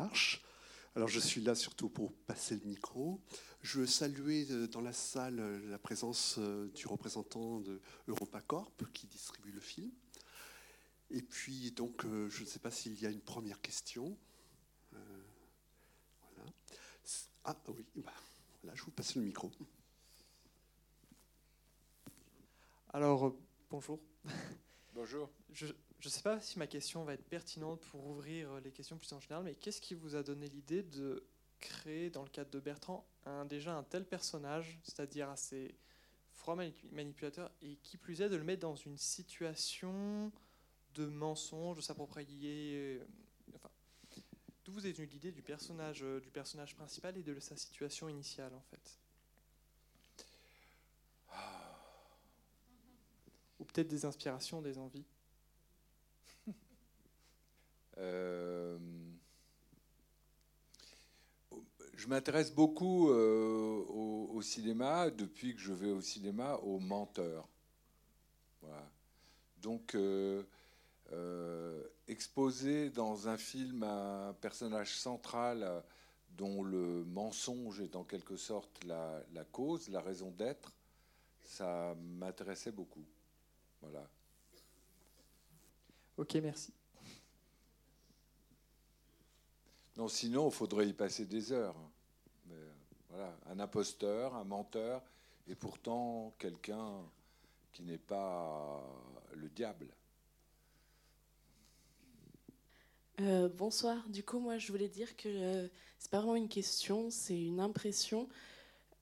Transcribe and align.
marche. 0.00 0.42
Alors 0.96 1.08
je 1.08 1.20
suis 1.20 1.40
là 1.40 1.54
surtout 1.54 1.88
pour 1.88 2.12
passer 2.26 2.56
le 2.56 2.64
micro. 2.64 3.20
Je 3.62 3.80
veux 3.80 3.86
saluer 3.86 4.46
euh, 4.50 4.66
dans 4.66 4.80
la 4.80 4.92
salle 4.92 5.38
euh, 5.38 5.70
la 5.70 5.78
présence 5.78 6.36
euh, 6.38 6.68
du 6.74 6.86
représentant 6.86 7.60
de 7.60 7.80
EuropaCorp 8.08 8.72
qui 8.94 9.06
distribue 9.06 9.52
le 9.52 9.60
film. 9.60 9.90
Et 11.10 11.22
puis 11.22 11.72
donc 11.72 12.04
je 12.04 12.42
ne 12.42 12.46
sais 12.46 12.60
pas 12.60 12.70
s'il 12.70 12.98
y 13.00 13.06
a 13.06 13.10
une 13.10 13.20
première 13.20 13.60
question. 13.60 14.16
voilà. 14.92 16.50
Ah 17.44 17.56
oui, 17.68 17.84
bah, 17.96 18.12
voilà, 18.62 18.76
je 18.76 18.82
vous 18.84 18.92
passe 18.92 19.16
le 19.16 19.22
micro. 19.22 19.50
Alors 22.92 23.34
bonjour. 23.70 23.98
Bonjour. 24.94 25.30
Je 25.52 25.66
ne 26.08 26.10
sais 26.10 26.22
pas 26.22 26.40
si 26.40 26.58
ma 26.58 26.66
question 26.66 27.04
va 27.04 27.14
être 27.14 27.24
pertinente 27.24 27.80
pour 27.90 28.06
ouvrir 28.06 28.60
les 28.60 28.72
questions 28.72 28.96
plus 28.96 29.12
en 29.12 29.20
général, 29.20 29.44
mais 29.44 29.54
qu'est-ce 29.54 29.80
qui 29.80 29.94
vous 29.94 30.16
a 30.16 30.22
donné 30.22 30.48
l'idée 30.48 30.82
de 30.82 31.26
créer, 31.60 32.10
dans 32.10 32.22
le 32.22 32.28
cadre 32.28 32.50
de 32.50 32.58
Bertrand, 32.58 33.06
un, 33.26 33.44
déjà 33.44 33.76
un 33.76 33.82
tel 33.82 34.06
personnage, 34.06 34.78
c'est-à-dire 34.82 35.28
assez 35.28 35.74
froid 36.32 36.56
manipulateur, 36.92 37.50
et 37.60 37.76
qui 37.82 37.98
plus 37.98 38.22
est 38.22 38.30
de 38.30 38.36
le 38.36 38.44
mettre 38.44 38.62
dans 38.62 38.76
une 38.76 38.96
situation 38.96 40.32
de 40.94 41.06
mensonge, 41.06 41.76
de 41.76 41.82
s'approprier. 41.82 42.72
Euh, 42.74 43.04
enfin, 43.54 43.70
d'où 44.64 44.72
vous 44.72 44.86
est 44.86 44.92
venue 44.92 45.06
l'idée 45.06 45.32
du 45.32 45.42
personnage, 45.42 46.02
euh, 46.02 46.18
du 46.20 46.30
personnage 46.30 46.74
principal 46.74 47.16
et 47.18 47.22
de 47.22 47.38
sa 47.38 47.56
situation 47.56 48.08
initiale, 48.08 48.54
en 48.54 48.62
fait? 48.62 48.98
Ou 53.58 53.64
peut-être 53.64 53.88
des 53.88 54.06
inspirations, 54.06 54.62
des 54.62 54.78
envies? 54.78 55.04
euh, 55.04 55.19
Je 62.00 62.08
m'intéresse 62.08 62.52
beaucoup 62.54 63.10
euh, 63.10 63.84
au, 63.88 64.40
cinéma, 64.40 65.10
depuis 65.10 65.54
que 65.54 65.60
je 65.60 65.74
vais 65.74 65.90
au 65.90 66.00
cinéma, 66.00 66.54
aux 66.56 66.78
menteurs. 66.78 67.46
Voilà. 68.62 68.90
Donc, 69.60 69.94
euh, 69.94 70.42
exposer 72.08 72.88
dans 72.88 73.28
un 73.28 73.36
film 73.36 73.82
un 73.82 74.34
personnage 74.40 74.96
central 74.96 75.82
dont 76.38 76.62
le 76.62 77.04
mensonge 77.04 77.80
est 77.80 77.94
en 77.96 78.04
quelque 78.04 78.36
sorte 78.36 78.82
la, 78.84 79.22
la 79.34 79.44
cause, 79.44 79.90
la 79.90 80.00
raison 80.00 80.30
d'être, 80.30 80.72
ça 81.44 81.94
m'intéressait 82.00 82.72
beaucoup. 82.72 83.04
Voilà. 83.82 84.08
Ok, 86.16 86.34
merci. 86.36 86.72
Non, 90.00 90.08
sinon, 90.08 90.48
il 90.48 90.54
faudrait 90.54 90.88
y 90.88 90.94
passer 90.94 91.26
des 91.26 91.52
heures. 91.52 91.76
Voilà, 93.10 93.36
un 93.50 93.60
imposteur, 93.60 94.34
un 94.34 94.44
menteur, 94.44 95.02
et 95.46 95.54
pourtant 95.54 96.32
quelqu'un 96.38 97.02
qui 97.70 97.82
n'est 97.82 97.98
pas 97.98 98.82
le 99.34 99.50
diable. 99.50 99.88
Euh, 103.20 103.50
bonsoir. 103.50 104.08
Du 104.08 104.22
coup, 104.22 104.38
moi, 104.38 104.56
je 104.56 104.72
voulais 104.72 104.88
dire 104.88 105.14
que 105.18 105.28
euh, 105.28 105.68
c'est 105.98 106.10
pas 106.10 106.20
vraiment 106.20 106.36
une 106.36 106.48
question, 106.48 107.10
c'est 107.10 107.38
une 107.38 107.60
impression. 107.60 108.26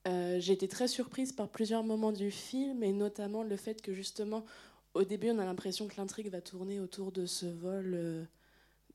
Euh, 0.09 0.41
j'ai 0.41 0.55
été 0.55 0.67
très 0.67 0.89
surprise 0.89 1.31
par 1.31 1.49
plusieurs 1.49 1.85
moments 1.85 2.11
du 2.11 2.33
film, 2.33 2.83
et 2.83 2.93
notamment 2.93 3.45
le 3.45 3.57
fait 3.57 3.83
que 3.83 3.95
justement, 3.95 4.45
au 4.95 5.05
début, 5.05 5.31
on 5.31 5.39
a 5.39 5.45
l'impression 5.45 5.87
que 5.87 5.95
l'intrigue 5.97 6.29
va 6.29 6.41
tourner 6.41 6.81
autour 6.81 7.13
de 7.13 7.25
ce 7.25 7.47
vol 7.47 8.27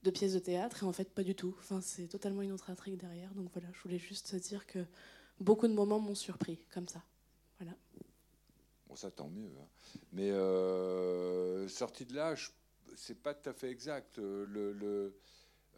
de 0.03 0.11
pièces 0.11 0.33
de 0.33 0.39
théâtre, 0.39 0.83
et 0.83 0.85
en 0.85 0.93
fait, 0.93 1.09
pas 1.09 1.23
du 1.23 1.35
tout. 1.35 1.55
Enfin, 1.59 1.81
c'est 1.81 2.07
totalement 2.07 2.41
une 2.41 2.51
autre 2.51 2.69
intrigue 2.69 2.97
derrière. 2.97 3.33
Donc 3.33 3.49
voilà, 3.53 3.67
je 3.73 3.81
voulais 3.81 3.97
juste 3.97 4.35
dire 4.35 4.67
que 4.67 4.85
beaucoup 5.39 5.67
de 5.67 5.73
moments 5.73 5.99
m'ont 5.99 6.15
surpris, 6.15 6.59
comme 6.73 6.87
ça. 6.87 7.01
Voilà. 7.59 7.75
Bon, 8.87 8.95
ça 8.95 9.11
tant 9.11 9.29
mieux. 9.29 9.51
Hein. 9.59 9.67
Mais 10.11 10.31
euh, 10.31 11.67
sorti 11.67 12.05
de 12.05 12.15
là, 12.15 12.35
c'est 12.95 13.21
pas 13.21 13.33
tout 13.33 13.49
à 13.49 13.53
fait 13.53 13.69
exact. 13.69 14.17
Le, 14.17 14.45
le, 14.73 15.17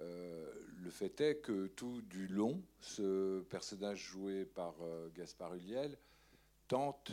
euh, 0.02 0.52
le, 0.78 0.90
fait 0.90 1.22
est 1.22 1.38
que 1.38 1.68
tout 1.68 2.02
du 2.02 2.28
long, 2.28 2.62
ce 2.80 3.41
personnage 3.41 4.00
joué 4.00 4.46
par 4.46 4.75
Gaspard 5.16 5.53
Huliel 5.53 5.97
tente 6.68 7.12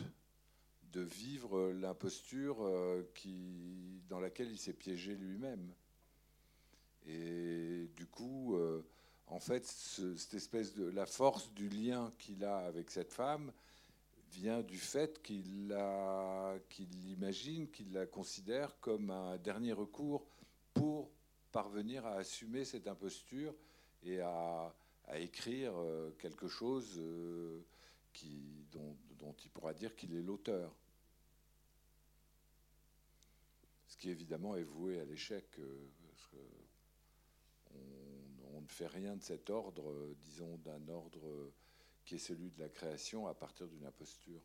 de 0.93 1.01
vivre 1.01 1.71
l'imposture 1.71 2.57
euh, 2.61 3.03
qui, 3.15 4.01
dans 4.09 4.19
laquelle 4.19 4.49
il 4.49 4.57
s'est 4.57 4.73
piégé 4.73 5.15
lui-même. 5.15 5.73
Et 7.07 7.89
du 7.95 8.05
coup, 8.05 8.55
euh, 8.55 8.85
en 9.27 9.39
fait, 9.39 9.65
cette 9.65 10.33
espèce 10.33 10.73
de 10.73 10.85
la 10.85 11.05
force 11.05 11.51
du 11.53 11.69
lien 11.69 12.11
qu'il 12.19 12.43
a 12.43 12.59
avec 12.59 12.89
cette 12.91 13.11
femme 13.11 13.51
vient 14.31 14.61
du 14.61 14.77
fait 14.77 15.21
qu'il 15.21 15.75
l'imagine, 17.03 17.69
qu'il 17.69 17.93
la 17.93 18.05
considère 18.05 18.79
comme 18.79 19.11
un 19.11 19.37
dernier 19.37 19.73
recours 19.73 20.25
pour 20.73 21.11
parvenir 21.51 22.05
à 22.05 22.15
assumer 22.15 22.65
cette 22.65 22.87
imposture 22.87 23.53
et 24.03 24.19
à, 24.21 24.73
écrire 25.15 25.73
euh, 25.75 26.11
quelque 26.17 26.47
chose 26.47 26.99
qui, 28.13 28.65
dont, 28.71 29.35
il 29.43 29.51
pourra 29.51 29.73
dire 29.73 29.95
qu'il 29.95 30.15
est 30.15 30.21
l'auteur. 30.21 30.73
ce 33.93 33.97
qui 33.97 34.09
évidemment 34.09 34.55
est 34.55 34.63
voué 34.63 34.99
à 34.99 35.05
l'échec, 35.05 35.45
euh, 35.59 35.87
fait 38.73 38.87
rien 38.87 39.15
de 39.15 39.21
cet 39.21 39.49
ordre, 39.49 39.89
euh, 39.89 40.15
disons 40.21 40.57
d'un 40.57 40.87
ordre 40.89 41.25
euh, 41.27 41.53
qui 42.05 42.15
est 42.15 42.19
celui 42.19 42.49
de 42.51 42.59
la 42.59 42.69
création 42.69 43.27
à 43.27 43.33
partir 43.33 43.67
d'une 43.67 43.85
imposture. 43.85 44.41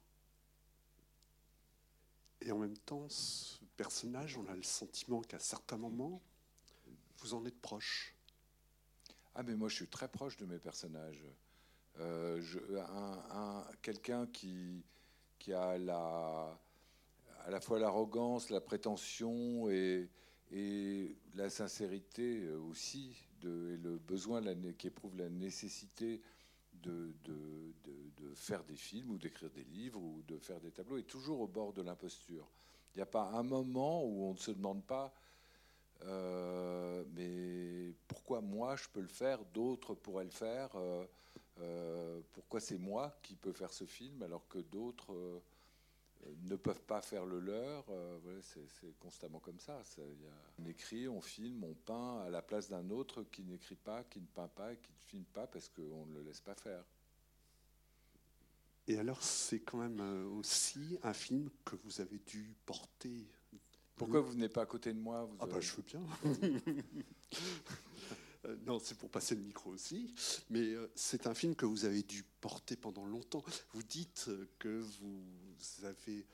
Et 2.40 2.52
en 2.52 2.58
même 2.58 2.78
temps, 2.78 3.08
ce 3.08 3.64
personnage, 3.76 4.36
on 4.36 4.46
a 4.46 4.54
le 4.54 4.62
sentiment 4.62 5.20
qu'à 5.22 5.40
certains 5.40 5.76
moments, 5.76 6.22
vous 7.18 7.34
en 7.34 7.44
êtes 7.46 7.60
proche. 7.60 8.14
Ah 9.34 9.42
mais 9.42 9.56
moi 9.56 9.68
je 9.68 9.76
suis 9.76 9.88
très 9.88 10.08
proche 10.08 10.36
de 10.36 10.46
mes 10.46 10.58
personnages. 10.58 11.24
un, 11.98 13.64
quelqu'un 13.82 14.26
qui, 14.26 14.84
qui 15.38 15.52
a 15.52 15.78
la, 15.78 16.58
à 17.44 17.50
la 17.50 17.60
fois 17.60 17.78
l'arrogance, 17.78 18.50
la 18.50 18.60
prétention 18.60 19.70
et, 19.70 20.08
la 21.34 21.50
sincérité 21.50 22.42
euh, 22.42 22.58
aussi, 22.58 23.27
de, 23.40 23.74
et 23.74 23.76
le 23.76 23.98
besoin 23.98 24.42
qui 24.76 24.86
éprouve 24.86 25.16
la 25.16 25.28
nécessité 25.28 26.20
de, 26.82 27.12
de, 27.24 27.34
faire 28.34 28.62
des 28.64 28.76
films 28.76 29.10
ou 29.10 29.18
d'écrire 29.18 29.50
des 29.50 29.64
livres 29.64 30.00
ou 30.00 30.22
de 30.28 30.38
faire 30.38 30.60
des 30.60 30.70
tableaux, 30.70 30.96
est 30.96 31.02
toujours 31.02 31.40
au 31.40 31.48
bord 31.48 31.72
de 31.72 31.82
l'imposture. 31.82 32.46
Il 32.94 32.98
n'y 32.98 33.02
a 33.02 33.06
pas 33.06 33.30
un 33.32 33.42
moment 33.42 34.04
où 34.04 34.24
on 34.24 34.32
ne 34.32 34.38
se 34.38 34.52
demande 34.52 34.84
pas, 34.84 35.12
euh, 36.04 37.04
mais 37.14 37.94
pourquoi 38.06 38.40
moi 38.40 38.76
je 38.76 38.88
peux 38.92 39.00
le 39.00 39.08
faire, 39.08 39.44
d'autres 39.46 39.94
pourraient 39.94 40.24
le 40.24 40.30
faire, 40.30 40.70
euh, 41.60 42.20
pourquoi 42.32 42.60
c'est 42.60 42.78
moi 42.78 43.18
qui 43.22 43.34
peux 43.34 43.52
faire 43.52 43.72
ce 43.72 43.84
film 43.84 44.22
alors 44.22 44.46
que 44.46 44.58
d'autres 44.58 45.42
ne 46.42 46.56
peuvent 46.56 46.82
pas 46.82 47.00
faire 47.00 47.26
le 47.26 47.40
leur. 47.40 47.84
Euh, 47.90 48.40
c'est 48.42 48.98
constamment 48.98 49.40
comme 49.40 49.58
ça. 49.58 49.82
on 50.58 50.66
écrit, 50.66 51.08
on 51.08 51.20
filme, 51.20 51.64
on 51.64 51.74
peint 51.74 52.20
à 52.20 52.30
la 52.30 52.42
place 52.42 52.68
d'un 52.68 52.90
autre 52.90 53.22
qui 53.24 53.42
n'écrit 53.42 53.76
pas, 53.76 54.04
qui 54.04 54.20
ne 54.20 54.26
peint 54.26 54.48
pas 54.48 54.74
qui 54.74 54.92
ne 54.92 55.00
filme 55.06 55.24
pas 55.24 55.46
parce 55.46 55.68
qu'on 55.68 56.06
ne 56.06 56.14
le 56.14 56.22
laisse 56.22 56.40
pas 56.40 56.54
faire. 56.54 56.84
Et 58.86 58.98
alors, 58.98 59.22
c'est 59.22 59.60
quand 59.60 59.78
même 59.78 60.00
euh, 60.00 60.26
aussi 60.28 60.98
un 61.02 61.12
film 61.12 61.50
que 61.64 61.76
vous 61.84 62.00
avez 62.00 62.18
dû 62.18 62.56
porter. 62.64 63.26
Pourquoi 63.96 64.20
vous 64.20 64.32
venez 64.32 64.48
pas 64.48 64.62
à 64.62 64.66
côté 64.66 64.94
de 64.94 64.98
moi 64.98 65.28
Ah, 65.40 65.46
bah, 65.46 65.60
je 65.60 65.72
veux 65.72 65.82
bien. 65.82 66.00
Euh, 68.44 68.56
non, 68.66 68.78
c'est 68.78 68.96
pour 68.96 69.10
passer 69.10 69.34
le 69.34 69.42
micro 69.42 69.70
aussi. 69.70 70.14
Mais 70.50 70.74
c'est 70.94 71.26
un 71.26 71.34
film 71.34 71.54
que 71.54 71.66
vous 71.66 71.84
avez 71.84 72.02
dû 72.02 72.24
porter 72.40 72.76
pendant 72.76 73.04
longtemps. 73.04 73.44
Vous 73.72 73.82
dites 73.82 74.30
que 74.58 74.80
vous 75.00 75.84
avez 75.84 76.26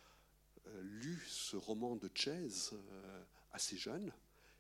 euh, 0.69 0.83
lu 0.83 1.23
ce 1.27 1.57
roman 1.57 1.97
de 1.97 2.11
Chase 2.15 2.73
euh, 2.73 3.23
assez 3.53 3.77
jeune. 3.77 4.13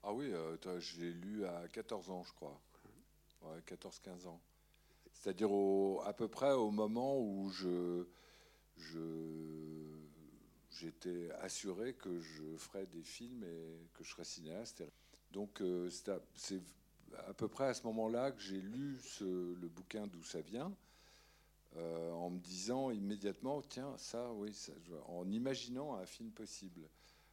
Ah 0.02 0.12
oui, 0.12 0.26
euh, 0.32 0.56
l'ai 0.98 1.12
lu 1.12 1.46
à 1.46 1.66
14 1.68 2.10
ans, 2.10 2.22
je 2.24 2.32
crois. 2.32 2.60
Ouais, 3.42 3.58
14-15 3.66 4.26
ans. 4.26 4.40
C'est-à-dire 5.12 5.50
à 6.04 6.12
peu 6.12 6.28
près 6.28 6.52
au 6.52 6.70
moment 6.70 7.18
où 7.18 7.50
j'étais 10.70 11.30
assuré 11.40 11.94
que 11.94 12.20
je 12.20 12.56
ferais 12.56 12.86
des 12.86 13.02
films 13.02 13.44
et 13.44 13.88
que 13.94 14.04
je 14.04 14.10
serais 14.10 14.24
cinéaste. 14.24 14.82
Donc 15.32 15.62
c'est 16.34 16.60
à, 17.26 17.34
peu 17.34 17.48
près 17.48 17.66
à 17.66 17.74
ce 17.74 17.82
moment-là 17.84 18.32
que 18.32 18.40
j'ai 18.40 18.60
lu 18.60 18.98
le 19.20 19.68
bouquin 19.68 20.06
d'où 20.06 20.22
ça 20.22 20.40
vient. 20.40 20.74
Euh, 21.76 22.12
en 22.12 22.30
me 22.30 22.38
disant 22.38 22.92
immédiatement, 22.92 23.60
tiens, 23.62 23.96
ça, 23.98 24.32
oui, 24.32 24.54
en 25.08 25.28
imaginant 25.28 25.94
un 25.94 26.06
film 26.06 26.30
possible. 26.30 26.88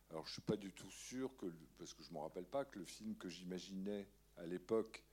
Alors, 0.09 0.25
je 0.25 0.33
suis 0.33 0.41
pas 0.41 0.57
du 0.57 0.71
tout 0.71 0.89
sûr 0.89 1.29
que, 1.37 1.45
parce 1.77 1.93
que 1.93 2.03
je 2.03 2.11
me 2.11 2.17
rappelle 2.17 2.45
pas 2.45 2.65
que 2.65 2.79
le 2.79 2.85
film 2.85 3.15
que 3.15 3.29
j'imaginais 3.29 4.07
à 4.37 4.45
l'époque, 4.47 5.03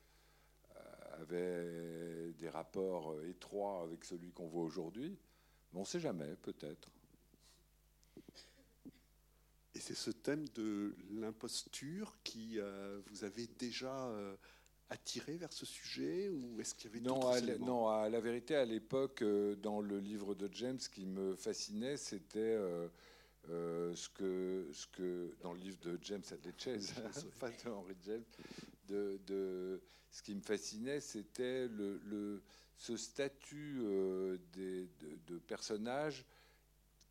euh, 0.76 1.22
avait 1.22 2.32
des 2.32 2.48
rapports 2.48 3.22
étroits 3.24 3.82
avec 3.82 4.04
celui 4.04 4.30
qu'on 4.30 4.48
voit 4.48 4.62
aujourd'hui. 4.62 5.18
Mais 5.72 5.78
on 5.78 5.82
ne 5.82 5.86
sait 5.86 6.00
jamais, 6.00 6.34
peut-être. 6.36 6.90
Et 9.74 9.80
c'est 9.80 9.94
ce 9.94 10.10
thème 10.10 10.48
de 10.56 10.96
l'imposture 11.12 12.16
qui 12.24 12.58
euh, 12.58 13.00
vous 13.06 13.22
avez 13.22 13.46
déjà 13.46 14.08
euh, 14.08 14.34
attiré 14.90 15.36
vers 15.36 15.52
ce 15.52 15.66
sujet 15.66 16.28
ou 16.28 16.60
est-ce 16.60 16.74
qu'il 16.74 16.90
y 16.90 16.94
avait 16.94 17.04
non, 17.04 17.28
à, 17.28 17.38
éléments 17.38 17.66
non, 17.66 17.88
à 17.88 18.08
la 18.08 18.20
vérité, 18.20 18.56
à 18.56 18.64
l'époque, 18.64 19.22
euh, 19.22 19.54
dans 19.56 19.80
le 19.80 19.98
livre 19.98 20.34
de 20.34 20.48
James, 20.52 20.78
ce 20.80 20.88
qui 20.88 21.06
me 21.06 21.34
fascinait, 21.36 21.96
c'était 21.96 22.58
ce, 23.46 24.08
que, 24.10 24.68
ce 24.72 24.86
que, 24.88 25.34
dans 25.40 25.52
le 25.52 25.60
livre 25.60 25.78
de 25.80 25.98
James 26.02 26.22
Chase, 26.56 26.94
pas 27.40 27.50
de 27.50 27.70
Henry 27.70 27.96
James, 28.04 28.24
de, 28.86 29.20
de, 29.26 29.80
ce 30.10 30.22
qui 30.22 30.34
me 30.34 30.40
fascinait, 30.40 31.00
c'était 31.00 31.68
le, 31.68 32.00
le, 32.04 32.42
ce 32.76 32.96
statut 32.96 33.82
des, 34.52 34.88
de, 35.00 35.18
de 35.26 35.38
personnages 35.38 36.24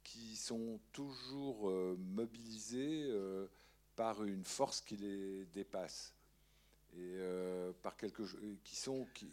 qui 0.07 0.37
sont 0.37 0.79
toujours 0.93 1.69
euh, 1.69 1.97
mobilisés 1.99 3.07
euh, 3.09 3.45
par 3.97 4.23
une 4.23 4.45
force 4.45 4.79
qui 4.79 4.95
les 4.95 5.45
dépasse 5.47 6.13
et 6.97 7.17
euh, 7.19 7.71
par 7.81 7.95
quelque 7.95 8.23
qui 8.63 8.75
sont 8.75 9.07
qui, 9.13 9.29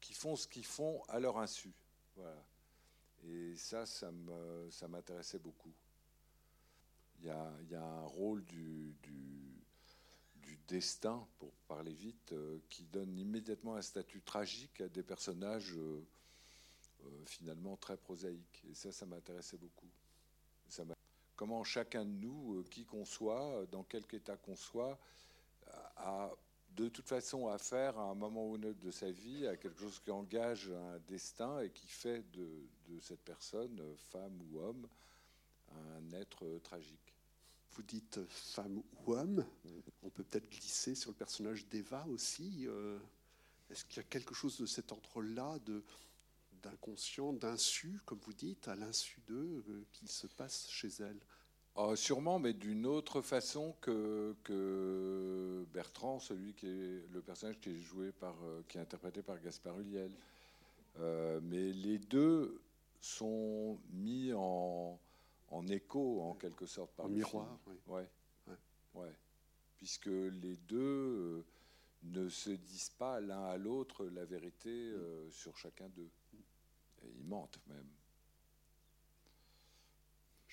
qui, 0.00 0.12
font 0.12 0.36
ce 0.36 0.46
qu'ils 0.46 0.64
font 0.64 1.02
à 1.08 1.20
leur 1.20 1.38
insu. 1.38 1.72
Voilà. 2.16 2.42
Et 3.24 3.56
ça, 3.56 3.86
ça 3.86 4.10
ça 4.70 4.88
m'intéressait 4.88 5.38
beaucoup. 5.38 5.72
Il 7.20 7.26
y, 7.26 7.30
a, 7.30 7.52
il 7.62 7.70
y, 7.70 7.74
a, 7.74 7.82
un 7.82 8.04
rôle 8.04 8.44
du, 8.44 8.94
du, 9.02 9.64
du 10.42 10.58
destin, 10.68 11.26
pour 11.38 11.50
parler 11.66 11.94
vite, 11.94 12.34
qui 12.68 12.84
donne 12.84 13.16
immédiatement 13.18 13.74
un 13.76 13.82
statut 13.82 14.20
tragique 14.20 14.82
à 14.82 14.88
des 14.88 15.02
personnages 15.02 15.74
finalement 17.24 17.76
très 17.78 17.96
prosaïques. 17.96 18.62
Et 18.70 18.74
ça, 18.74 18.92
ça 18.92 19.06
m'intéressait 19.06 19.56
beaucoup 19.56 19.88
comment 21.36 21.62
chacun 21.64 22.04
de 22.04 22.10
nous, 22.10 22.54
euh, 22.54 22.64
qui 22.70 22.84
qu'on 22.84 23.04
soit, 23.04 23.66
dans 23.70 23.84
quel 23.84 24.02
état 24.12 24.36
qu'on 24.36 24.56
soit, 24.56 24.98
a 25.96 26.30
de 26.76 26.88
toute 26.88 27.08
façon 27.08 27.48
affaire 27.48 27.98
à 27.98 28.10
un 28.10 28.14
moment 28.14 28.50
ou 28.50 28.54
un 28.56 28.62
autre 28.64 28.80
de 28.80 28.90
sa 28.90 29.10
vie 29.10 29.46
à 29.46 29.56
quelque 29.56 29.80
chose 29.80 29.98
qui 29.98 30.10
engage 30.10 30.70
un 30.70 30.98
destin 31.08 31.60
et 31.60 31.70
qui 31.70 31.86
fait 31.86 32.22
de, 32.32 32.68
cette 33.00 33.22
personne, 33.22 33.80
femme 34.10 34.38
ou 34.50 34.60
homme, 34.60 34.86
un 35.72 36.12
être 36.12 36.60
tragique. 36.62 37.14
Vous 37.72 37.82
dites 37.82 38.20
femme 38.28 38.82
ou 39.06 39.14
homme, 39.14 39.44
on 40.02 40.10
peut 40.10 40.22
peut-être 40.22 40.50
glisser 40.50 40.94
sur 40.94 41.10
le 41.10 41.16
personnage 41.16 41.66
d'Eva 41.66 42.06
aussi. 42.08 42.66
Euh, 42.66 42.98
est-ce 43.70 43.84
qu'il 43.84 43.96
y 43.96 44.00
a 44.00 44.08
quelque 44.08 44.34
chose 44.34 44.58
de 44.58 44.66
cet 44.66 44.92
ordre-là, 44.92 45.58
d'inconscient, 46.62 47.32
d'insu, 47.32 48.00
comme 48.04 48.18
vous 48.18 48.32
dites, 48.32 48.68
à 48.68 48.76
l'insu 48.76 49.20
d'eux, 49.26 49.64
euh, 49.68 49.84
qui 49.92 50.08
se 50.08 50.26
passe 50.26 50.68
chez 50.70 50.88
elle? 51.00 51.20
Ah, 51.76 51.94
Sûrement, 51.94 52.38
mais 52.38 52.52
d'une 52.52 52.86
autre 52.86 53.20
façon 53.20 53.74
que, 53.80 54.34
que, 54.44 55.66
Bertrand, 55.72 56.18
celui 56.18 56.54
qui 56.54 56.66
est 56.66 57.06
le 57.12 57.20
personnage 57.20 57.60
qui 57.60 57.70
est 57.70 57.80
joué 57.80 58.12
par, 58.12 58.34
euh, 58.44 58.62
qui 58.68 58.78
est 58.78 58.80
interprété 58.80 59.22
par 59.22 59.40
Gaspard 59.40 59.78
Ulliel. 59.80 60.10
Euh, 60.98 61.40
mais 61.42 61.72
les 61.72 61.98
deux 61.98 62.60
sont 63.00 63.78
mis 63.92 64.32
en, 64.32 64.98
en 65.50 65.68
écho, 65.68 66.22
en 66.22 66.34
quelque 66.34 66.66
sorte, 66.66 66.90
par 66.92 67.06
en 67.06 67.10
miroir. 67.10 67.58
Oui. 67.66 67.74
Ouais. 67.88 68.08
Ouais. 68.94 69.12
Puisque 69.76 70.06
les 70.06 70.56
deux 70.68 71.44
ne 72.04 72.28
se 72.30 72.50
disent 72.50 72.92
pas 72.98 73.20
l'un 73.20 73.44
à 73.44 73.58
l'autre 73.58 74.06
la 74.06 74.24
vérité 74.24 74.92
sur 75.30 75.56
chacun 75.58 75.88
d'eux. 75.90 76.08
Ils 77.04 77.24
mentent 77.24 77.60
même. 77.68 77.95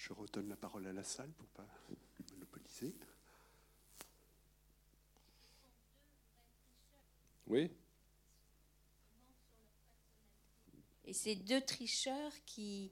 Je 0.04 0.12
redonne 0.12 0.50
la 0.50 0.58
parole 0.58 0.86
à 0.88 0.92
la 0.92 1.06
salle 1.06 1.32
pour 1.32 1.48
ne 1.48 1.66
pas 1.66 1.68
monopoliser. 2.34 2.94
Oui. 7.48 7.72
Et 11.06 11.14
ces 11.14 11.38
deux 11.38 11.62
tricheurs 11.62 12.34
qui 12.46 12.92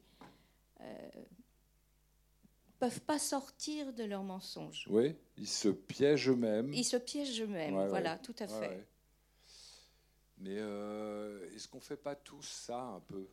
euh, 0.79 1.09
peuvent 2.79 3.01
pas 3.01 3.19
sortir 3.19 3.91
de 3.91 4.05
leurs 4.05 4.23
mensonges. 4.23 4.87
Oui, 4.89 5.13
ils 5.35 5.49
se 5.49 5.67
piègent 5.67 6.29
eux-mêmes. 6.29 6.73
Ils 6.73 6.85
se 6.85 6.95
piègent 6.95 7.41
eux-mêmes, 7.41 7.89
voilà, 7.89 8.19
tout 8.19 8.35
à 8.39 8.47
fait. 8.47 8.87
Mais 10.37 10.55
euh, 10.59 11.53
est-ce 11.53 11.67
qu'on 11.67 11.81
fait 11.81 11.97
pas 11.97 12.15
tous 12.15 12.47
ça 12.47 12.81
un 12.81 13.01
peu? 13.01 13.27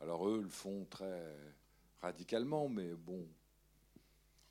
Alors 0.00 0.28
eux 0.28 0.40
le 0.42 0.48
font 0.48 0.84
très 0.84 1.34
radicalement, 2.02 2.68
mais 2.68 2.92
bon. 2.94 3.26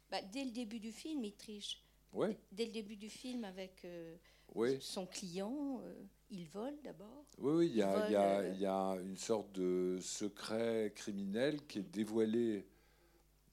Bah, 0.09 0.21
dès 0.21 0.45
le 0.45 0.51
début 0.51 0.79
du 0.79 0.91
film, 0.91 1.23
il 1.23 1.35
triche. 1.35 1.83
Ouais. 2.13 2.37
Dès 2.51 2.65
le 2.65 2.71
début 2.71 2.95
du 2.95 3.09
film, 3.09 3.45
avec 3.45 3.85
euh, 3.85 4.17
son 4.79 5.05
client, 5.05 5.81
euh, 5.83 6.03
il 6.29 6.45
vole 6.47 6.81
d'abord. 6.83 7.25
Oui, 7.37 7.53
oui, 7.53 7.67
il 7.67 7.77
y, 7.77 7.83
euh, 7.83 8.53
y, 8.57 8.65
a 8.65 8.97
une 9.01 9.17
sorte 9.17 9.51
de 9.53 9.99
secret 10.01 10.91
criminel 10.95 11.65
qui 11.67 11.79
est 11.79 11.83
dévoilé 11.83 12.65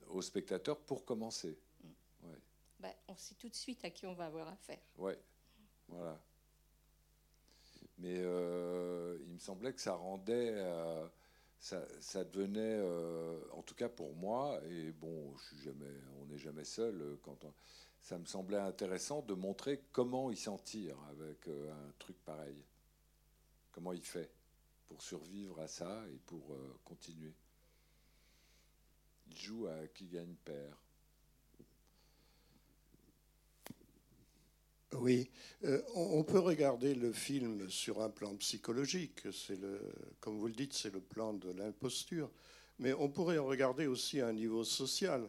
au 0.09 0.23
spectateur 0.23 0.79
pour 0.81 1.05
commencer. 1.05 1.59
Mm. 1.83 2.29
Ouais. 2.29 2.39
Bah, 2.81 2.95
on 3.07 3.17
sait 3.17 3.35
tout 3.35 3.49
de 3.49 3.55
suite 3.55 3.85
à 3.85 3.91
qui 3.91 4.07
on 4.07 4.15
va 4.15 4.27
avoir 4.27 4.49
affaire. 4.49 4.81
Oui, 4.97 5.13
voilà. 5.89 6.21
Mais 7.99 8.17
euh, 8.19 9.19
il 9.27 9.33
me 9.33 9.39
semblait 9.39 9.73
que 9.73 9.81
ça 9.81 9.95
rendait, 9.95 10.53
euh, 10.55 11.07
ça, 11.59 12.25
devenait, 12.25 12.79
euh, 12.81 13.41
en 13.53 13.63
tout 13.63 13.75
cas 13.75 13.89
pour 13.89 14.15
moi, 14.15 14.61
et 14.69 14.93
bon, 14.93 15.37
je 15.37 15.45
suis 15.47 15.65
jamais, 15.65 15.93
on 16.21 16.27
n'est 16.27 16.39
jamais 16.39 16.65
seul 16.65 17.19
quand 17.23 17.45
ça 18.01 18.19
me 18.19 18.25
semblait 18.25 18.59
intéressant 18.59 19.23
de 19.23 19.35
montrer 19.35 19.83
comment 19.93 20.31
il 20.31 20.37
s'en 20.37 20.59
tire 20.59 20.97
avec 21.11 21.49
un 21.49 21.93
truc 21.99 22.17
pareil, 22.25 22.63
comment 23.73 23.93
il 23.93 24.05
fait 24.05 24.31
pour 24.87 25.03
survivre 25.03 25.61
à 25.61 25.69
ça 25.69 26.05
et 26.15 26.19
pour 26.27 26.57
continuer. 26.85 27.35
Il 29.31 29.37
joue 29.37 29.67
à 29.67 29.87
qui 29.89 30.07
gagne 30.07 30.35
père. 30.45 30.88
Oui, 34.95 35.29
euh, 35.65 35.83
on, 35.95 36.25
peut 36.25 36.39
regarder 36.39 36.95
le 36.95 37.13
film 37.13 37.69
sur 37.69 38.01
un 38.01 38.09
plan 38.09 38.35
psychologique, 38.37 39.21
c'est 39.33 39.61
le, 39.61 39.81
comme 40.19 40.39
vous 40.39 40.47
le 40.47 40.55
dites, 40.55 40.73
c'est 40.73 40.93
le 40.93 41.01
plan 41.01 41.35
de 41.35 41.51
l'imposture, 41.51 42.31
mais 42.79 42.95
on 42.95 43.11
pourrait 43.11 43.37
regarder 43.37 43.87
aussi 43.87 44.21
à 44.23 44.29
un 44.29 44.33
niveau 44.33 44.65
social. 44.65 45.29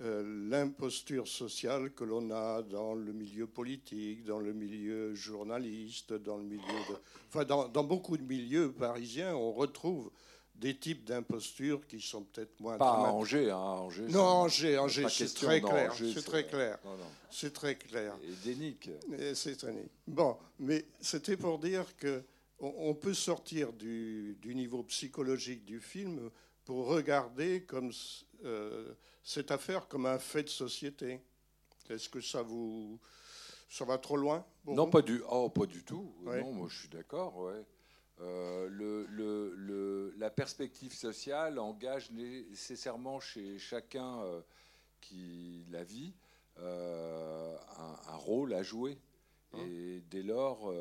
Euh, 0.00 0.48
l'imposture 0.48 1.28
sociale 1.28 1.92
que 1.92 2.02
l'on 2.02 2.30
a 2.30 2.62
dans 2.62 2.94
le 2.94 3.12
milieu 3.12 3.46
politique, 3.46 4.24
dans 4.24 4.40
le 4.40 4.52
milieu 4.52 5.14
journaliste, 5.14 6.14
dans 6.14 6.38
le 6.38 6.44
milieu 6.44 6.62
enfin 7.28 7.44
dans 7.44 7.84
beaucoup 7.84 8.16
de 8.16 8.24
milieux 8.24 8.72
parisiens, 8.72 9.36
on 9.36 9.52
retrouve 9.52 10.10
des 10.54 10.76
types 10.76 11.04
d'impostures 11.04 11.86
qui 11.86 12.00
sont 12.00 12.22
peut-être 12.22 12.58
moins. 12.60 12.78
Pas 12.78 12.90
à 12.90 13.12
Angers, 13.12 13.50
hein, 13.50 13.56
Angers. 13.56 14.06
Non, 14.08 14.20
Angers, 14.20 14.78
Angers, 14.78 15.06
c'est 15.10 15.34
très, 15.34 15.60
clair. 15.60 15.94
C'est 15.94 16.24
très 16.24 16.46
clair. 16.46 16.78
C'est 17.30 17.52
très 17.52 17.74
clair. 17.76 18.14
Et 18.22 18.48
dénique. 18.48 18.90
C'est 19.34 19.56
très 19.56 19.74
Bon, 20.06 20.36
mais 20.58 20.86
c'était 21.00 21.36
pour 21.36 21.58
dire 21.58 21.96
que 21.96 22.22
on, 22.60 22.94
peut 22.94 23.14
sortir 23.14 23.72
du, 23.72 24.38
du, 24.40 24.54
niveau 24.54 24.84
psychologique 24.84 25.64
du 25.64 25.80
film 25.80 26.30
pour 26.64 26.86
regarder 26.86 27.62
comme 27.64 27.92
euh, 28.44 28.94
cette 29.22 29.50
affaire 29.50 29.88
comme 29.88 30.06
un 30.06 30.18
fait 30.18 30.44
de 30.44 30.48
société. 30.48 31.20
Est-ce 31.90 32.08
que 32.08 32.20
ça 32.20 32.42
vous 32.42 32.98
ça 33.68 33.84
va 33.84 33.98
trop 33.98 34.16
loin 34.16 34.46
Non, 34.66 34.88
pas 34.88 35.02
du, 35.02 35.20
oh, 35.28 35.48
pas 35.48 35.66
du 35.66 35.82
tout. 35.82 36.14
Non, 36.22 36.52
moi 36.52 36.68
je 36.70 36.78
suis 36.78 36.88
d'accord. 36.88 37.36
Ouais. 37.38 37.64
Euh, 38.20 38.68
le, 38.68 40.14
la 40.18 40.30
perspective 40.30 40.94
sociale 40.94 41.58
engage 41.58 42.10
nécessairement 42.12 43.20
chez 43.20 43.58
chacun 43.58 44.22
euh, 44.22 44.40
qui 45.00 45.64
la 45.70 45.82
vit 45.82 46.14
euh, 46.60 47.56
un, 48.08 48.16
rôle 48.16 48.54
à 48.54 48.62
jouer. 48.62 48.98
Hein 49.52 49.58
Et 49.66 50.02
dès 50.10 50.22
lors, 50.22 50.72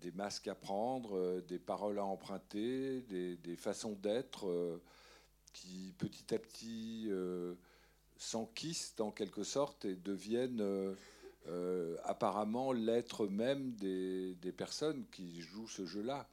des 0.00 0.12
masques 0.12 0.48
à 0.48 0.54
prendre, 0.54 1.40
des 1.42 1.58
paroles 1.58 1.98
à 1.98 2.04
emprunter, 2.04 3.02
des, 3.02 3.56
façons 3.56 3.92
d'être 3.92 4.80
qui 5.52 5.94
petit 5.98 6.34
à 6.34 6.38
petit 6.38 7.10
s'enquistent 8.16 9.00
en 9.00 9.10
quelque 9.10 9.44
sorte 9.44 9.84
et 9.84 9.94
deviennent 9.94 10.96
euh, 11.48 11.96
apparemment 12.04 12.72
l'être 12.72 13.26
même 13.26 13.72
des, 13.74 14.36
personnes 14.56 15.06
qui 15.10 15.40
jouent 15.40 15.68
ce 15.68 15.86
jeu-là, 15.86 16.28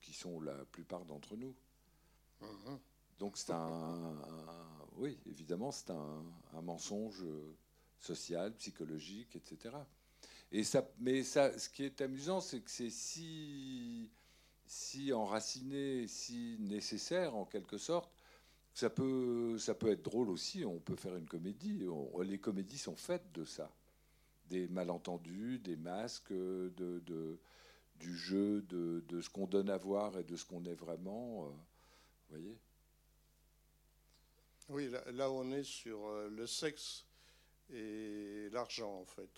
qui, 0.00 0.12
sont 0.12 0.40
la 0.40 0.64
plupart 0.66 1.04
d'entre 1.04 1.36
nous. 1.36 1.54
Uh-huh. 2.42 2.78
Donc 3.18 3.36
c'est 3.36 3.52
un, 3.52 4.16
oui, 4.96 5.18
évidemment, 5.26 5.70
c'est 5.70 5.90
un, 5.90 6.24
mensonge 6.62 7.24
social, 7.98 8.54
psychologique, 8.54 9.34
etc. 9.36 9.74
Et 10.52 10.62
ça, 10.62 10.88
mais 11.00 11.24
ça, 11.24 11.58
ce 11.58 11.68
qui 11.68 11.84
est 11.84 12.00
amusant, 12.00 12.40
c'est 12.40 12.60
que 12.60 12.70
c'est 12.70 12.90
si, 12.90 14.10
si 14.66 15.12
enraciné, 15.12 16.06
si 16.06 16.56
nécessaire 16.60 17.34
en 17.34 17.44
quelque 17.44 17.78
sorte. 17.78 18.12
Ça 18.74 18.90
peut, 18.90 19.56
ça 19.58 19.74
peut 19.74 19.90
être 19.90 20.02
drôle 20.02 20.28
aussi. 20.28 20.64
On 20.64 20.80
peut 20.80 20.96
faire 20.96 21.14
une 21.16 21.28
comédie. 21.28 21.86
les 22.24 22.38
comédies 22.38 22.78
sont 22.78 22.96
faites 22.96 23.30
de 23.32 23.44
ça, 23.44 23.70
des 24.48 24.66
malentendus, 24.68 25.60
des 25.60 25.76
masques, 25.76 26.32
de, 26.32 26.72
de 27.06 27.38
du 28.00 28.16
jeu, 28.16 28.62
de, 28.62 29.04
de 29.08 29.20
ce 29.20 29.30
qu'on 29.30 29.46
donne 29.46 29.70
à 29.70 29.76
voir 29.78 30.18
et 30.18 30.24
de 30.24 30.34
ce 30.34 30.44
qu'on 30.44 30.64
est 30.64 30.74
vraiment. 30.74 31.44
Euh, 31.46 31.48
vous 31.48 32.36
voyez 32.36 32.58
Oui, 34.68 34.88
là, 34.90 35.04
là, 35.12 35.30
on 35.30 35.52
est 35.52 35.62
sur 35.62 36.04
euh, 36.08 36.28
le 36.28 36.46
sexe 36.48 37.06
et 37.72 38.48
l'argent, 38.50 38.92
en 39.00 39.04
fait. 39.04 39.30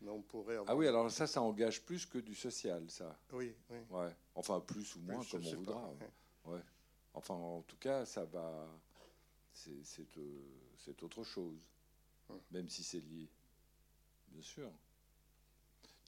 Mais 0.00 0.10
on 0.10 0.22
pourrait 0.22 0.58
Ah 0.68 0.76
oui, 0.76 0.86
alors 0.86 1.10
ça, 1.10 1.26
ça 1.26 1.42
engage 1.42 1.82
plus 1.84 2.06
que 2.06 2.18
du 2.18 2.34
social, 2.36 2.88
ça. 2.88 3.18
Oui, 3.32 3.52
oui. 3.70 3.78
Ouais. 3.90 4.14
Enfin, 4.36 4.60
plus 4.60 4.94
ou 4.94 5.00
moins, 5.00 5.24
comme 5.24 5.44
on 5.44 5.54
voudra. 5.56 5.92
ouais. 6.44 6.60
Enfin, 7.14 7.34
en 7.34 7.62
tout 7.62 7.76
cas, 7.76 8.04
ça 8.04 8.24
va. 8.24 8.68
C'est 9.52 10.18
euh, 10.18 10.92
autre 11.02 11.22
chose, 11.22 11.70
hum. 12.28 12.40
même 12.50 12.68
si 12.68 12.82
c'est 12.82 13.00
lié. 13.00 13.28
Bien 14.28 14.42
sûr. 14.42 14.70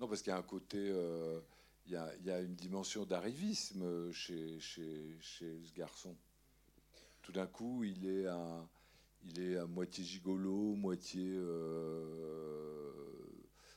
Non, 0.00 0.08
parce 0.08 0.20
qu'il 0.20 0.30
y 0.30 0.34
a 0.34 0.38
un 0.38 0.42
côté. 0.42 0.78
Euh, 0.78 1.40
il, 1.86 1.92
y 1.92 1.96
a, 1.96 2.12
il, 2.16 2.26
y 2.26 2.30
a, 2.30 2.40
une 2.40 2.56
dimension 2.56 3.04
d'arrivisme 3.04 4.10
chez, 4.10 4.58
chez, 4.58 5.16
chez, 5.20 5.62
ce 5.64 5.72
garçon. 5.72 6.16
Tout 7.22 7.30
d'un 7.30 7.46
coup, 7.46 7.84
il 7.84 8.04
est, 8.06 8.26
un, 8.26 8.68
il 9.22 9.40
est 9.40 9.56
à 9.56 9.66
moitié 9.66 10.02
gigolo, 10.04 10.74
moitié 10.74 11.24
euh, 11.24 12.92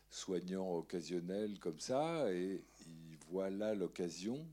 soignant 0.09 0.73
occasionnel, 0.75 1.59
comme 1.59 1.79
ça, 1.79 2.33
et 2.33 2.63
il 2.87 3.17
voit 3.27 3.51
là 3.51 3.75
l'occasion 3.75 4.47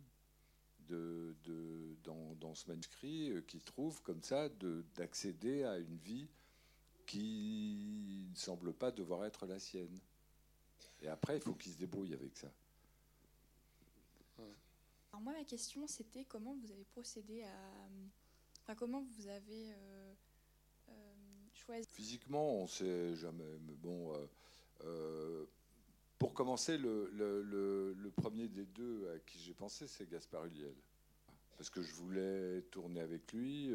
de, 0.88 1.35
de, 1.45 1.97
dans, 2.05 2.35
dans, 2.40 2.55
ce 2.55 2.69
manuscrit 2.69 3.31
euh, 3.31 3.40
qu'il 3.43 3.62
trouve 3.62 4.02
comme 4.02 4.23
ça 4.23 4.49
d'accéder 4.95 5.64
à 5.64 5.78
une 5.78 5.97
vie 5.99 6.28
qui 7.07 8.26
ne 8.31 8.37
semble 8.37 8.73
pas 8.73 8.90
devoir 8.90 9.25
être 9.25 9.47
la 9.47 9.59
sienne. 9.59 10.00
Et 11.02 11.09
après, 11.09 11.37
il 11.37 11.43
faut 11.43 11.55
qu'il 11.55 11.73
se 11.73 11.78
débrouille 11.78 12.14
avec 12.14 12.37
ça. 12.37 12.50
Alors 15.16 15.23
moi, 15.23 15.33
ma 15.33 15.45
question, 15.45 15.87
c'était 15.87 16.25
comment 16.25 16.55
vous 16.55 16.71
avez 16.71 16.85
procédé 16.85 17.43
à... 17.45 17.88
Enfin, 18.62 18.75
comment 18.75 19.02
vous 19.02 19.28
avez 19.28 19.73
euh, 19.73 20.14
euh, 20.88 21.14
choisi... 21.55 21.88
Physiquement, 21.88 22.61
on 22.61 22.62
ne 22.64 22.69
sait 22.69 23.16
jamais. 23.16 23.59
Mais 23.66 23.75
bon, 23.76 24.12
euh, 24.85 25.47
pour 26.18 26.35
commencer, 26.35 26.78
le, 26.78 28.12
premier 28.16 28.49
des 28.49 28.64
deux 28.64 29.11
à 29.14 29.18
qui 29.20 29.38
j'ai 29.38 29.54
pensé, 29.54 29.87
c'est 29.87 30.08
Gaspard 30.08 30.46
Huliel. 30.46 30.75
Parce 31.56 31.70
que 31.70 31.82
je 31.82 31.92
voulais 31.94 32.62
tourner 32.70 33.00
avec 33.00 33.32
lui, 33.32 33.70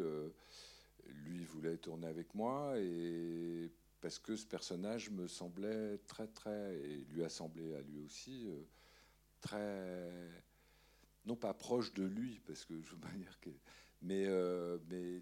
lui 1.25 1.45
voulait 1.45 1.77
tourner 1.77 2.07
avec 2.07 2.33
moi, 2.35 2.73
et 2.77 3.71
parce 4.01 4.17
que 4.17 4.35
ce 4.35 4.45
personnage 4.45 5.11
me 5.11 5.27
semblait 5.27 5.99
très, 6.07 6.27
très, 6.27 6.75
et 6.75 7.05
lui 7.11 7.23
a 7.23 7.29
semblé 7.29 7.75
à 7.75 7.81
lui 7.81 7.99
aussi, 7.99 8.47
euh, 8.47 8.63
très, 9.41 10.11
non 11.25 11.35
pas 11.35 11.53
proche 11.53 11.93
de 11.93 12.03
lui, 12.03 12.41
parce 12.47 12.65
que 12.65 12.81
je 12.81 12.91
veux 12.91 12.97
pas 12.97 13.11
dire 13.11 13.39
que, 13.39 13.51
mais, 14.01 14.25
euh, 14.27 14.79
mais 14.89 15.21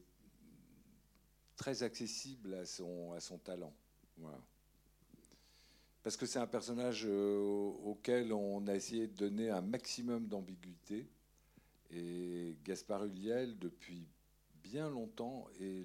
très 1.57 1.83
accessible 1.83 2.53
à 2.53 2.65
son, 2.65 3.11
à 3.11 3.19
son 3.19 3.37
talent. 3.37 3.73
Voilà. 4.17 4.41
Parce 6.03 6.15
que 6.15 6.25
c'est 6.25 6.39
un 6.39 6.47
personnage 6.47 7.05
euh, 7.05 7.37
auquel 7.83 8.31
on 8.31 8.65
a 8.67 8.75
essayé 8.75 9.07
de 9.07 9.15
donner 9.15 9.49
un 9.49 9.61
maximum 9.61 10.27
d'ambiguïté. 10.27 11.07
Et 11.91 12.55
Gaspard 12.63 13.05
Huliel, 13.05 13.57
depuis 13.57 14.07
bien 14.63 14.89
longtemps 14.89 15.47
est 15.59 15.83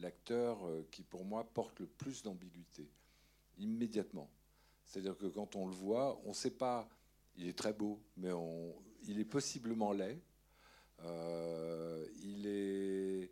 l'acteur 0.00 0.66
le, 0.66 0.82
qui, 0.90 1.02
pour 1.02 1.24
moi, 1.24 1.44
porte 1.54 1.80
le 1.80 1.86
plus 1.86 2.22
d'ambiguïté, 2.22 2.88
immédiatement. 3.58 4.28
C'est-à-dire 4.84 5.16
que 5.16 5.26
quand 5.26 5.56
on 5.56 5.66
le 5.66 5.72
voit, 5.72 6.20
on 6.24 6.30
ne 6.30 6.34
sait 6.34 6.50
pas, 6.50 6.88
il 7.36 7.48
est 7.48 7.56
très 7.56 7.72
beau, 7.72 8.00
mais 8.16 8.30
il 9.06 9.20
est 9.20 9.24
possiblement 9.24 9.92
laid. 9.92 10.18
Euh, 11.04 12.06
il 12.22 12.46
est, 12.46 13.30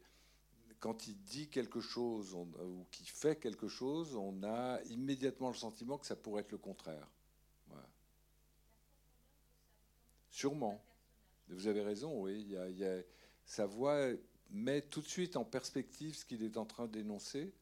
quand 0.85 1.07
il 1.07 1.17
dit 1.23 1.49
quelque 1.49 1.81
chose 1.81 2.35
ou 2.35 2.85
qu'il 2.91 3.09
fait 3.09 3.37
quelque 3.41 3.69
chose, 3.69 4.17
on 4.17 4.43
a 4.43 4.83
immédiatement 4.91 5.49
le 5.49 5.55
sentiment 5.55 5.97
que 5.97 6.05
ça 6.05 6.15
pourrait 6.15 6.43
être 6.43 6.53
le 6.53 6.59
contraire. 6.59 7.09
Sûrement. 10.29 10.85
Vous 11.49 11.69
avez 11.69 11.81
raison, 11.81 12.21
oui. 12.21 12.39
Il 12.43 12.51
y 12.51 12.57
a, 12.59 12.69
il 12.69 12.77
y 12.77 12.85
a, 12.85 13.01
sa 13.47 13.65
voix 13.65 14.11
met 14.51 14.83
tout 14.83 15.01
de 15.01 15.07
suite 15.07 15.37
en 15.37 15.45
perspective 15.47 16.17
ce 16.17 16.27
qu'il 16.27 16.43
est 16.43 16.59
en 16.59 16.67
train 16.67 16.87
d'énoncer 16.87 17.55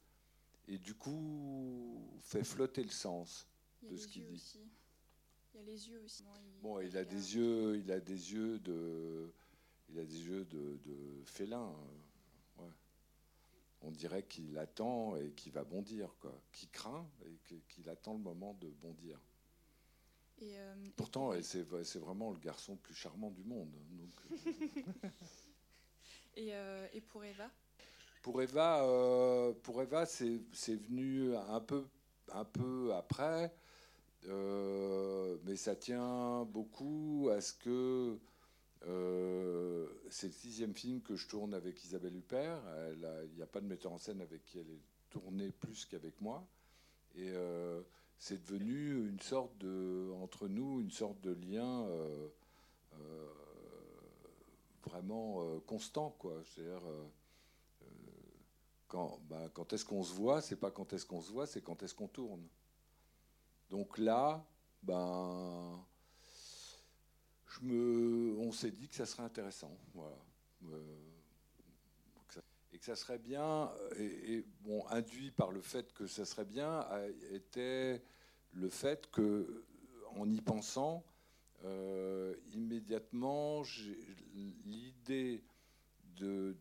et 0.67 0.79
du 0.79 0.95
coup 0.95 2.05
fait 2.23 2.43
flotter 2.43 2.83
le 2.83 2.91
sens 2.91 3.47
de 3.83 3.97
ce 3.97 4.09
qu'il 4.09 4.27
dit. 4.27 4.59
Il 5.55 5.59
y 5.59 5.63
a 5.63 5.63
les 5.63 5.89
yeux 5.89 6.03
aussi. 6.05 6.25
bon, 6.61 6.81
il, 6.81 6.97
a 6.97 7.05
des 7.05 7.37
yeux, 7.37 7.79
il 7.79 7.93
a 7.93 8.01
des 8.01 8.33
yeux 8.33 8.59
de, 8.59 9.33
il 9.91 10.01
a 10.01 10.05
des 10.05 10.27
yeux 10.27 10.45
de, 10.47 10.77
félin. 11.25 11.73
On 13.83 13.91
dirait 13.91 14.23
qu'il 14.23 14.57
attend 14.59 15.17
et 15.17 15.33
qu'il 15.33 15.53
va 15.53 15.65
bondir, 15.65 16.15
quoi. 16.21 16.41
Qu'il 16.53 16.71
craint 16.71 17.07
et 17.27 17.61
qu'il 17.69 17.89
attend 17.89 18.15
le 18.15 18.21
moment 18.21 18.55
de 18.55 18.69
bondir. 18.69 19.19
Et 20.39 20.59
euh, 20.59 20.75
Pourtant, 20.97 21.33
c'est 21.43 21.99
vraiment 21.99 22.31
le 22.31 22.39
garçon 22.39 22.73
le 22.73 22.79
plus 22.79 22.95
charmant 22.95 23.31
du 23.31 23.45
monde. 23.45 23.71
Donc... 23.91 24.41
Euh, 26.39 26.89
et, 26.95 27.01
pour 27.01 27.25
Eva? 27.25 27.51
Pour 28.23 28.41
Eva, 28.41 28.85
euh, 28.85 29.53
pour 29.63 29.83
Eva 29.83 30.07
c'est 30.07 30.41
venu 30.69 31.37
un 31.37 31.61
peu, 31.61 31.85
un 32.33 32.45
peu 32.45 32.95
après, 32.95 33.55
euh, 34.29 35.37
mais 35.45 35.57
ça 35.57 35.75
tient 35.75 36.45
beaucoup 36.45 37.29
à 37.33 37.41
ce 37.41 37.53
que 37.53 38.19
c'est 38.85 40.27
le 40.27 40.33
sixième 40.33 40.75
film 40.75 41.01
que 41.01 41.17
je 41.17 41.29
tourne 41.29 41.55
avec 41.55 41.83
Isabelle 41.85 42.17
Huppert. 42.17 42.61
Il 42.93 43.37
n'y 43.37 43.43
a 43.43 43.47
pas 43.47 43.61
de 43.61 43.67
metteur 43.67 43.93
en 43.93 43.99
scène 43.99 44.21
avec 44.21 44.45
qui 44.45 44.59
elle 44.59 44.71
est 44.71 44.83
tournée 45.11 45.51
plus 45.51 45.85
qu'avec 45.85 46.21
moi. 46.21 46.47
Et 47.15 47.33
c'est 48.19 48.43
devenu 48.43 49.09
une 49.09 49.21
sorte 49.21 49.57
de, 49.59 50.11
entre 50.23 50.49
nous, 50.49 50.81
une 50.81 50.91
sorte 50.91 51.21
de 51.21 51.33
lien 51.33 51.87
vraiment 54.85 55.43
euh, 55.43 55.61
constant, 55.67 56.17
euh, 56.25 56.43
euh, 56.59 57.05
quand, 58.89 59.21
bah, 59.29 59.49
quand 59.55 59.73
est-ce 59.73 59.85
qu'on 59.85 60.03
se 60.03 60.15
voit, 60.15 60.41
c'est 60.41 60.57
pas 60.57 60.71
quand 60.71 60.93
est-ce 60.93 61.07
qu'on 61.07 61.21
se 61.21 61.33
voit, 61.33 61.47
c'est 61.47 61.63
quand 61.63 61.83
est-ce 61.83 61.95
qu'on 61.95 62.09
tourne. 62.09 62.47
Donc 63.71 63.99
là, 63.99 64.45
ben, 64.83 65.83
on 67.63 68.53
s'est 68.53 68.71
dit 68.71 68.89
que 68.89 68.95
ça 68.95 69.07
serait 69.07 69.23
intéressant, 69.23 69.77
voilà. 69.95 70.17
et 72.73 72.79
que 72.79 72.85
ça 72.85 72.97
serait 72.97 73.19
bien, 73.19 73.71
et, 73.99 74.45
induit 74.91 75.31
par 75.31 75.51
le 75.51 75.61
fait 75.61 75.93
que 75.93 76.07
ça 76.07 76.25
serait 76.25 76.45
bien, 76.45 76.87
était 77.31 78.03
le 78.53 78.69
fait 78.69 79.11
que, 79.11 79.65
en 80.17 80.31
y 80.31 80.41
pensant, 80.41 81.05
euh, 81.65 82.35
immédiatement, 82.53 83.63
l'idée 84.65 85.45
de, 86.17 86.57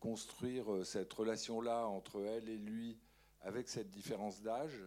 construire 0.00 0.72
euh, 0.72 0.84
cette 0.84 1.12
relation-là 1.12 1.86
entre 1.86 2.20
elle 2.24 2.48
et 2.48 2.58
lui, 2.58 2.98
avec 3.42 3.68
cette 3.68 3.90
différence 3.90 4.42
d'âge, 4.42 4.82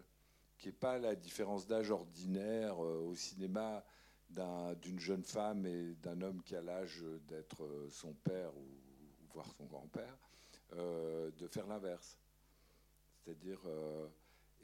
qui 0.57 0.67
n'est 0.67 0.73
pas 0.73 0.97
la 0.99 1.15
différence 1.15 1.67
d'âge 1.67 1.91
ordinaire 1.91 2.83
euh, 2.83 2.99
au 2.99 3.15
cinéma 3.15 3.85
d'une 4.81 4.99
jeune 4.99 5.23
femme 5.23 5.65
et 5.65 5.95
d'un 5.95 6.21
homme 6.21 6.41
qui 6.43 6.55
a 6.55 6.61
l'âge 6.61 7.03
d'être 7.27 7.87
son 7.89 8.13
père 8.13 8.55
ou, 8.55 8.67
voire 9.33 9.51
son 9.57 9.65
grand-père, 9.65 10.17
de 10.71 11.47
faire 11.47 11.67
l'inverse. 11.67 12.17
C'est-à-dire 13.23 13.59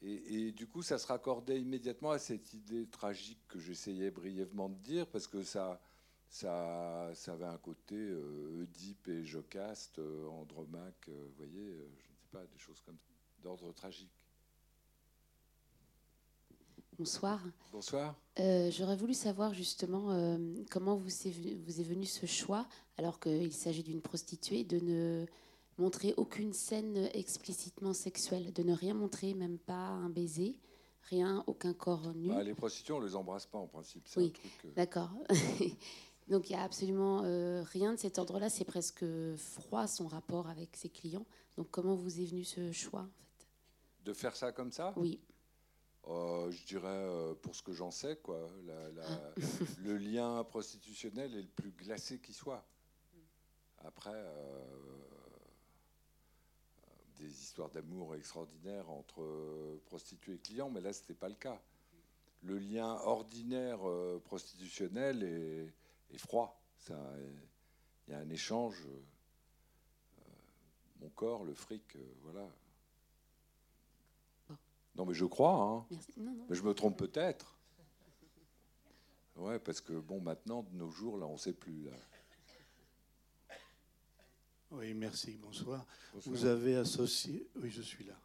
et, 0.04 0.51
du 0.51 0.66
coup, 0.68 0.82
ça 0.82 0.98
se 0.98 1.06
raccordait 1.06 1.62
immédiatement 1.62 2.10
à 2.12 2.18
cette 2.18 2.54
idée 2.54 2.88
tragique 2.88 3.40
que 3.48 3.60
j'essayais 3.60 4.10
brièvement 4.10 4.68
de 4.68 4.75
dire, 4.75 5.06
parce 5.08 5.28
que 5.28 5.44
ça, 5.44 5.80
ça, 6.28 7.12
ça 7.13 7.34
avait 7.34 7.46
un 7.46 7.58
côté 7.60 7.96
euh, 7.96 8.66
et 9.08 9.24
Jocaste, 9.24 10.00
euh, 10.00 10.28
Andromaque, 10.28 11.08
euh, 11.10 11.28
vous 11.28 11.36
voyez, 11.38 11.68
je 12.00 12.10
ne 12.10 12.16
sais 12.16 12.28
pas, 12.32 12.46
des 12.48 12.58
choses 12.58 12.82
comme 12.82 12.98
d'ordre 13.44 13.72
tragique. 13.74 14.10
Bonsoir. 17.01 17.39
Bonsoir. 17.72 18.15
J'aurais 18.38 18.96
voulu 18.96 19.15
savoir 19.15 19.55
justement 19.55 20.38
comment 20.70 20.96
vous 20.96 21.10
est, 21.27 21.31
vous 21.65 21.81
est 21.81 21.84
venu 21.84 22.05
ce 22.05 22.27
choix, 22.27 22.67
alors 22.96 23.20
qu'il 23.20 23.51
s'agit 23.51 23.81
d'une 23.81 24.01
prostituée, 24.01 24.63
de 24.63 24.79
ne 24.79 25.25
montrer 25.79 26.13
aucune 26.17 26.53
scène 26.53 27.10
explicitement 27.15 27.93
sexuelle, 27.93 28.53
de 28.53 28.62
ne 28.62 28.75
rien 28.75 28.93
montrer, 28.93 29.34
même 29.34 29.58
pas 29.58 29.74
un 29.74 30.12
baiser, 30.12 30.60
rien, 31.10 31.43
aucun 31.48 31.74
corps 31.74 32.13
nu. 32.13 32.27
Bah, 32.27 32.43
les 32.43 32.53
prostituées, 32.53 32.93
on 32.93 33.00
les 33.00 33.15
embrasse 33.15 33.48
pas 33.48 33.58
en 33.58 33.65
principe. 33.65 34.08
Oui, 34.15 34.31
d'accord. 34.75 35.10
Donc 36.27 36.51
il 36.51 36.53
n'y 36.53 36.60
a 36.60 36.63
absolument 36.63 37.22
rien 37.63 37.96
de 37.96 37.98
cet 37.98 38.20
ordre-là. 38.20 38.51
C'est 38.51 38.63
presque 38.63 39.03
froid 39.38 39.88
son 39.88 40.05
rapport 40.05 40.48
avec 40.50 40.75
ses 40.75 40.89
clients. 40.89 41.25
Donc 41.58 41.72
comment 41.72 41.96
vous 41.96 42.22
est 42.22 42.25
venu 42.25 42.43
ce 42.43 42.72
choix 42.72 43.01
en 43.01 43.10
fait? 43.27 43.48
De 44.05 44.13
faire 44.13 44.36
ça 44.36 44.51
comme 44.51 44.72
ça? 44.72 44.93
Oui. 44.98 45.20
Euh, 46.08 46.50
je 46.51 46.65
dirais, 46.65 46.88
euh, 46.88 47.36
pour 47.36 47.55
ce 47.55 47.62
que 47.62 47.74
j'en 47.74 47.91
sais, 47.91 48.17
quoi, 48.17 48.50
le 49.79 49.98
lien 49.98 50.43
prostitutionnel 50.43 51.36
est 51.36 51.41
le 51.41 51.48
plus 51.48 51.72
glacé 51.72 52.20
qui 52.20 52.34
soit. 52.34 52.65
Après, 53.79 54.13
euh, 54.13 54.65
des 57.17 57.29
histoires 57.29 57.70
d'amour 57.70 58.15
extraordinaires 58.15 58.89
entre 58.89 59.79
prostituées 59.86 60.36
et 60.36 60.39
clients, 60.39 60.70
mais 60.70 60.81
là, 60.81 60.91
ce 60.91 61.01
n'était 61.01 61.13
pas 61.13 61.29
le 61.29 61.36
cas. 61.36 61.62
Le 62.43 62.58
lien 62.58 62.96
ordinaire 63.03 63.79
prostitutionnel 64.24 65.24
est, 65.24 66.17
froid. 66.17 66.60
Il 66.89 66.96
y 68.10 68.13
a 68.13 68.17
un 68.17 68.29
échange. 68.29 68.88
mon 71.00 71.10
corps, 71.10 71.43
le 71.43 71.53
fric, 71.53 71.96
voilà. 72.24 72.50
Non, 74.95 75.05
mais 75.05 75.13
je 75.13 75.25
crois. 75.25 75.53
Hein. 75.53 75.86
Mais 76.17 76.55
je 76.55 76.63
me 76.63 76.74
trompe 76.74 76.98
peut-être. 76.98 77.57
Ouais, 79.36 79.60
parce 79.60 79.81
que 79.81 79.93
bon, 79.93 80.19
maintenant, 80.19 80.63
de 80.63 80.77
nos 80.77 80.89
jours, 80.89 81.17
là, 81.17 81.25
on 81.25 81.33
ne 81.33 81.38
sait 81.38 81.53
plus. 81.53 81.83
Là. 81.83 81.91
Oui, 84.71 84.93
merci. 84.93 85.38
Bonsoir. 85.41 85.86
Vous 86.25 86.45
avez 86.45 86.75
associé. 86.75 87.48
Oui, 87.62 87.69
je 87.69 87.81
suis 87.81 88.03
là. 88.03 88.17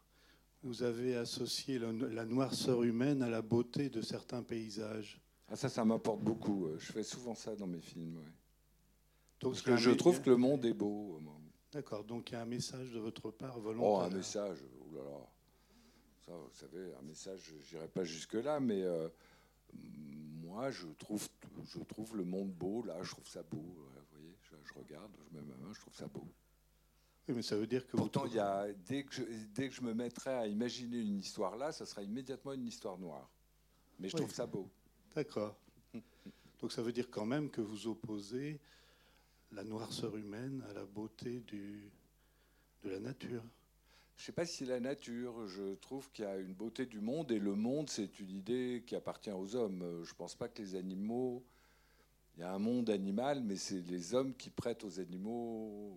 Vous 0.63 0.83
avez 0.83 1.15
associé 1.15 1.79
la 1.79 2.25
noirceur 2.25 2.83
humaine 2.83 3.21
à 3.21 3.29
la 3.29 3.41
beauté 3.41 3.89
de 3.89 4.01
certains 4.01 4.43
paysages. 4.43 5.21
Ah, 5.49 5.55
ça, 5.55 5.69
ça 5.69 5.85
m'apporte 5.85 6.21
beaucoup. 6.21 6.67
Je 6.77 6.91
fais 6.91 7.03
souvent 7.03 7.35
ça 7.35 7.55
dans 7.55 7.67
mes 7.67 7.79
films. 7.79 8.21
Donc, 9.39 9.53
parce 9.53 9.61
que 9.61 9.77
je 9.77 9.91
trouve 9.91 10.21
que 10.21 10.29
le 10.29 10.37
monde 10.37 10.65
est 10.65 10.73
beau. 10.73 11.21
D'accord. 11.71 12.03
Donc, 12.03 12.31
il 12.31 12.33
y 12.33 12.35
a 12.35 12.41
un 12.41 12.45
message 12.45 12.91
de 12.91 12.99
votre 12.99 13.31
part 13.31 13.59
volontaire. 13.59 13.89
Oh, 13.89 13.99
un 13.99 14.09
message. 14.09 14.57
Oh 14.81 14.95
là 14.95 15.03
là 15.03 15.29
vous 16.27 16.53
savez, 16.53 16.93
un 16.99 17.01
message, 17.03 17.53
je 17.69 17.75
n'irai 17.75 17.87
pas 17.87 18.03
jusque-là, 18.03 18.59
mais 18.59 18.81
euh, 18.83 19.07
moi, 20.43 20.71
je 20.71 20.87
trouve, 20.99 21.27
je 21.65 21.79
trouve 21.79 22.17
le 22.17 22.23
monde 22.23 22.51
beau, 22.51 22.83
là, 22.83 23.01
je 23.01 23.11
trouve 23.11 23.27
ça 23.27 23.43
beau. 23.43 23.57
vous 23.57 23.89
voyez, 24.11 24.35
je, 24.41 24.73
regarde, 24.73 25.11
je 25.17 25.37
mets 25.37 25.45
ma 25.45 25.55
main, 25.55 25.73
je 25.73 25.79
trouve 25.79 25.95
ça 25.95 26.07
beau. 26.07 26.27
Oui, 27.27 27.35
mais 27.35 27.41
ça 27.41 27.55
veut 27.55 27.67
dire 27.67 27.85
que 27.85 27.97
Pourtant, 27.97 28.25
il 28.25 28.33
y 28.33 28.39
a, 28.39 28.71
dès, 28.85 29.03
que 29.03 29.13
je, 29.13 29.23
dès 29.53 29.69
que 29.69 29.75
je 29.75 29.81
me 29.81 29.93
mettrais 29.93 30.35
à 30.35 30.47
imaginer 30.47 30.99
une 30.99 31.19
histoire 31.19 31.57
là, 31.57 31.71
ça 31.71 31.85
sera 31.85 32.01
immédiatement 32.01 32.53
une 32.53 32.67
histoire 32.67 32.97
noire. 32.97 33.29
Mais 33.99 34.09
je 34.09 34.15
trouve 34.15 34.33
ça 34.33 34.45
beau. 34.45 34.69
D'accord. 35.15 35.57
Donc 36.59 36.71
ça 36.71 36.81
veut 36.81 36.91
dire 36.91 37.09
quand 37.09 37.25
même 37.25 37.49
que 37.49 37.61
vous 37.61 37.87
opposez 37.87 38.59
la 39.51 39.63
noirceur 39.63 40.15
humaine 40.17 40.63
à 40.69 40.73
la 40.73 40.85
beauté 40.85 41.39
du, 41.41 41.89
de 42.83 42.89
la 42.89 42.99
nature. 42.99 43.43
Je 44.17 44.23
ne 44.23 44.25
sais 44.25 44.31
pas 44.31 44.45
si 44.45 44.57
c'est 44.57 44.65
la 44.65 44.79
nature. 44.79 45.47
Je 45.47 45.75
trouve 45.75 46.11
qu'il 46.11 46.25
y 46.25 46.27
a 46.27 46.37
une 46.37 46.53
beauté 46.53 46.85
du 46.87 46.99
monde 46.99 47.31
et 47.31 47.39
le 47.39 47.55
monde, 47.55 47.89
c'est 47.89 48.19
une 48.19 48.31
idée 48.31 48.83
qui 48.85 48.95
appartient 48.95 49.31
aux 49.31 49.55
hommes. 49.55 50.03
Je 50.03 50.11
ne 50.11 50.15
pense 50.15 50.35
pas 50.35 50.49
que 50.49 50.61
les 50.61 50.75
animaux. 50.75 51.43
Il 52.35 52.41
y 52.41 52.43
a 52.43 52.53
un 52.53 52.59
monde 52.59 52.89
animal, 52.89 53.41
mais 53.41 53.55
c'est 53.55 53.81
les 53.81 54.13
hommes 54.13 54.35
qui 54.35 54.49
prêtent 54.49 54.83
aux 54.83 54.99
animaux 54.99 55.95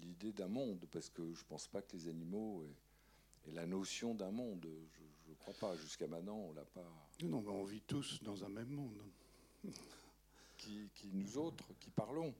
l'idée 0.00 0.32
d'un 0.32 0.48
monde, 0.48 0.84
parce 0.90 1.08
que 1.08 1.22
je 1.32 1.40
ne 1.40 1.48
pense 1.48 1.66
pas 1.66 1.82
que 1.82 1.96
les 1.96 2.08
animaux 2.08 2.64
aient, 2.64 3.52
la 3.52 3.66
notion 3.66 4.14
d'un 4.14 4.30
monde. 4.30 4.66
Je 5.26 5.30
ne 5.30 5.34
crois 5.36 5.54
pas. 5.54 5.76
Jusqu'à 5.76 6.06
maintenant, 6.06 6.36
on 6.36 6.52
l'a 6.52 6.64
pas. 6.64 6.90
Non, 7.22 7.42
mais 7.42 7.50
on 7.50 7.64
vit 7.64 7.82
tous 7.82 8.22
dans 8.22 8.44
un 8.44 8.48
même 8.48 8.68
monde. 8.68 9.02
qui, 10.56 10.88
qui 10.94 11.10
nous 11.12 11.38
autres, 11.38 11.72
qui 11.80 11.90
parlons. 11.90 12.34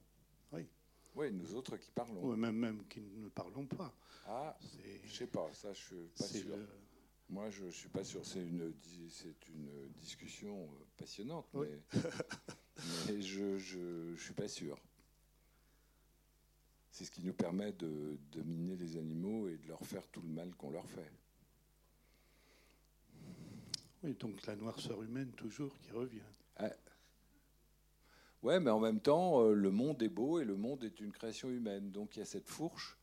Oui. 1.15 1.31
Nous 1.31 1.55
autres 1.55 1.77
qui 1.77 1.91
parlons. 1.91 2.19
Oui, 2.21 2.37
même, 2.37 2.57
même 2.57 2.83
qui 2.87 3.01
ne 3.01 3.29
parlons 3.29 3.65
pas. 3.65 3.93
Ah, 4.27 4.57
je 5.03 5.13
sais 5.13 5.27
pas, 5.27 5.49
ça 5.53 5.71
je 5.73 5.79
suis 5.79 6.09
pas 6.17 6.23
sûr. 6.23 6.57
Moi, 7.29 7.49
je 7.49 7.69
suis 7.69 7.89
pas 7.89 8.03
sûr. 8.03 8.25
C'est 8.25 8.41
une, 8.41 8.73
c'est 9.09 9.47
une 9.49 9.89
discussion 9.97 10.63
euh, 10.63 10.85
passionnante, 10.97 11.47
mais, 11.53 11.81
mais, 13.07 13.21
je, 13.21 13.57
je, 13.57 14.15
suis 14.15 14.33
pas 14.33 14.47
sûr. 14.47 14.77
C'est 16.91 17.05
ce 17.05 17.11
qui 17.11 17.23
nous 17.23 17.33
permet 17.33 17.71
de 17.73 18.17
dominer 18.31 18.75
les 18.75 18.97
animaux 18.97 19.47
et 19.47 19.57
de 19.57 19.67
leur 19.67 19.83
faire 19.85 20.07
tout 20.07 20.21
le 20.21 20.29
mal 20.29 20.53
qu'on 20.55 20.69
leur 20.69 20.87
fait. 20.89 21.11
Oui, 24.03 24.13
donc 24.13 24.45
la 24.45 24.55
noirceur 24.55 25.01
humaine 25.01 25.31
toujours 25.31 25.75
qui 25.79 25.91
revient. 25.91 26.21
Ah, 26.57 26.69
Ouais, 28.45 28.59
mais 28.59 28.69
en 28.69 28.79
même 28.79 28.99
temps, 28.99 29.41
euh, 29.41 29.55
le 29.55 29.71
monde 29.71 30.03
est 30.03 30.07
beau 30.07 30.39
et 30.39 30.45
le 30.45 30.55
monde 30.55 30.83
est 30.83 30.99
une 30.99 31.11
création 31.11 31.49
humaine. 31.49 31.89
Donc 31.89 32.15
il 32.15 32.19
y 32.19 32.21
a 32.21 32.25
cette 32.25 32.47
fourche 32.47 32.95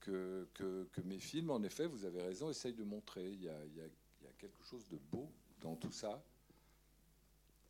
que, 0.00 0.48
que, 0.54 0.86
mes 1.04 1.18
films, 1.18 1.50
en 1.50 1.62
effet, 1.62 1.84
vous 1.84 2.06
avez 2.06 2.22
raison, 2.22 2.48
essayent 2.48 2.72
de 2.72 2.82
montrer. 2.82 3.32
Il 3.32 3.42
y, 3.42 3.50
a, 3.50 3.64
il, 3.66 3.76
y 3.76 3.82
a, 3.82 4.32
quelque 4.38 4.64
chose 4.64 4.88
de 4.88 4.96
beau 4.96 5.30
dans 5.60 5.76
tout 5.76 5.92
ça. 5.92 6.24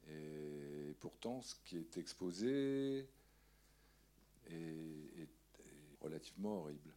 Et 0.09 0.94
pourtant, 1.01 1.42
ce 1.42 1.57
qui 1.64 1.77
est 1.77 1.96
exposé 1.96 3.09
est, 4.49 5.29
relativement 6.01 6.61
horrible. 6.61 6.92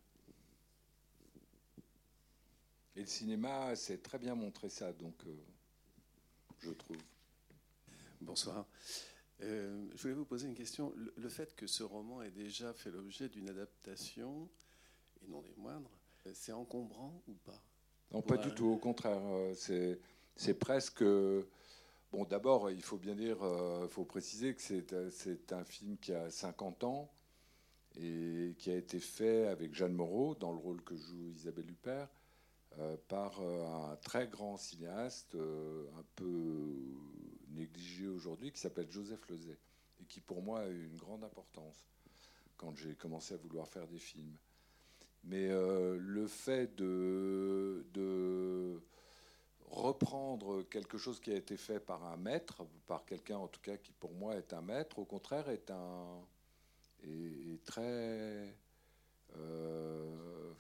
Et 2.95 2.99
le 2.99 3.07
cinéma 3.07 3.75
sait 3.75 3.97
très 3.97 4.19
bien 4.19 4.35
montrer 4.35 4.69
ça, 4.69 4.93
donc 4.93 5.15
euh, 5.25 5.35
je 6.59 6.69
trouve. 6.69 6.97
Bonsoir. 8.21 8.67
Euh, 9.41 9.85
je 9.95 10.01
voulais 10.01 10.13
vous 10.13 10.25
poser 10.25 10.47
une 10.47 10.53
question. 10.53 10.93
Le, 11.15 11.29
fait 11.29 11.55
que 11.55 11.67
ce 11.67 11.83
roman 11.83 12.21
ait 12.21 12.31
déjà 12.31 12.73
fait 12.73 12.91
l'objet 12.91 13.29
d'une 13.29 13.49
adaptation, 13.49 14.49
et 15.23 15.27
non 15.29 15.41
des 15.41 15.53
moindres, 15.57 15.91
euh, 16.27 16.31
c'est 16.33 16.51
encombrant 16.51 17.21
ou 17.27 17.33
pas? 17.45 17.61
Non, 18.11 18.21
pas 18.21 18.37
du 18.37 18.53
tout. 18.53 18.67
Au 18.67 18.77
contraire, 18.77 19.21
euh, 19.23 19.97
c'est 20.35 20.53
presque. 20.55 21.03
Bon, 22.11 22.25
d'abord, 22.25 22.71
il 22.71 22.81
faut 22.81 22.97
bien 22.97 23.15
dire, 23.15 23.37
il 23.83 23.89
faut 23.89 24.03
préciser 24.03 24.55
que 24.55 24.61
c'est 25.11 25.53
un 25.53 25.63
film 25.63 25.95
qui 25.97 26.11
a 26.11 26.31
50 26.31 26.83
ans 26.83 27.11
et 27.95 28.55
qui 28.57 28.71
a 28.71 28.75
été 28.75 28.99
fait 28.99 29.47
avec 29.47 29.75
Jeanne 29.75 29.93
Moreau, 29.93 30.33
dans 30.33 30.51
le 30.51 30.57
rôle 30.57 30.81
que 30.81 30.95
joue 30.95 31.29
Isabelle 31.35 31.69
Huppert, 31.69 32.09
par 33.09 33.39
un 33.41 33.95
très 33.97 34.27
grand 34.27 34.57
cinéaste, 34.57 35.35
un 35.35 36.03
peu 36.15 36.73
négligé 37.49 38.07
aujourd'hui, 38.07 38.51
qui 38.51 38.59
s'appelle 38.59 38.89
Joseph 38.89 39.27
Lezay, 39.29 39.57
et 40.01 40.05
qui 40.05 40.21
pour 40.21 40.41
moi 40.41 40.61
a 40.61 40.67
eu 40.67 40.85
une 40.85 40.97
grande 40.97 41.23
importance 41.23 41.85
quand 42.57 42.75
j'ai 42.75 42.93
commencé 42.95 43.33
à 43.33 43.37
vouloir 43.37 43.67
faire 43.67 43.87
des 43.87 43.99
films. 43.99 44.35
Mais 45.23 45.49
euh, 45.49 45.97
le 45.99 46.27
fait 46.27 46.75
de, 46.75 47.83
reprendre 49.69 50.63
quelque 50.63 50.97
chose 50.97 51.19
qui 51.19 51.31
a 51.31 51.35
été 51.35 51.55
fait 51.55 51.79
par 51.79 52.03
un 52.03 52.17
maître, 52.17 52.65
par 52.87 53.05
quelqu'un 53.05 53.37
en 53.37 53.47
tout 53.47 53.61
cas 53.61 53.77
qui 53.77 53.91
pour 53.91 54.13
moi 54.13 54.35
est 54.35 54.51
un 54.53 54.61
maître, 54.61 54.97
au 54.99 55.05
contraire 55.05 55.47
est 55.49 55.69
un 55.69 56.21
est, 57.03 57.59
euh, 59.37 60.53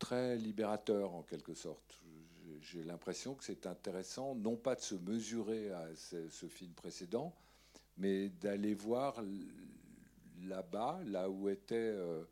très 0.00 0.36
libérateur 0.36 1.14
en 1.14 1.22
quelque 1.22 1.54
sorte 1.54 2.01
j'ai 2.62 2.84
l'impression 2.84 3.34
que 3.34 3.44
c'est 3.44 3.66
intéressant, 3.66 4.34
non 4.34 4.56
pas 4.56 4.74
de 4.74 4.80
se 4.80 4.94
mesurer 4.94 5.70
à 5.72 5.88
ce, 5.96 6.46
film 6.46 6.72
précédent, 6.72 7.34
mais 7.96 8.28
d'aller 8.28 8.74
voir 8.74 9.22
là-bas, 10.42 11.00
là 11.06 11.28
où 11.28 11.48
était 11.48 11.74
euh, 11.74 12.24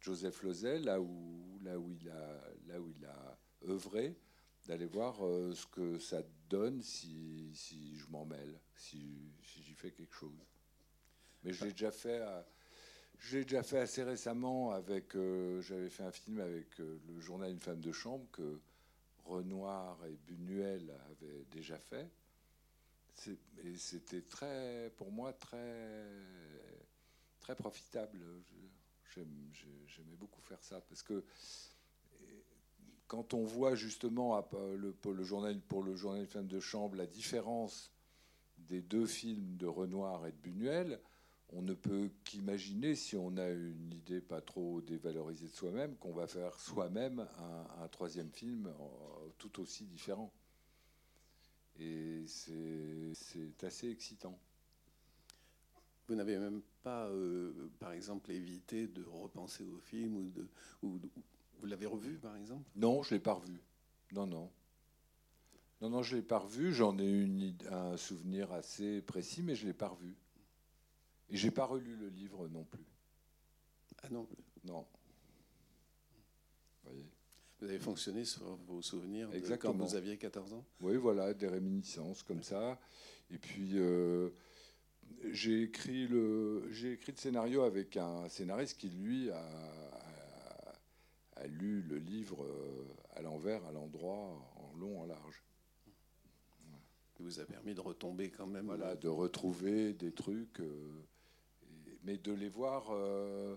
Joseph 0.00 0.42
Lozay, 0.42 0.78
là 0.80 1.00
où, 1.00 1.58
là, 1.62 1.78
où 1.78 1.92
il 1.92 2.08
a, 2.08 2.40
là 2.66 2.80
où 2.80 2.90
il 2.90 3.04
a 3.04 3.38
œuvré, 3.68 4.16
d'aller 4.66 4.86
voir 4.86 5.24
euh, 5.24 5.52
ce 5.54 5.66
que 5.66 5.98
ça 5.98 6.22
donne 6.48 6.80
si, 6.82 7.50
si 7.54 7.96
je 7.96 8.06
m'en 8.08 8.24
mêle, 8.24 8.58
si, 8.74 9.32
si 9.42 9.62
j'y 9.62 9.74
fais 9.74 9.90
quelque 9.90 10.14
chose. 10.14 10.46
Mais 11.42 11.52
je 11.52 11.66
l'ai 11.66 11.72
déjà 11.72 11.90
fait. 11.90 12.22
j'ai 13.18 13.42
déjà 13.42 13.62
fait 13.62 13.80
assez 13.80 14.02
récemment 14.02 14.70
avec. 14.70 15.14
Euh, 15.14 15.60
j'avais 15.60 15.90
fait 15.90 16.04
un 16.04 16.10
film 16.10 16.40
avec 16.40 16.78
le 16.78 17.20
journal 17.20 17.50
Une 17.50 17.60
femme 17.60 17.80
de 17.80 17.92
chambre 17.92 18.26
que 18.32 18.58
Renoir 19.24 19.98
et 20.06 20.16
Buñuel 20.26 20.90
avaient 21.10 21.44
déjà 21.50 21.78
fait. 21.78 22.10
Et 23.62 23.76
c'était 23.76 24.22
très, 24.22 24.90
pour 24.96 25.10
moi, 25.10 25.32
très, 25.32 26.06
très 27.40 27.54
profitable. 27.54 28.20
J'aimais 29.14 30.16
beaucoup 30.18 30.40
faire 30.40 30.62
ça 30.62 30.80
parce 30.80 31.02
que 31.02 31.24
quand 33.06 33.32
on 33.34 33.44
voit 33.44 33.76
justement 33.76 34.42
pour 34.42 35.12
le 35.12 35.22
journal 35.22 35.60
pour 35.60 35.82
le 35.84 35.94
journal 35.94 36.26
Femme 36.26 36.48
de 36.48 36.58
chambre 36.58 36.96
la 36.96 37.06
différence 37.06 37.92
des 38.58 38.82
deux 38.82 39.06
films 39.06 39.56
de 39.56 39.66
Renoir 39.66 40.26
et 40.26 40.32
de 40.32 40.36
Buñuel, 40.36 41.00
on 41.56 41.62
ne 41.62 41.74
peut 41.74 42.10
qu'imaginer, 42.24 42.94
si 42.94 43.16
on 43.16 43.36
a 43.36 43.48
une 43.48 43.92
idée 43.92 44.20
pas 44.20 44.40
trop 44.40 44.80
dévalorisée 44.80 45.46
de 45.46 45.52
soi-même, 45.52 45.96
qu'on 45.96 46.12
va 46.12 46.26
faire 46.26 46.58
soi-même 46.58 47.26
un, 47.80 47.88
troisième 47.88 48.30
film 48.30 48.72
tout 49.38 49.60
aussi 49.60 49.84
différent. 49.84 50.32
Et 51.78 52.24
c'est 52.26 53.64
assez 53.64 53.88
excitant. 53.90 54.38
Vous 56.08 56.14
n'avez 56.16 56.38
même 56.38 56.60
pas, 56.82 57.06
euh, 57.08 57.70
par 57.78 57.92
exemple, 57.92 58.30
évité 58.30 58.88
de 58.88 59.04
repenser 59.04 59.64
au 59.64 59.78
film 59.78 60.16
ou, 60.16 60.30
de, 60.30 60.46
ou, 60.82 61.00
vous 61.60 61.66
l'avez 61.66 61.86
revu, 61.86 62.18
par 62.18 62.36
exemple? 62.36 62.68
Non, 62.76 63.02
je 63.02 63.14
l'ai 63.14 63.20
pas 63.20 63.32
revu. 63.34 63.58
Non, 64.12 64.26
non. 64.26 64.50
Non, 65.80 65.88
non, 65.88 66.02
je 66.02 66.16
l'ai 66.16 66.22
pas 66.22 66.38
revu. 66.38 66.74
J'en 66.74 66.98
ai 66.98 67.08
une, 67.08 67.54
un 67.70 67.96
souvenir 67.96 68.52
assez 68.52 69.00
précis, 69.00 69.42
mais 69.42 69.54
je 69.54 69.66
l'ai 69.66 69.72
pas 69.72 69.88
revu. 69.88 70.14
Et 71.30 71.36
j'ai 71.36 71.50
pas 71.50 71.64
relu 71.64 71.96
le 71.96 72.08
livre 72.08 72.48
non 72.48 72.64
plus. 72.64 72.84
Ah 74.02 74.08
non 74.10 74.28
Non. 74.64 74.86
Vous, 76.84 76.92
vous 77.60 77.66
avez 77.66 77.78
fonctionné 77.78 78.24
sur 78.24 78.44
vos 78.66 78.82
souvenirs 78.82 79.30
de 79.30 79.56
quand 79.56 79.72
vous 79.72 79.94
aviez 79.94 80.18
14 80.18 80.52
ans? 80.52 80.64
Oui, 80.80 80.96
voilà, 80.96 81.32
des 81.32 81.48
réminiscences 81.48 82.22
comme 82.22 82.42
ça. 82.42 82.78
Et 83.30 83.38
puis, 83.38 83.78
euh, 83.78 84.30
j'ai 85.30 85.62
écrit, 85.62 86.06
le, 86.06 86.68
écrit 86.84 87.12
le 87.12 87.18
scénario 87.18 87.62
avec 87.62 87.96
un 87.96 88.28
scénariste 88.28 88.78
qui, 88.78 88.90
lui, 88.90 89.30
a, 89.30 89.48
a, 91.36 91.46
lu 91.46 91.82
le 91.82 91.98
livre 91.98 92.44
euh, 92.44 92.84
à 93.16 93.22
l'envers, 93.22 93.64
à 93.64 93.72
l'endroit, 93.72 94.36
en 94.56 94.76
long, 94.78 95.00
en 95.00 95.06
large. 95.06 95.42
Qui 97.14 97.22
vous 97.22 97.40
a 97.40 97.44
permis 97.44 97.74
de 97.74 97.80
retomber 97.80 98.30
quand 98.30 98.46
même. 98.46 98.66
Voilà, 98.66 98.96
de 98.96 99.08
retrouver 99.08 99.94
des 99.94 100.12
trucs, 100.12 100.60
euh, 100.60 101.06
mais 102.04 102.16
de 102.18 102.32
les 102.32 102.48
voir, 102.48 102.86
euh, 102.90 103.56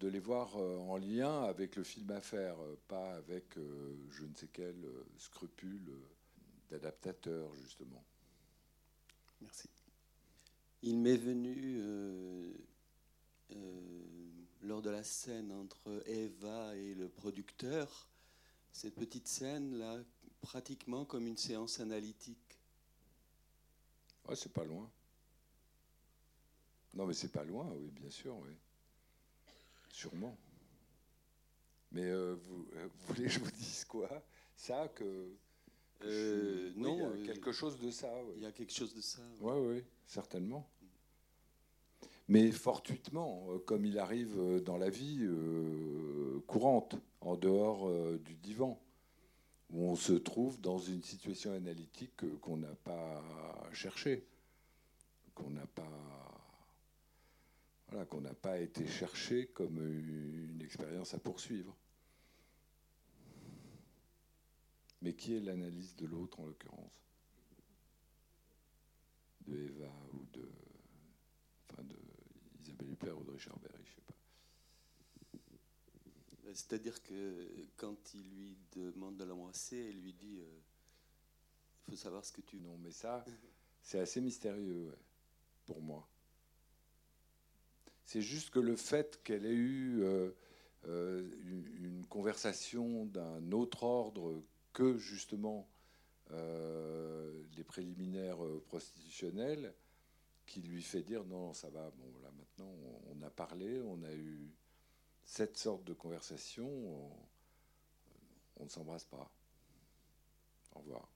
de 0.00 0.08
les 0.08 0.18
voir 0.18 0.56
en 0.56 0.96
lien 0.96 1.44
avec 1.44 1.76
le 1.76 1.84
film 1.84 2.10
à 2.10 2.20
faire, 2.20 2.56
pas 2.88 3.14
avec 3.14 3.54
je 4.10 4.24
ne 4.24 4.34
sais 4.34 4.48
quel 4.52 4.84
scrupule 5.16 5.92
d'adaptateur, 6.70 7.54
justement. 7.54 8.04
Merci. 9.42 9.68
Il 10.82 10.98
m'est 10.98 11.16
venu, 11.16 11.76
euh, 11.80 12.52
euh, 13.52 14.02
lors 14.62 14.82
de 14.82 14.90
la 14.90 15.04
scène 15.04 15.52
entre 15.52 16.02
Eva 16.06 16.76
et 16.76 16.94
le 16.94 17.08
producteur, 17.08 18.08
cette 18.72 18.94
petite 18.94 19.28
scène-là, 19.28 19.98
pratiquement 20.40 21.04
comme 21.04 21.26
une 21.26 21.36
séance 21.36 21.78
analytique. 21.78 22.58
Ouais, 24.28 24.34
c'est 24.34 24.52
pas 24.52 24.64
loin. 24.64 24.90
Non, 26.94 27.06
mais 27.06 27.14
c'est 27.14 27.32
pas 27.32 27.44
loin, 27.44 27.70
oui, 27.74 27.90
bien 27.90 28.10
sûr, 28.10 28.36
oui. 28.36 28.50
Sûrement. 29.88 30.36
Mais 31.90 32.04
euh, 32.04 32.34
vous, 32.34 32.66
voulez 33.06 33.24
que 33.24 33.28
je 33.28 33.38
vous 33.40 33.50
dise 33.50 33.84
quoi? 33.84 34.08
Ça, 34.56 34.88
que 34.88 35.36
euh, 36.04 36.72
non, 36.76 37.14
il 37.14 37.26
y 37.26 37.30
a 37.30 37.32
quelque 37.32 37.52
chose 37.52 37.78
de 37.78 37.90
ça. 37.90 38.10
Il 38.36 38.42
y 38.42 38.46
a 38.46 38.52
quelque 38.52 38.72
chose 38.72 38.94
de 38.94 39.00
ça. 39.00 39.22
Oui, 39.40 39.54
oui, 39.58 39.84
certainement. 40.06 40.68
Mais 42.28 42.50
fortuitement, 42.50 43.46
euh, 43.50 43.58
comme 43.58 43.84
il 43.84 43.98
arrive 43.98 44.38
euh, 44.38 44.60
dans 44.60 44.78
la 44.78 44.90
vie 44.90 45.28
courante, 46.46 46.96
en 47.20 47.36
dehors 47.36 47.90
du 48.18 48.34
divan, 48.34 48.80
où 49.70 49.84
on 49.84 49.96
se 49.96 50.12
trouve 50.12 50.60
dans 50.60 50.78
une 50.78 51.02
situation 51.02 51.52
analytique 51.52 52.38
qu'on 52.40 52.56
n'a 52.56 52.74
pas 52.84 53.22
cherchée, 53.72 54.26
qu'on 55.34 55.50
n'a 55.50 55.66
pas, 55.66 56.31
voilà, 57.92 58.06
qu'on 58.06 58.22
n'a 58.22 58.32
pas 58.32 58.58
été 58.58 58.86
cherché 58.86 59.48
comme 59.48 59.78
une 59.78 60.62
expérience 60.62 61.12
à 61.12 61.18
poursuivre. 61.18 61.76
Mais 65.02 65.14
qui 65.14 65.34
est 65.36 65.40
l'analyse 65.40 65.94
de 65.96 66.06
l'autre 66.06 66.40
en 66.40 66.46
l'occurrence? 66.46 67.04
De 69.46 69.58
Eva 69.58 69.92
ou 70.14 70.24
de, 70.32 70.48
enfin 71.68 71.82
de 71.82 71.98
Isabelle 72.62 72.92
Huppert 72.92 73.18
ou 73.20 73.24
de 73.24 73.32
Richard 73.32 73.58
Berry, 73.58 73.84
je 73.84 73.94
sais 73.94 74.00
pas. 74.00 74.14
C'est-à-dire 76.54 77.02
que 77.02 77.66
quand 77.76 78.14
il 78.14 78.30
lui 78.30 78.56
demande 78.74 79.18
de 79.18 79.24
l'embrasser, 79.24 79.76
elle 79.76 80.00
lui 80.00 80.14
dit 80.14 80.38
euh, 80.38 80.60
il 81.88 81.90
faut 81.90 81.96
savoir 81.96 82.24
ce 82.24 82.32
que 82.32 82.40
tu. 82.40 82.58
Non, 82.60 82.78
mais 82.78 82.92
ça, 82.92 83.24
c'est 83.82 83.98
assez 83.98 84.20
mystérieux 84.20 84.96
pour 85.66 85.82
moi. 85.82 86.08
C'est 88.12 88.20
juste 88.20 88.50
que 88.50 88.58
le 88.58 88.76
fait 88.76 89.22
qu'elle 89.24 89.46
ait 89.46 89.54
eu 89.54 90.02
euh, 90.02 90.32
euh, 90.86 91.26
une, 91.46 92.04
conversation 92.10 93.06
d'un 93.06 93.52
autre 93.52 93.84
ordre 93.84 94.42
que 94.74 94.98
justement 94.98 95.66
les 96.28 97.64
préliminaires 97.64 98.44
euh, 98.44 98.62
prostitutionnels 98.66 99.72
qui 100.44 100.60
lui 100.60 100.82
fait 100.82 101.00
dire 101.00 101.24
non, 101.24 101.54
ça 101.54 101.70
va, 101.70 101.90
bon 101.90 102.20
là 102.22 102.30
maintenant 102.36 102.70
on, 103.14 103.22
a 103.22 103.30
parlé, 103.30 103.80
on 103.80 104.02
a 104.02 104.12
eu 104.12 104.50
cette 105.24 105.56
sorte 105.56 105.84
de 105.84 105.94
conversation, 105.94 106.68
on, 108.58 108.64
ne 108.64 108.68
s'embrasse 108.68 109.06
pas. 109.06 109.32
Au 110.74 110.80
revoir. 110.80 111.08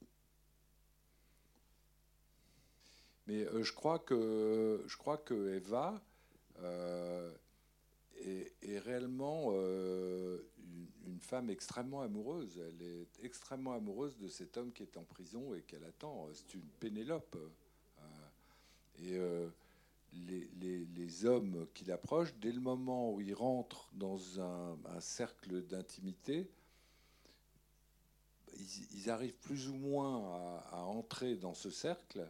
Mais 3.27 3.45
je 3.63 3.73
crois 3.75 3.99
que 3.99 4.83
je 4.87 4.97
crois 4.97 5.19
que 5.19 5.57
Eva 5.57 6.03
est, 6.63 8.79
réellement 8.79 9.53
une 11.07 11.21
femme 11.21 11.51
extrêmement 11.51 12.03
amoureuse. 12.03 12.59
Elle 12.59 12.83
est 12.83 13.25
extrêmement 13.25 13.73
amoureuse 13.73 14.17
de 14.19 14.29
cet 14.29 14.57
homme 14.57 14.73
qui 14.73 14.83
est 14.83 14.97
en 14.97 15.05
prison 15.05 15.55
et 15.55 15.63
qu'elle 15.63 15.85
attend. 15.85 16.29
C'est 16.33 16.55
une 16.55 16.69
Pénélope. 16.81 17.37
Euh, 17.37 18.03
et 18.99 19.17
euh, 19.17 19.49
les, 20.13 21.25
hommes 21.25 21.67
qui 21.75 21.85
l'approchent, 21.85 22.35
dès 22.41 22.53
le 22.53 22.61
moment 22.61 23.13
où 23.13 23.21
ils 23.21 23.35
rentrent 23.35 23.89
dans 23.95 24.41
un, 24.41 25.01
cercle 25.01 25.63
d'intimité, 25.63 26.49
ils, 28.95 29.11
arrivent 29.11 29.37
plus 29.37 29.69
ou 29.69 29.75
moins 29.75 30.61
à, 30.71 30.83
entrer 30.83 31.37
dans 31.37 31.55
ce 31.55 31.71
cercle, 31.71 32.29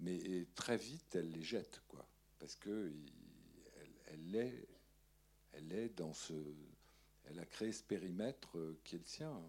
mais 0.00 0.46
très 0.54 0.76
vite, 0.76 1.14
elle 1.14 1.30
les 1.30 1.42
jette, 1.42 1.82
quoi, 1.88 2.06
parce 2.38 2.56
que 2.56 2.92
elle, 4.12 4.36
est, 4.36 4.68
elle 5.52 5.72
est 5.72 5.88
dans 5.90 6.12
ce 6.12 6.34
elle 7.30 7.38
a 7.40 7.44
créé 7.44 7.72
ce 7.72 7.82
périmètre 7.82 8.56
euh, 8.56 8.78
qui 8.84 8.96
est 8.96 8.98
le 8.98 9.04
sien. 9.04 9.42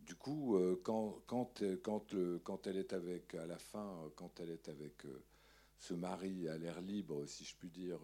Du 0.00 0.14
coup, 0.14 0.56
euh, 0.56 0.80
quand, 0.82 1.22
quand, 1.26 1.62
euh, 1.62 1.78
quand, 1.82 2.14
quand, 2.44 2.66
elle 2.66 2.78
est 2.78 2.92
avec, 2.92 3.34
à 3.34 3.46
la 3.46 3.58
fin, 3.58 4.10
quand 4.16 4.40
elle 4.40 4.50
est 4.50 4.68
avec 4.68 5.02
ce 5.78 5.94
mari 5.94 6.48
à 6.48 6.56
l'air 6.56 6.80
libre, 6.80 7.26
si 7.26 7.44
je 7.44 7.54
puis 7.56 7.68
dire, 7.68 8.00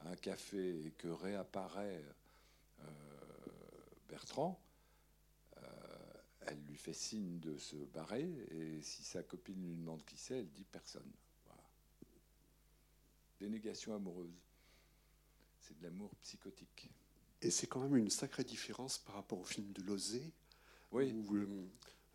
à 0.00 0.10
un 0.10 0.16
café 0.16 0.86
et 0.86 0.90
que 0.92 1.08
réapparaît 1.08 2.04
Bertrand, 4.08 4.58
elle 6.40 6.62
lui 6.64 6.76
fait 6.76 6.94
signe 6.94 7.38
de 7.38 7.58
se 7.58 7.76
barrer 7.76 8.30
et 8.50 8.82
si 8.82 9.02
sa 9.02 9.22
copine 9.22 9.62
lui 9.62 9.76
demande 9.76 10.04
qui 10.04 10.16
c'est, 10.16 10.38
elle 10.38 10.50
dit 10.50 10.64
personne. 10.64 11.10
Dénégation 13.42 13.92
amoureuse. 13.92 14.38
C'est 15.58 15.76
de 15.76 15.82
l'amour 15.82 16.14
psychotique. 16.22 16.88
Et 17.40 17.50
c'est 17.50 17.66
quand 17.66 17.80
même 17.80 17.96
une 17.96 18.08
sacrée 18.08 18.44
différence 18.44 18.98
par 18.98 19.16
rapport 19.16 19.40
au 19.40 19.44
film 19.44 19.72
de 19.72 19.82
Lozé. 19.82 20.22
Oui. 20.92 21.12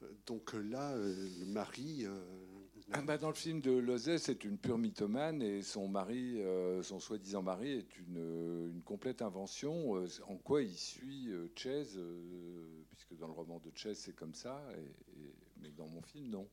Euh, 0.02 0.08
donc 0.26 0.54
là, 0.54 0.94
euh, 0.94 1.30
le 1.40 1.46
mari. 1.48 2.06
Euh, 2.06 2.18
ah 2.94 3.02
bah 3.02 3.18
dans 3.18 3.28
le 3.28 3.36
film 3.36 3.60
de 3.60 3.72
Lozé, 3.72 4.20
c'est 4.20 4.46
une 4.46 4.58
pure 4.58 4.78
mythomane 4.78 5.42
et 5.42 5.62
son 5.64 5.90
mari, 5.90 6.42
son 6.82 7.02
soi-disant 7.02 7.42
mari, 7.42 7.72
est 7.72 7.98
une, 7.98 8.70
une, 8.74 8.82
complète 8.84 9.22
invention. 9.22 9.96
en 10.28 10.38
quoi 10.38 10.62
il 10.62 10.78
suit 10.78 11.30
Chase, 11.56 12.00
puisque 12.90 13.18
dans 13.18 13.28
le 13.28 13.34
roman 13.34 13.60
de 13.60 13.70
Chase, 13.76 13.98
c'est 13.98 14.16
comme 14.16 14.34
ça, 14.34 14.64
et, 14.78 15.34
mais 15.60 15.72
dans 15.72 15.88
mon 15.88 16.02
film, 16.02 16.30
non. 16.30 16.48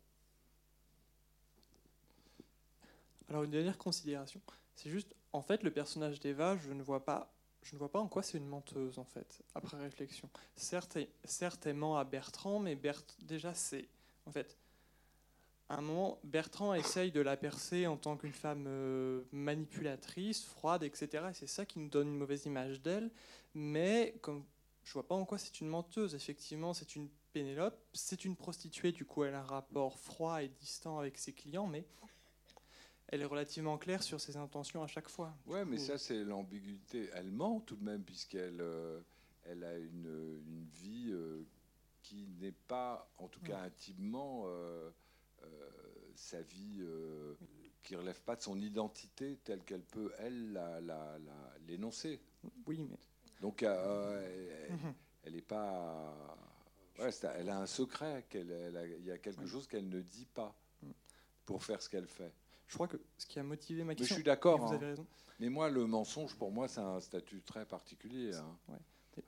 Alors, 3.28 3.44
une 3.44 3.52
dernière 3.52 3.78
considération. 3.78 4.40
C'est 4.74 4.90
juste, 4.90 5.14
en 5.32 5.42
fait, 5.42 5.62
le 5.62 5.70
personnage 5.70 6.20
d'Eva, 6.20 6.56
je 6.56 6.72
ne 6.72 6.82
vois 6.82 7.04
pas 7.04 7.30
je 7.62 7.74
ne 7.74 7.78
vois 7.78 7.90
pas 7.90 7.98
en 7.98 8.08
quoi 8.08 8.22
c'est 8.22 8.36
une 8.36 8.46
menteuse, 8.46 8.98
en 8.98 9.04
fait, 9.04 9.42
après 9.54 9.78
réflexion. 9.78 10.28
Certes, 10.54 10.98
certes 11.24 11.66
ment 11.66 11.96
à 11.96 12.04
Bertrand, 12.04 12.58
mais 12.58 12.78
déjà, 13.22 13.54
c'est. 13.54 13.88
En 14.26 14.32
fait, 14.32 14.58
à 15.70 15.78
un 15.78 15.80
moment, 15.80 16.18
Bertrand 16.24 16.74
essaye 16.74 17.10
de 17.10 17.20
la 17.20 17.38
percer 17.38 17.86
en 17.86 17.96
tant 17.96 18.16
qu'une 18.18 18.32
femme 18.32 18.66
euh, 18.68 19.22
manipulatrice, 19.32 20.44
froide, 20.44 20.82
etc. 20.82 21.24
Et 21.30 21.34
c'est 21.34 21.46
ça 21.46 21.64
qui 21.64 21.78
nous 21.78 21.88
donne 21.88 22.08
une 22.08 22.18
mauvaise 22.18 22.44
image 22.44 22.82
d'elle. 22.82 23.10
Mais 23.54 24.14
comme 24.20 24.44
je 24.84 24.92
vois 24.92 25.06
pas 25.06 25.14
en 25.14 25.24
quoi 25.24 25.38
c'est 25.38 25.60
une 25.60 25.68
menteuse. 25.68 26.14
Effectivement, 26.14 26.74
c'est 26.74 26.96
une 26.96 27.08
Pénélope, 27.32 27.76
c'est 27.92 28.24
une 28.24 28.36
prostituée. 28.36 28.92
Du 28.92 29.04
coup, 29.04 29.24
elle 29.24 29.34
a 29.34 29.40
un 29.40 29.44
rapport 29.44 29.98
froid 29.98 30.42
et 30.42 30.48
distant 30.48 30.98
avec 30.98 31.18
ses 31.18 31.32
clients, 31.32 31.66
mais 31.66 31.84
elle 33.08 33.22
est 33.22 33.26
relativement 33.26 33.78
claire 33.78 34.02
sur 34.02 34.20
ses 34.20 34.36
intentions 34.36 34.82
à 34.82 34.86
chaque 34.86 35.08
fois. 35.08 35.34
Ouais, 35.46 35.64
mais 35.64 35.78
ça, 35.78 35.98
c'est 35.98 36.24
l'ambiguïté. 36.24 37.10
Elle 37.14 37.30
ment 37.30 37.60
tout 37.60 37.76
de 37.76 37.84
même, 37.84 38.02
puisqu'elle 38.02 38.60
euh, 38.60 39.00
elle 39.44 39.62
a 39.64 39.78
une, 39.78 40.40
une 40.46 40.66
vie 40.82 41.10
euh, 41.10 41.46
qui 42.02 42.26
n'est 42.40 42.52
pas, 42.52 43.10
en 43.18 43.28
tout 43.28 43.40
cas 43.40 43.58
intimement, 43.60 44.44
euh, 44.46 44.90
sa 46.14 46.40
vie 46.42 46.82
qui 47.82 47.96
relève 47.96 48.20
pas 48.22 48.36
de 48.36 48.42
son 48.42 48.60
identité 48.60 49.38
telle 49.44 49.62
qu'elle 49.64 49.82
peut, 49.82 50.12
elle, 50.18 50.60
l'énoncer. 51.66 52.20
Oui, 52.66 52.86
mais. 52.88 52.98
Donc, 53.40 53.62
elle 53.62 55.32
n'est 55.32 55.42
pas. 55.42 56.14
Ouais, 56.98 57.10
elle 57.36 57.50
a 57.50 57.58
un 57.58 57.66
secret, 57.66 58.24
il 58.34 59.04
y 59.04 59.10
a 59.10 59.18
quelque 59.18 59.46
chose 59.46 59.66
qu'elle 59.66 59.88
ne 59.88 60.00
dit 60.00 60.26
pas 60.26 60.54
mm. 60.82 60.90
pour 61.44 61.64
faire 61.64 61.82
ce 61.82 61.88
qu'elle 61.88 62.06
fait. 62.06 62.32
Je 62.66 62.74
crois 62.74 62.88
que 62.88 62.96
ce 63.18 63.26
qui 63.26 63.38
a 63.38 63.42
motivé 63.42 63.84
ma 63.84 63.94
question. 63.94 64.04
Mais 64.04 64.08
je 64.08 64.14
suis 64.14 64.24
d'accord. 64.24 64.58
Vous 64.58 64.72
hein. 64.72 64.76
avez 64.76 64.86
raison. 64.86 65.06
Mais 65.40 65.48
moi, 65.48 65.68
le 65.68 65.86
mensonge, 65.86 66.34
pour 66.36 66.52
moi, 66.52 66.68
c'est 66.68 66.80
un 66.80 67.00
statut 67.00 67.42
très 67.42 67.66
particulier. 67.66 68.34
Hein. 68.34 68.78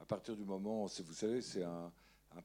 À 0.00 0.04
partir 0.04 0.36
du 0.36 0.44
moment, 0.44 0.86
vous 0.86 1.12
savez, 1.12 1.42
c'est 1.42 1.64
un, 1.64 1.92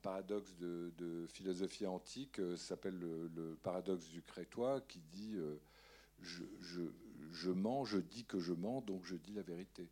paradoxe 0.02 0.56
de, 0.56 1.26
philosophie 1.28 1.86
antique, 1.86 2.40
euh, 2.40 2.56
ça 2.56 2.70
s'appelle 2.70 2.98
le, 2.98 3.58
paradoxe 3.62 4.08
du 4.10 4.22
Crétois, 4.22 4.82
qui 4.82 5.00
dit 5.00 5.36
euh, 5.36 5.60
je, 6.22 6.44
je, 7.32 7.52
mens, 7.52 7.84
je 7.84 7.98
dis 7.98 8.24
que 8.26 8.40
je 8.40 8.54
mens, 8.54 8.82
donc 8.82 9.04
je 9.06 9.16
dis 9.16 9.34
la 9.34 9.42
vérité. 9.42 9.90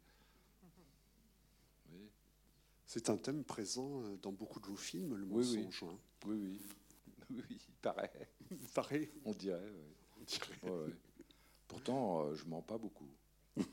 C'est 2.85 3.11
un 3.11 3.17
thème 3.17 3.43
présent 3.43 4.01
euh, 4.01 4.17
dans 4.17 4.31
beaucoup 4.31 4.59
de 4.59 4.65
vos 4.65 4.75
films, 4.75 5.15
le 5.15 5.25
mensonge. 5.25 5.83
Hein. 5.83 5.97
Oui, 6.25 6.37
oui. 6.41 6.61
oui. 7.29 7.43
oui, 7.47 7.57
il 7.67 7.75
paraît. 7.75 8.11
Il 8.49 8.67
paraît. 8.69 9.11
Pourtant, 11.67 12.21
euh, 12.21 12.35
je 12.35 12.45
mens 12.45 12.61
pas 12.61 12.77
beaucoup. 12.77 13.09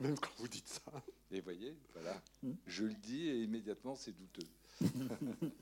Même 0.00 0.18
quand 0.18 0.30
vous 0.38 0.48
dites 0.48 0.68
ça. 0.68 0.92
Et 1.30 1.40
voyez, 1.40 1.76
voilà, 1.92 2.20
hmm. 2.42 2.52
je 2.66 2.84
le 2.84 2.94
dis 2.94 3.28
et 3.28 3.42
immédiatement 3.42 3.94
c'est 3.96 4.12
douteux. 4.12 4.46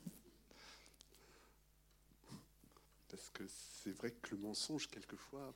Parce 3.09 3.29
que 3.31 3.43
c'est 3.47 3.91
vrai 3.91 4.11
que 4.11 4.35
le 4.35 4.41
mensonge, 4.41 4.87
quelquefois, 4.87 5.53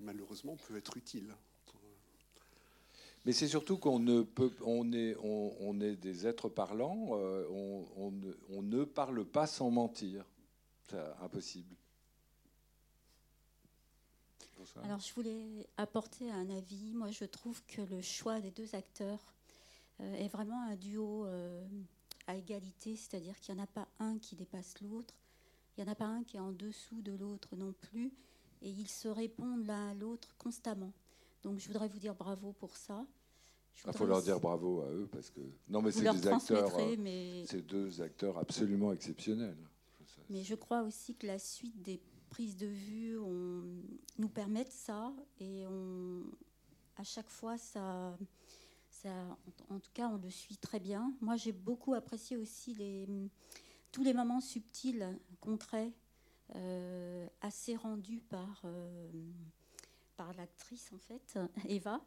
malheureusement, 0.00 0.56
peut 0.56 0.76
être 0.76 0.96
utile. 0.96 1.34
Mais 3.24 3.32
c'est 3.32 3.48
surtout 3.48 3.78
qu'on 3.78 3.98
ne 4.00 4.22
peut, 4.22 4.52
on 4.64 4.92
est, 4.92 5.16
on, 5.22 5.80
est 5.80 5.96
des 5.96 6.26
êtres 6.26 6.50
parlants, 6.50 7.10
euh, 7.12 7.46
on, 7.96 8.10
ne, 8.10 8.32
on, 8.50 8.62
ne, 8.62 8.84
parle 8.84 9.24
pas 9.24 9.46
sans 9.46 9.70
mentir. 9.70 10.26
C'est 10.88 10.98
impossible. 11.22 11.74
Alors, 14.82 15.00
je 15.00 15.12
voulais 15.14 15.66
apporter 15.76 16.30
un 16.30 16.48
avis. 16.50 16.94
Moi, 16.94 17.10
je 17.10 17.24
trouve 17.24 17.62
que 17.66 17.82
le 17.82 18.00
choix 18.00 18.40
des 18.40 18.50
deux 18.50 18.74
acteurs 18.74 19.34
euh, 20.00 20.14
est 20.14 20.28
vraiment 20.28 20.62
un 20.62 20.76
duo 20.76 21.26
euh, 21.26 21.64
à 22.26 22.36
égalité, 22.36 22.96
c'est-à-dire 22.96 23.38
qu'il 23.40 23.54
n'y 23.54 23.60
en 23.60 23.64
a 23.64 23.66
pas 23.66 23.88
un 23.98 24.18
qui 24.18 24.36
dépasse 24.36 24.80
l'autre, 24.80 25.14
il 25.76 25.84
n'y 25.84 25.88
en 25.88 25.92
a 25.92 25.94
pas 25.94 26.06
un 26.06 26.22
qui 26.22 26.36
est 26.36 26.40
en 26.40 26.52
dessous 26.52 27.02
de 27.02 27.12
l'autre 27.12 27.56
non 27.56 27.72
plus, 27.72 28.12
et 28.62 28.70
ils 28.70 28.88
se 28.88 29.08
répondent 29.08 29.66
l'un 29.66 29.90
à 29.90 29.94
l'autre 29.94 30.34
constamment. 30.38 30.92
Donc, 31.42 31.58
je 31.58 31.66
voudrais 31.66 31.88
vous 31.88 31.98
dire 31.98 32.14
bravo 32.14 32.52
pour 32.52 32.76
ça. 32.76 33.04
Il 33.86 33.92
faut 33.92 34.06
leur 34.06 34.22
dire 34.22 34.38
bravo 34.38 34.82
à 34.82 34.88
eux 34.88 35.08
parce 35.10 35.30
que 35.30 35.40
non, 35.68 35.82
mais 35.82 35.90
c'est 35.90 36.08
des 36.10 36.28
acteurs, 36.28 36.78
mais... 36.96 37.44
c'est 37.46 37.66
deux 37.66 38.00
acteurs 38.00 38.38
absolument 38.38 38.92
exceptionnels. 38.92 39.58
Mais 40.30 40.42
je 40.42 40.54
crois 40.54 40.82
aussi 40.82 41.14
que 41.14 41.26
la 41.26 41.38
suite 41.38 41.82
des 41.82 42.00
prises 42.30 42.56
de 42.56 42.66
vue 42.66 43.16
nous 44.18 44.28
permettent 44.28 44.72
ça 44.72 45.12
et 45.38 45.64
à 46.96 47.04
chaque 47.04 47.28
fois, 47.28 47.56
en 49.04 49.78
tout 49.78 49.90
cas, 49.92 50.08
on 50.08 50.16
le 50.16 50.30
suit 50.30 50.56
très 50.56 50.80
bien. 50.80 51.12
Moi, 51.20 51.36
j'ai 51.36 51.52
beaucoup 51.52 51.94
apprécié 51.94 52.36
aussi 52.36 52.74
les, 52.74 53.06
tous 53.92 54.02
les 54.02 54.14
moments 54.14 54.40
subtils, 54.40 55.18
concrets, 55.40 55.92
euh, 56.56 57.26
assez 57.40 57.76
rendus 57.76 58.20
par, 58.20 58.62
euh, 58.64 59.10
par 60.16 60.32
l'actrice, 60.34 60.92
en 60.92 60.98
fait, 60.98 61.38
Eva. 61.68 62.04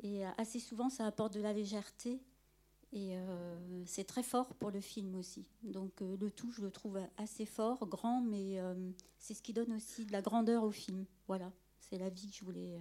Et 0.00 0.24
assez 0.36 0.60
souvent, 0.60 0.90
ça 0.90 1.06
apporte 1.06 1.32
de 1.34 1.40
la 1.40 1.52
légèreté 1.52 2.20
et 2.96 3.14
euh, 3.14 3.84
c'est 3.84 4.04
très 4.04 4.22
fort 4.22 4.54
pour 4.54 4.70
le 4.70 4.80
film 4.80 5.16
aussi. 5.16 5.44
Donc 5.62 6.00
euh, 6.00 6.16
le 6.18 6.30
tout, 6.30 6.50
je 6.50 6.62
le 6.62 6.70
trouve 6.70 6.98
assez 7.18 7.44
fort, 7.44 7.86
grand, 7.86 8.22
mais 8.22 8.58
euh, 8.58 8.74
c'est 9.18 9.34
ce 9.34 9.42
qui 9.42 9.52
donne 9.52 9.74
aussi 9.74 10.06
de 10.06 10.12
la 10.12 10.22
grandeur 10.22 10.62
au 10.64 10.70
film. 10.70 11.04
Voilà, 11.28 11.52
c'est 11.78 11.98
l'avis 11.98 12.30
que 12.30 12.36
je 12.36 12.44
voulais 12.46 12.80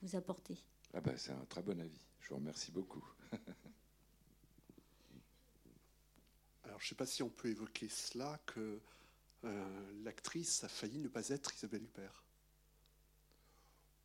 vous 0.00 0.16
apporter. 0.16 0.56
Ah 0.94 1.02
ben, 1.02 1.14
c'est 1.18 1.32
un 1.32 1.44
très 1.44 1.60
bon 1.60 1.78
avis. 1.78 2.06
Je 2.20 2.30
vous 2.30 2.36
remercie 2.36 2.72
beaucoup. 2.72 3.04
Alors 6.64 6.80
je 6.80 6.86
ne 6.86 6.88
sais 6.88 6.94
pas 6.94 7.04
si 7.04 7.22
on 7.22 7.28
peut 7.28 7.48
évoquer 7.48 7.90
cela, 7.90 8.40
que 8.46 8.80
l'actrice 10.04 10.64
a 10.64 10.68
failli 10.68 10.98
ne 11.00 11.08
pas 11.08 11.28
être 11.28 11.54
Isabelle 11.54 11.82
Huppert. 11.82 12.24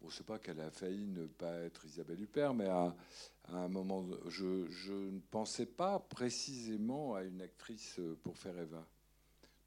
Bon, 0.04 0.10
c'est 0.10 0.26
pas 0.26 0.38
qu'elle 0.38 0.60
a 0.60 0.70
failli 0.70 1.08
ne 1.08 1.28
pas 1.28 1.60
être 1.60 1.86
Isabelle 1.86 2.22
Huppert, 2.22 2.54
mais 2.54 2.68
à, 2.68 2.94
un 3.48 3.70
moment, 3.70 4.06
je, 4.28 4.92
ne 4.92 5.20
pensais 5.32 5.66
pas 5.66 5.98
précisément 5.98 7.16
à 7.16 7.24
une 7.24 7.42
actrice 7.42 8.02
pour 8.22 8.38
faire 8.38 8.60
Eva. 8.60 8.86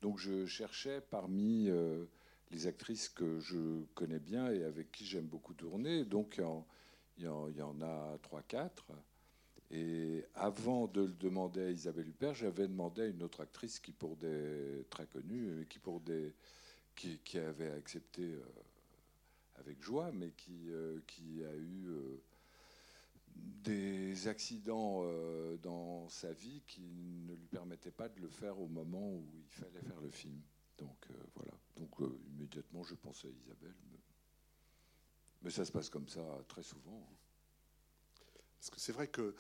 Donc 0.02 0.18
je 0.18 0.44
cherchais 0.44 1.00
parmi 1.00 1.70
euh, 1.70 2.04
les 2.50 2.66
actrices 2.66 3.08
que 3.08 3.40
je 3.40 3.82
connais 3.94 4.18
bien 4.18 4.52
et 4.52 4.62
avec 4.64 4.92
qui 4.92 5.06
j'aime 5.06 5.24
beaucoup 5.24 5.54
tourner. 5.54 6.04
Donc 6.04 6.38
il 7.16 7.24
y, 7.24 7.28
en, 7.28 7.80
a 7.80 8.18
trois, 8.20 8.42
quatre. 8.42 8.92
Et 9.70 10.22
avant 10.34 10.86
de 10.86 11.00
le 11.00 11.14
demander 11.14 11.62
à 11.62 11.70
Isabelle 11.70 12.08
Huppert, 12.08 12.34
j'avais 12.34 12.68
demandé 12.68 13.02
à 13.02 13.06
une 13.06 13.22
autre 13.22 13.40
actrice 13.40 13.80
qui, 13.80 13.92
pour 13.92 14.16
des 14.16 14.84
très 14.90 15.06
connue, 15.06 15.66
qui 15.70 15.78
pour 15.78 15.98
des 16.00 16.34
qui, 16.94 17.20
qui 17.24 17.38
avait 17.38 17.72
accepté. 17.72 18.34
Euh, 18.34 18.42
avec 19.58 19.82
joie, 19.82 20.10
mais 20.12 20.30
qui, 20.32 20.70
euh, 20.70 21.00
qui 21.06 21.42
a 21.44 21.54
eu 21.54 21.86
euh, 21.88 22.22
des 23.34 24.28
accidents 24.28 25.02
euh, 25.04 25.56
dans 25.58 26.08
sa 26.08 26.32
vie 26.32 26.62
qui 26.66 26.82
ne 27.26 27.34
lui 27.34 27.46
permettaient 27.46 27.90
pas 27.90 28.08
de 28.08 28.20
le 28.20 28.28
faire 28.28 28.58
au 28.60 28.68
moment 28.68 29.10
où 29.10 29.26
il 29.34 29.50
fallait 29.50 29.82
faire 29.82 30.00
le 30.00 30.10
film. 30.10 30.40
Donc 30.78 31.08
voilà. 31.34 31.52
Donc 31.76 31.90
immédiatement, 32.26 32.82
je 32.84 32.94
pensais 32.94 33.28
à 33.28 33.30
Isabelle. 33.30 33.74
Mais, 35.42 35.50
ça 35.50 35.64
se 35.64 35.72
passe 35.72 35.88
comme 35.88 36.08
ça 36.08 36.22
très 36.48 36.62
souvent. 36.62 37.06
Parce 38.58 38.70
que 38.70 38.80
c'est 38.80 38.92
vrai 38.92 39.08
que 39.08 39.34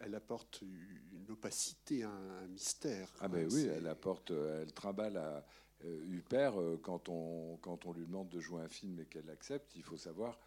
elle 0.00 0.14
apporte 0.14 0.62
une 0.62 1.30
opacité, 1.30 2.02
un, 2.02 2.46
mystère. 2.48 3.10
Ah 3.20 3.28
ben 3.28 3.46
oui, 3.52 3.66
elle 3.66 3.86
apporte, 3.86 4.30
elle 4.30 4.72
trimballe 4.72 5.16
à, 5.18 5.44
Huppert, 5.84 6.60
euh, 6.60 6.78
quand 6.82 7.08
on, 7.08 7.56
quand 7.58 7.86
on 7.86 7.92
lui 7.92 8.06
demande 8.06 8.28
de 8.28 8.40
jouer 8.40 8.62
un 8.62 8.68
film 8.68 8.98
et 8.98 9.06
qu'elle 9.06 9.30
accepte, 9.30 9.76
il 9.76 9.82
faut 9.82 9.96
savoir 9.96 10.38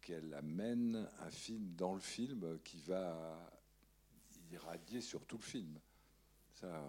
qu'elle 0.00 0.34
amène 0.34 1.08
un 1.20 1.30
film 1.30 1.74
dans 1.74 1.94
le 1.94 2.00
film 2.00 2.58
qui 2.62 2.80
va 2.82 3.50
irradier 4.52 5.00
sur 5.00 5.24
tout 5.24 5.38
le 5.38 5.42
film. 5.42 5.80
Ça, 6.52 6.84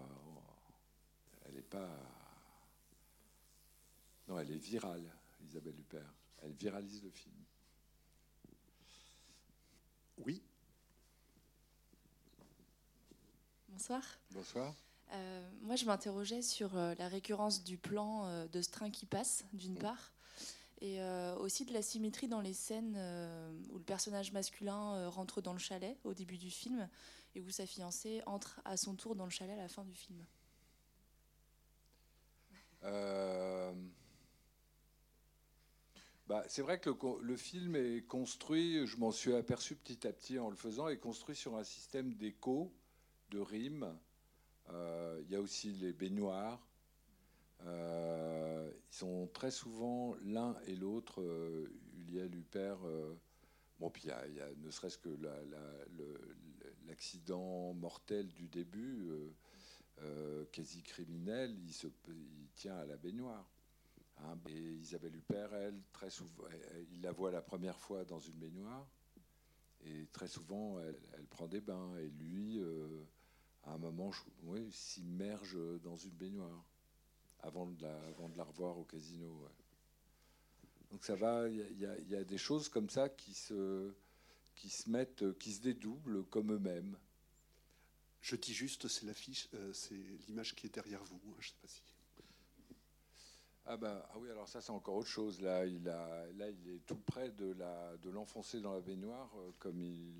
elle 1.46 1.54
n'est 1.54 1.62
pas. 1.62 1.90
Non, 4.28 4.38
elle 4.38 4.50
est 4.50 4.58
virale, 4.58 5.10
Isabelle 5.44 5.78
Huppert. 5.78 6.14
Elle 6.42 6.52
viralise 6.52 7.02
le 7.02 7.10
film. 7.10 7.34
Oui. 10.18 10.42
Bonsoir. 13.68 14.02
Bonsoir. 14.30 14.74
Euh, 15.12 15.48
moi, 15.62 15.76
je 15.76 15.84
m'interrogeais 15.84 16.42
sur 16.42 16.76
euh, 16.76 16.94
la 16.98 17.08
récurrence 17.08 17.62
du 17.64 17.78
plan 17.78 18.26
euh, 18.26 18.46
de 18.48 18.60
ce 18.60 18.70
train 18.70 18.90
qui 18.90 19.06
passe, 19.06 19.44
d'une 19.52 19.76
part, 19.76 20.12
et 20.82 21.00
aussi 21.38 21.64
de 21.64 21.72
la 21.72 21.80
symétrie 21.80 22.28
dans 22.28 22.42
les 22.42 22.52
scènes 22.52 22.98
où 23.70 23.78
le 23.78 23.82
personnage 23.82 24.32
masculin 24.32 25.08
rentre 25.08 25.40
dans 25.40 25.54
le 25.54 25.58
chalet 25.58 25.96
au 26.04 26.12
début 26.12 26.36
du 26.36 26.50
film 26.50 26.86
et 27.34 27.40
où 27.40 27.48
sa 27.48 27.64
fiancée 27.64 28.20
entre 28.26 28.60
à 28.66 28.76
son 28.76 28.94
tour 28.94 29.16
dans 29.16 29.24
le 29.24 29.30
chalet 29.30 29.58
à 29.58 29.62
la 29.62 29.68
fin 29.68 29.84
du 29.84 29.94
film. 29.94 30.22
Bah, 36.26 36.44
c'est 36.46 36.60
vrai 36.60 36.78
que 36.78 36.90
le, 36.90 37.22
le, 37.22 37.36
film 37.38 37.74
est 37.74 38.06
construit, 38.06 38.86
je 38.86 38.98
m'en 38.98 39.12
suis 39.12 39.34
aperçu 39.34 39.76
petit 39.76 40.06
à 40.06 40.12
petit 40.12 40.38
en 40.38 40.50
le 40.50 40.56
faisant, 40.56 40.88
est 40.88 40.98
construit 40.98 41.36
sur 41.36 41.56
un 41.56 41.64
système 41.64 42.12
d'écho, 42.12 42.70
de 43.30 43.38
rimes, 43.38 43.98
il 44.70 45.30
y 45.30 45.36
a 45.36 45.40
aussi 45.40 45.72
les 45.72 45.92
baignoires. 45.92 46.66
Euh, 47.64 48.70
ils 48.90 48.94
sont 48.94 49.28
très 49.32 49.50
souvent 49.50 50.14
l'un 50.22 50.56
et 50.66 50.76
l'autre, 50.76 51.22
euh, 51.22 51.66
Uliel, 51.96 52.34
Huppert. 52.34 52.78
bon, 53.80 53.90
puis 53.90 54.04
il 54.04 54.34
y, 54.34 54.40
a, 54.40 54.54
ne 54.58 54.70
serait-ce 54.70 54.98
que 54.98 55.08
l'accident 56.86 57.72
mortel 57.74 58.28
du 58.28 58.48
début, 58.48 59.08
quasi 60.52 60.82
criminel, 60.82 61.56
il, 61.64 61.72
se, 61.72 61.88
tient 62.54 62.76
à 62.76 62.86
la 62.86 62.96
baignoire. 62.96 63.48
Hein, 64.18 64.38
et 64.48 64.74
Isabelle 64.76 65.14
Huppert, 65.14 65.52
elle, 65.54 65.82
très 65.92 66.10
souvent, 66.10 66.44
il 66.90 67.02
la 67.02 67.12
voit 67.12 67.30
la 67.30 67.42
première 67.42 67.78
fois 67.78 68.04
dans 68.04 68.20
une 68.20 68.38
baignoire. 68.38 68.86
Et 69.84 70.06
très 70.12 70.28
souvent, 70.28 70.80
elle, 70.80 71.26
prend 71.26 71.46
des 71.46 71.60
bains. 71.60 71.96
Et 71.98 72.08
lui, 72.08 72.58
euh, 72.58 73.04
à 73.66 73.72
un 73.72 73.78
moment, 73.78 74.10
oui, 74.44 74.70
s'immerge 74.72 75.56
dans 75.82 75.96
une 75.96 76.12
baignoire 76.12 76.64
avant 77.40 77.66
de 77.66 77.82
la, 77.82 77.94
avant 78.08 78.28
de 78.28 78.36
la 78.36 78.44
revoir 78.44 78.78
au 78.78 78.84
casino. 78.84 79.48
Donc 80.90 81.04
ça 81.04 81.16
va, 81.16 81.48
il 81.48 81.60
y, 81.78 82.10
y, 82.10 82.16
a 82.16 82.24
des 82.24 82.38
choses 82.38 82.68
comme 82.68 82.88
ça 82.88 83.08
qui 83.08 83.34
se, 83.34 83.92
qui 84.54 84.70
se 84.70 84.88
mettent, 84.88 85.38
qui 85.38 85.52
se 85.52 85.60
dédoublent 85.60 86.24
comme 86.26 86.52
eux-mêmes. 86.52 86.96
Je 88.20 88.34
dis 88.34 88.54
juste, 88.54 88.88
c'est 88.88 89.06
l'affiche, 89.06 89.48
euh, 89.54 89.72
c'est 89.72 89.94
l'image 90.26 90.54
qui 90.54 90.66
est 90.66 90.74
derrière 90.74 91.04
vous. 91.04 91.20
Hein, 91.28 91.36
je 91.38 91.48
sais 91.48 91.54
pas 91.62 91.68
si. 91.68 91.82
Ah, 93.66 93.76
bah, 93.76 94.08
ah 94.12 94.18
oui, 94.18 94.30
alors 94.30 94.48
ça 94.48 94.60
c'est 94.60 94.70
encore 94.70 94.94
autre 94.96 95.08
chose. 95.08 95.40
Là, 95.40 95.66
il 95.66 95.88
a, 95.88 96.26
là, 96.32 96.50
il 96.50 96.70
est 96.70 96.86
tout 96.86 96.96
près 96.96 97.30
de 97.30 97.52
la, 97.52 97.96
de 97.98 98.10
l'enfoncer 98.10 98.60
dans 98.60 98.72
la 98.72 98.80
baignoire, 98.80 99.30
euh, 99.38 99.52
comme 99.58 99.80
il, 99.80 100.14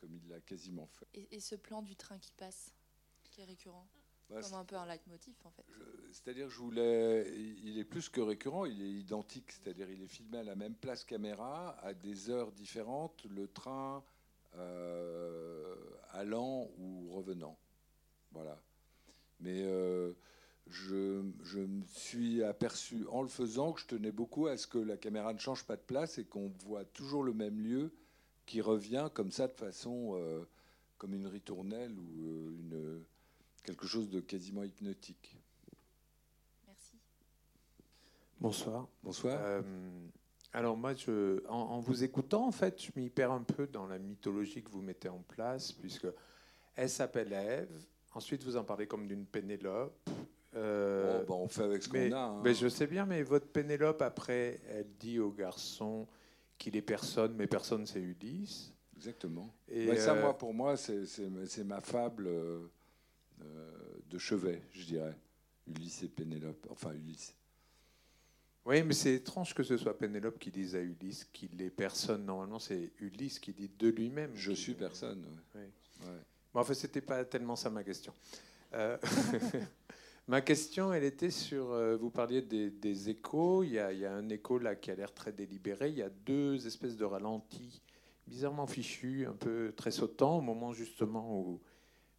comme 0.00 0.14
il 0.14 0.28
l'a 0.28 0.40
quasiment 0.40 0.86
fait. 0.86 1.06
Et, 1.30 1.40
ce 1.40 1.56
plan 1.56 1.82
du 1.82 1.96
train 1.96 2.18
qui 2.18 2.32
passe, 2.32 2.72
qui 3.34 3.40
est 3.40 3.44
récurrent, 3.44 3.86
bah, 4.30 4.40
comme 4.40 4.54
un 4.54 4.64
peu 4.64 4.76
un 4.76 4.86
leitmotiv 4.86 5.34
en 5.44 5.50
fait. 5.50 5.64
C'est-à-dire, 6.12 6.48
je 6.48 6.58
voulais, 6.58 7.28
il 7.64 7.78
est 7.78 7.84
plus 7.84 8.08
que 8.08 8.20
récurrent, 8.20 8.64
il 8.64 8.80
est 8.80 8.90
identique. 8.90 9.50
C'est-à-dire, 9.50 9.90
il 9.90 10.00
est 10.02 10.08
filmé 10.08 10.38
à 10.38 10.44
la 10.44 10.54
même 10.54 10.74
place 10.74 11.04
caméra, 11.04 11.76
à 11.82 11.92
des 11.92 12.30
heures 12.30 12.52
différentes, 12.52 13.24
le 13.24 13.48
train 13.48 14.04
euh, 14.56 15.74
allant 16.12 16.70
ou 16.78 17.10
revenant. 17.10 17.58
Voilà. 18.30 18.60
Mais 19.40 19.62
euh, 19.64 20.12
je, 20.68 21.22
me 21.56 21.84
suis 21.86 22.42
aperçu 22.42 23.06
en 23.08 23.22
le 23.22 23.28
faisant 23.28 23.72
que 23.72 23.80
je 23.80 23.86
tenais 23.86 24.12
beaucoup 24.12 24.46
à 24.46 24.56
ce 24.56 24.68
que 24.68 24.78
la 24.78 24.96
caméra 24.96 25.32
ne 25.32 25.38
change 25.38 25.64
pas 25.64 25.76
de 25.76 25.82
place 25.82 26.18
et 26.18 26.24
qu'on 26.24 26.52
voit 26.64 26.84
toujours 26.84 27.24
le 27.24 27.34
même 27.34 27.60
lieu 27.60 27.92
qui 28.46 28.60
revient 28.60 29.08
comme 29.12 29.30
ça 29.32 29.48
de 29.48 29.54
façon 29.54 30.12
euh, 30.14 30.44
comme 30.98 31.14
une 31.14 31.26
ritournelle 31.26 31.98
ou 31.98 32.26
euh, 32.26 32.56
une, 32.58 33.04
quelque 33.64 33.86
chose 33.86 34.08
de 34.10 34.20
quasiment 34.20 34.62
hypnotique. 34.62 35.36
Merci. 36.68 36.92
Bonsoir. 38.38 38.88
Bonsoir. 39.02 39.38
Euh, 39.42 39.62
alors 40.52 40.76
moi, 40.76 40.94
je, 40.94 41.44
en, 41.48 41.56
en, 41.56 41.80
vous 41.80 42.04
écoutant, 42.04 42.46
en 42.46 42.52
fait, 42.52 42.80
je 42.80 42.92
m'y 42.94 43.10
perds 43.10 43.32
un 43.32 43.42
peu 43.42 43.66
dans 43.66 43.86
la 43.86 43.98
mythologie 43.98 44.62
que 44.62 44.70
vous 44.70 44.82
mettez 44.82 45.08
en 45.08 45.22
place, 45.22 45.72
puisque 45.72 46.06
elle 46.76 46.90
s'appelle 46.90 47.32
Ève. 47.32 47.84
Ensuite, 48.14 48.44
vous 48.44 48.56
en 48.56 48.62
parlez 48.62 48.86
comme 48.86 49.08
d'une 49.08 49.26
Pénélope. 49.26 50.08
Euh, 50.54 51.24
bah, 51.24 51.34
on 51.34 51.48
fait 51.48 51.64
avec 51.64 51.82
ce 51.82 51.88
qu'on 51.88 52.12
a. 52.12 52.16
Hein. 52.16 52.40
Mais 52.44 52.54
je 52.54 52.68
sais 52.68 52.86
bien, 52.86 53.06
mais 53.06 53.22
votre 53.24 53.46
Pénélope, 53.46 54.02
après, 54.02 54.60
elle 54.68 54.86
dit 55.00 55.18
au 55.18 55.32
garçon 55.32 56.06
qu'il 56.58 56.76
est 56.76 56.82
personne, 56.82 57.34
mais 57.34 57.48
personne, 57.48 57.86
c'est 57.86 58.00
Ulysse. 58.00 58.72
Exactement. 58.96 59.52
Et 59.68 59.96
ça, 59.96 60.14
euh, 60.14 60.20
moi, 60.20 60.38
pour 60.38 60.54
moi, 60.54 60.76
c'est 60.76 61.64
ma 61.64 61.80
fable 61.80 62.28
euh, 62.28 62.68
de 63.40 64.18
chevet, 64.18 64.62
je 64.72 64.84
dirais. 64.84 65.16
Ulysse 65.66 66.02
et 66.02 66.08
Pénélope. 66.08 66.66
Enfin, 66.70 66.92
Ulysse. 66.92 67.34
Oui, 68.66 68.82
mais 68.82 68.94
c'est 68.94 69.14
étrange 69.14 69.54
que 69.54 69.62
ce 69.62 69.76
soit 69.76 69.98
Pénélope 69.98 70.38
qui 70.38 70.50
dise 70.50 70.74
à 70.74 70.80
Ulysse 70.80 71.24
qu'il 71.32 71.60
est 71.60 71.70
personne. 71.70 72.24
Normalement, 72.24 72.58
c'est 72.58 72.92
Ulysse 73.00 73.38
qui 73.38 73.52
dit 73.52 73.70
de 73.78 73.88
lui-même. 73.88 74.32
Je 74.34 74.52
suis 74.52 74.74
personne. 74.74 75.24
Oui. 75.54 75.60
Ouais. 75.60 76.20
Bon, 76.52 76.60
en 76.60 76.64
fait, 76.64 76.74
c'était 76.74 77.00
pas 77.00 77.24
tellement 77.24 77.56
ça 77.56 77.70
ma 77.70 77.82
question. 77.82 78.12
Ma 80.26 80.40
question, 80.40 80.90
elle 80.92 81.04
était 81.04 81.30
sur, 81.30 81.72
euh, 81.72 81.96
vous 81.96 82.08
parliez 82.08 82.40
des, 82.40 83.10
échos, 83.10 83.62
il 83.62 83.72
y, 83.72 83.78
a, 83.78 84.14
un 84.14 84.28
écho 84.30 84.58
là 84.58 84.74
qui 84.74 84.90
a 84.90 84.94
l'air 84.94 85.12
très 85.12 85.32
délibéré, 85.32 85.90
il 85.90 85.96
y 85.96 86.02
a 86.02 86.08
deux 86.08 86.66
espèces 86.66 86.96
de 86.96 87.04
ralentis 87.04 87.82
bizarrement 88.26 88.66
fichus, 88.66 89.26
un 89.28 89.34
peu 89.34 89.74
très 89.76 89.90
sautants, 89.90 90.38
au 90.38 90.40
moment 90.40 90.72
justement 90.72 91.38
où, 91.40 91.60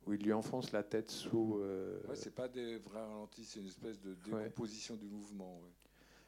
où 0.06 0.13
il 0.13 0.22
lui 0.22 0.34
enfonce 0.34 0.72
la 0.72 0.84
tête 0.84 1.10
sous... 1.10 1.58
Euh... 1.60 2.00
Ouais, 2.08 2.15
c'est 2.15 2.36
pas 2.36 2.48
des 2.48 2.78
vrais 2.78 3.02
ralentis, 3.02 3.44
c'est 3.46 3.60
une 3.60 3.68
espèce 3.68 4.00
de 4.00 4.15
décomposition 4.15 4.96
du 4.96 5.08
mouvement. 5.08 5.62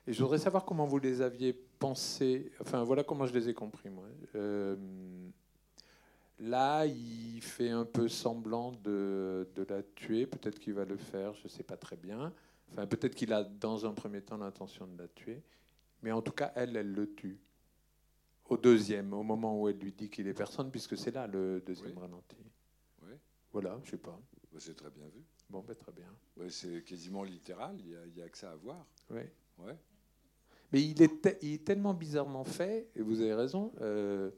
Et 0.06 0.14
je 0.14 0.22
voudrais 0.24 0.40
savoir 0.40 0.66
comment 0.66 0.86
vous 0.86 1.00
les 1.00 1.22
aviez 1.22 1.54
pensés, 1.54 2.52
enfin 2.62 2.84
voilà 2.84 3.04
comment 3.04 3.26
je 3.26 3.34
les 3.34 3.50
ai 3.50 3.54
compris 3.54 3.90
moi. 3.90 4.06
Euh, 4.36 4.76
Là, 6.40 6.86
il 6.86 7.42
fait 7.42 7.70
un 7.70 7.86
peu 7.86 8.08
semblant 8.08 8.72
de, 8.84 9.48
la 9.68 9.82
tuer. 9.96 10.28
Peut-être 10.28 10.60
qu'il 10.60 10.74
va 10.74 10.86
le 10.86 10.98
faire, 10.98 11.34
je 11.34 11.44
ne 11.46 11.50
sais 11.50 11.64
pas 11.64 11.78
très 11.78 11.96
bien. 11.96 12.32
Enfin, 12.72 12.86
peut-être 12.86 13.16
qu'il 13.16 13.34
a 13.34 13.44
dans 13.44 13.86
un 13.86 13.94
premier 13.94 14.22
temps 14.22 14.38
l'intention 14.38 14.86
de 14.86 15.02
la 15.02 15.08
tuer. 15.08 15.42
Mais 16.04 16.12
en 16.12 16.22
tout 16.22 16.32
cas, 16.32 16.52
elle, 16.56 16.78
elle 16.78 16.92
le 16.92 17.12
tue. 17.16 17.40
Au 18.46 18.58
deuxième, 18.58 19.14
au 19.14 19.24
moment 19.24 19.60
où 19.60 19.68
elle 19.68 19.80
lui 19.80 19.92
dit 19.92 20.10
qu'il 20.10 20.28
est 20.28 20.34
personne, 20.34 20.70
puisque 20.70 20.96
c'est 20.96 21.12
là 21.12 21.26
le 21.28 21.62
deuxième 21.66 21.98
ralenti. 21.98 22.38
Voilà, 23.60 23.80
je 23.84 23.90
sais 23.90 23.98
pas. 23.98 24.20
Bah, 24.54 24.60
c'est 24.60 24.76
très 24.76 24.92
bien 24.92 25.06
vu. 25.08 25.24
Bon, 25.50 25.64
ben, 25.68 25.76
très 25.76 25.92
bien. 25.92 26.06
c'est 26.50 26.84
quasiment 26.84 27.24
littéral, 27.24 27.76
il 27.80 28.14
n'y 28.14 28.22
a, 28.22 28.30
que 28.30 28.38
ça 28.38 28.52
à 28.52 28.56
voir. 28.56 28.86
Oui. 29.10 29.22
Ouais. 29.58 29.76
Mais 30.72 30.84
il 30.84 31.02
est, 31.02 31.40
il 31.42 31.54
est, 31.54 31.66
tellement 31.66 31.96
bizarrement 31.96 32.44
fait, 32.44 32.88
et 32.96 33.02
vous 33.02 33.20
avez 33.20 33.34
raison, 33.34 33.72
euh, 33.82 34.30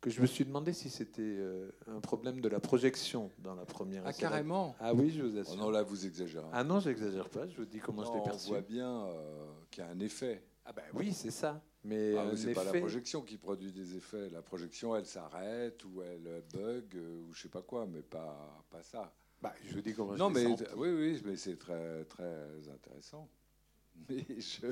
que 0.00 0.08
je 0.08 0.20
me 0.20 0.26
suis 0.26 0.44
demandé 0.44 0.72
si 0.72 0.88
c'était 0.88 1.20
euh, 1.20 1.72
un 1.88 1.98
problème 1.98 2.40
de 2.40 2.48
la 2.48 2.60
projection 2.60 3.32
dans 3.38 3.56
la 3.56 3.64
première. 3.64 4.04
Ah 4.06 4.12
carrément. 4.12 4.76
Ah 4.78 4.94
oui, 4.94 5.10
je 5.10 5.22
vous 5.22 5.36
assure. 5.36 5.54
Oh 5.56 5.60
non 5.60 5.70
là 5.70 5.82
vous 5.82 6.06
exagérez. 6.06 6.46
Ah 6.52 6.62
non, 6.62 6.78
j'exagère 6.78 7.28
pas. 7.28 7.48
Je 7.48 7.56
vous 7.56 7.64
dis 7.64 7.80
comment 7.80 8.04
je 8.04 8.12
l'ai 8.12 8.22
perçu. 8.22 8.50
On 8.50 8.52
voit 8.52 8.60
bien 8.60 9.04
euh, 9.06 9.50
qu'il 9.68 9.82
y 9.82 9.86
a 9.86 9.90
un 9.90 9.98
effet. 9.98 10.44
Ah 10.64 10.72
ben 10.72 10.84
oui, 10.94 11.12
c'est 11.12 11.32
ça. 11.32 11.60
Mais 11.84 12.14
ah, 12.16 12.30
c'est 12.36 12.52
pas 12.52 12.64
la 12.64 12.72
projection 12.72 13.22
qui 13.22 13.38
produit 13.38 13.72
des 13.72 13.96
effets. 13.96 14.28
La 14.30 14.42
projection, 14.42 14.94
elle 14.94 15.06
s'arrête 15.06 15.82
ou 15.84 16.02
elle 16.02 16.42
bug 16.52 16.96
euh, 16.96 17.20
ou 17.20 17.32
je 17.32 17.42
sais 17.42 17.48
pas 17.48 17.62
quoi, 17.62 17.86
mais 17.86 18.02
pas 18.02 18.64
pas 18.70 18.82
ça. 18.82 19.12
Bah, 19.40 19.54
je 19.64 19.74
vous 19.74 19.80
dis 19.80 19.94
comment 19.94 20.14
non, 20.14 20.28
je 20.28 20.34
mais 20.34 20.46
oui, 20.76 20.90
oui, 20.90 21.22
mais 21.24 21.36
c'est 21.36 21.56
très 21.56 22.04
très 22.04 22.68
intéressant. 22.72 23.28
Mais 24.08 24.24
je, 24.38 24.66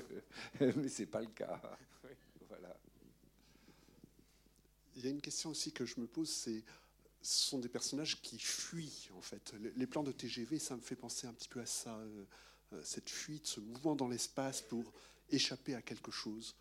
mais 0.60 0.88
c'est 0.88 1.06
pas 1.06 1.20
le 1.20 1.26
cas. 1.26 1.60
Voilà 2.48 2.74
il 4.98 5.04
y 5.04 5.06
a 5.06 5.10
une 5.10 5.20
question 5.20 5.50
aussi 5.50 5.72
que 5.72 5.86
je 5.86 6.00
me 6.00 6.06
pose, 6.06 6.28
c'est 6.28 6.62
ce 7.22 7.48
sont 7.48 7.58
des 7.58 7.68
personnages 7.68 8.20
qui 8.20 8.38
fuient 8.38 9.08
en 9.16 9.20
fait. 9.20 9.54
Les 9.76 9.86
plans 9.86 10.02
de 10.02 10.12
TGV, 10.12 10.58
ça 10.58 10.76
me 10.76 10.80
fait 10.80 10.96
penser 10.96 11.26
un 11.26 11.32
petit 11.32 11.48
peu 11.48 11.60
à 11.60 11.66
ça, 11.66 11.96
euh, 11.96 12.24
euh, 12.72 12.80
cette 12.84 13.08
fuite, 13.08 13.46
ce 13.46 13.60
mouvement 13.60 13.96
dans 13.96 14.08
l'espace 14.08 14.60
pour 14.60 14.92
échapper 15.30 15.74
à 15.74 15.82
quelque 15.82 16.10
chose. 16.10 16.54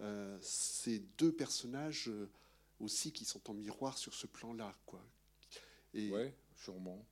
Euh, 0.00 0.36
ces 0.40 0.98
deux 1.18 1.32
personnages 1.32 2.10
aussi 2.80 3.12
qui 3.12 3.24
sont 3.24 3.50
en 3.50 3.54
miroir 3.54 3.98
sur 3.98 4.14
ce 4.14 4.26
plan-là, 4.26 4.74
quoi. 4.86 5.00
Et... 5.94 6.10
Ouais, 6.10 6.34
sûrement. 6.56 7.04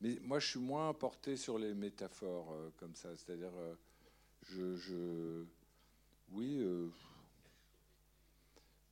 Mais 0.00 0.18
moi, 0.22 0.38
je 0.38 0.48
suis 0.48 0.60
moins 0.60 0.92
porté 0.94 1.36
sur 1.36 1.58
les 1.58 1.74
métaphores 1.74 2.54
comme 2.78 2.94
ça. 2.94 3.10
C'est-à-dire, 3.16 3.52
je, 4.42 5.44
oui 6.32 6.62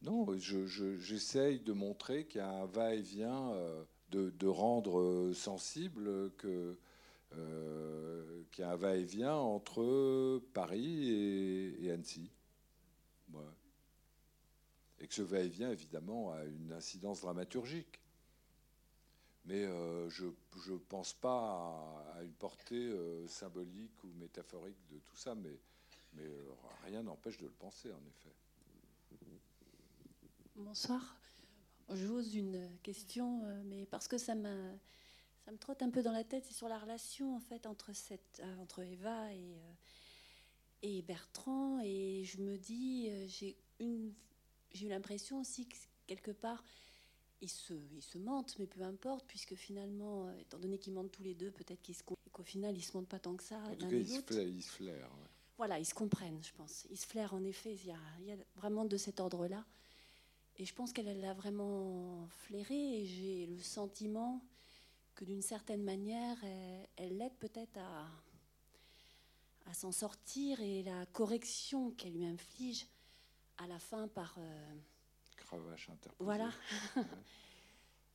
non, 0.02 0.26
j'essaye 0.38 1.58
de 1.60 1.72
montrer 1.72 2.24
qu'il 2.26 2.40
y 2.40 2.44
a 2.44 2.48
un 2.48 2.66
va-et-vient, 2.66 3.50
euh, 3.52 3.82
de, 4.10 4.46
rendre 4.46 5.00
euh, 5.00 5.34
sensible 5.34 6.30
que 6.36 6.76
euh, 7.36 8.42
qu'il 8.52 8.62
y 8.62 8.64
a 8.64 8.70
un 8.70 8.76
va-et-vient 8.76 9.34
entre 9.34 10.40
Paris 10.54 11.76
et, 11.82 11.90
Annecy. 11.90 12.30
Et 15.08 15.10
que 15.10 15.14
ce 15.14 15.22
va-et-vient, 15.22 15.70
évidemment, 15.70 16.32
a 16.32 16.44
une 16.44 16.72
incidence 16.72 17.22
dramaturgique. 17.22 17.98
Mais 19.46 19.64
je 20.10 20.26
ne 20.26 20.76
pense 20.76 21.14
pas 21.14 22.04
à, 22.14 22.22
une 22.22 22.34
portée 22.34 22.94
symbolique 23.26 24.04
ou 24.04 24.08
métaphorique 24.20 24.76
de 24.90 24.98
tout 24.98 25.16
ça, 25.16 25.34
mais, 25.34 25.58
mais 26.12 26.28
rien 26.84 27.02
n'empêche 27.02 27.38
de 27.38 27.46
le 27.46 27.52
penser, 27.52 27.90
en 27.90 28.06
effet. 28.06 28.34
Bonsoir. 30.56 31.16
J'ose 31.90 32.34
une 32.34 32.68
question, 32.82 33.44
euh, 33.44 33.62
mais 33.64 33.86
parce 33.86 34.08
que 34.08 34.18
ça, 34.18 34.34
me 34.34 34.76
trotte 35.60 35.82
un 35.82 35.90
peu 35.90 36.02
dans 36.02 36.12
la 36.12 36.24
tête, 36.24 36.44
c'est 36.44 36.52
sur 36.52 36.68
la 36.68 36.78
relation 36.78 37.34
en 37.34 37.40
fait 37.40 37.66
entre, 37.66 37.90
euh, 37.90 38.82
Eva 38.82 39.32
et, 39.32 39.56
euh, 40.84 41.02
Bertrand. 41.02 41.80
Et 41.82 42.24
je 42.24 42.42
me 42.42 42.58
dis, 42.58 43.08
j'ai 43.28 43.56
eu 44.74 44.88
l'impression 44.88 45.40
aussi 45.40 45.66
que 45.66 45.76
quelque 46.06 46.30
part, 46.30 46.62
ils 47.40 47.48
se, 47.48 47.74
ils 47.92 48.02
se 48.02 48.18
mentent, 48.18 48.58
mais 48.58 48.66
peu 48.66 48.82
importe, 48.82 49.24
puisque 49.26 49.54
finalement, 49.54 50.30
étant 50.32 50.58
donné 50.58 50.78
qu'ils 50.78 50.92
mentent 50.92 51.12
tous 51.12 51.22
les 51.22 51.34
deux, 51.34 51.50
peut-être 51.50 51.80
qu'au 52.32 52.42
final, 52.42 52.76
ils 52.76 52.82
se 52.82 52.96
mentent 52.96 53.08
pas 53.08 53.20
tant 53.20 53.36
que 53.36 53.44
ça. 53.44 53.58
En 53.58 53.76
tout 53.76 53.88
cas, 53.88 53.96
ils 53.96 54.62
se, 54.62 54.70
flairent. 54.70 55.10
Voilà, 55.56 55.78
ils 55.78 55.86
se 55.86 55.94
comprennent, 55.94 56.42
je 56.42 56.52
pense. 56.52 56.86
Ils 56.90 56.98
se 56.98 57.06
flairent, 57.06 57.34
en 57.34 57.44
effet. 57.44 57.74
Il 57.74 57.86
y 57.86 57.92
a, 57.92 57.98
il 58.20 58.26
y 58.26 58.32
a 58.32 58.36
vraiment 58.56 58.84
de 58.84 58.96
cet 58.96 59.20
ordre-là. 59.20 59.64
Et 60.56 60.64
je 60.64 60.74
pense 60.74 60.92
qu'elle 60.92 61.20
l'a 61.20 61.34
vraiment 61.34 62.26
flairé 62.30 63.00
et 63.00 63.06
j'ai 63.06 63.46
le 63.46 63.60
sentiment 63.60 64.42
que 65.14 65.24
d'une 65.24 65.42
certaine 65.42 65.84
manière, 65.84 66.36
elle, 66.96 67.16
l'aide 67.16 67.36
peut-être 67.38 67.78
à, 67.78 68.08
à 69.66 69.74
s'en 69.74 69.92
sortir 69.92 70.60
et 70.60 70.82
la 70.82 71.06
correction 71.06 71.92
qu'elle 71.92 72.14
lui 72.14 72.26
inflige 72.26 72.86
à 73.58 73.66
la 73.66 73.78
fin 73.78 74.08
par. 74.08 74.36
Euh, 74.38 74.74
Cravache 75.36 75.88
interposée. 75.90 76.24
Voilà. 76.24 76.50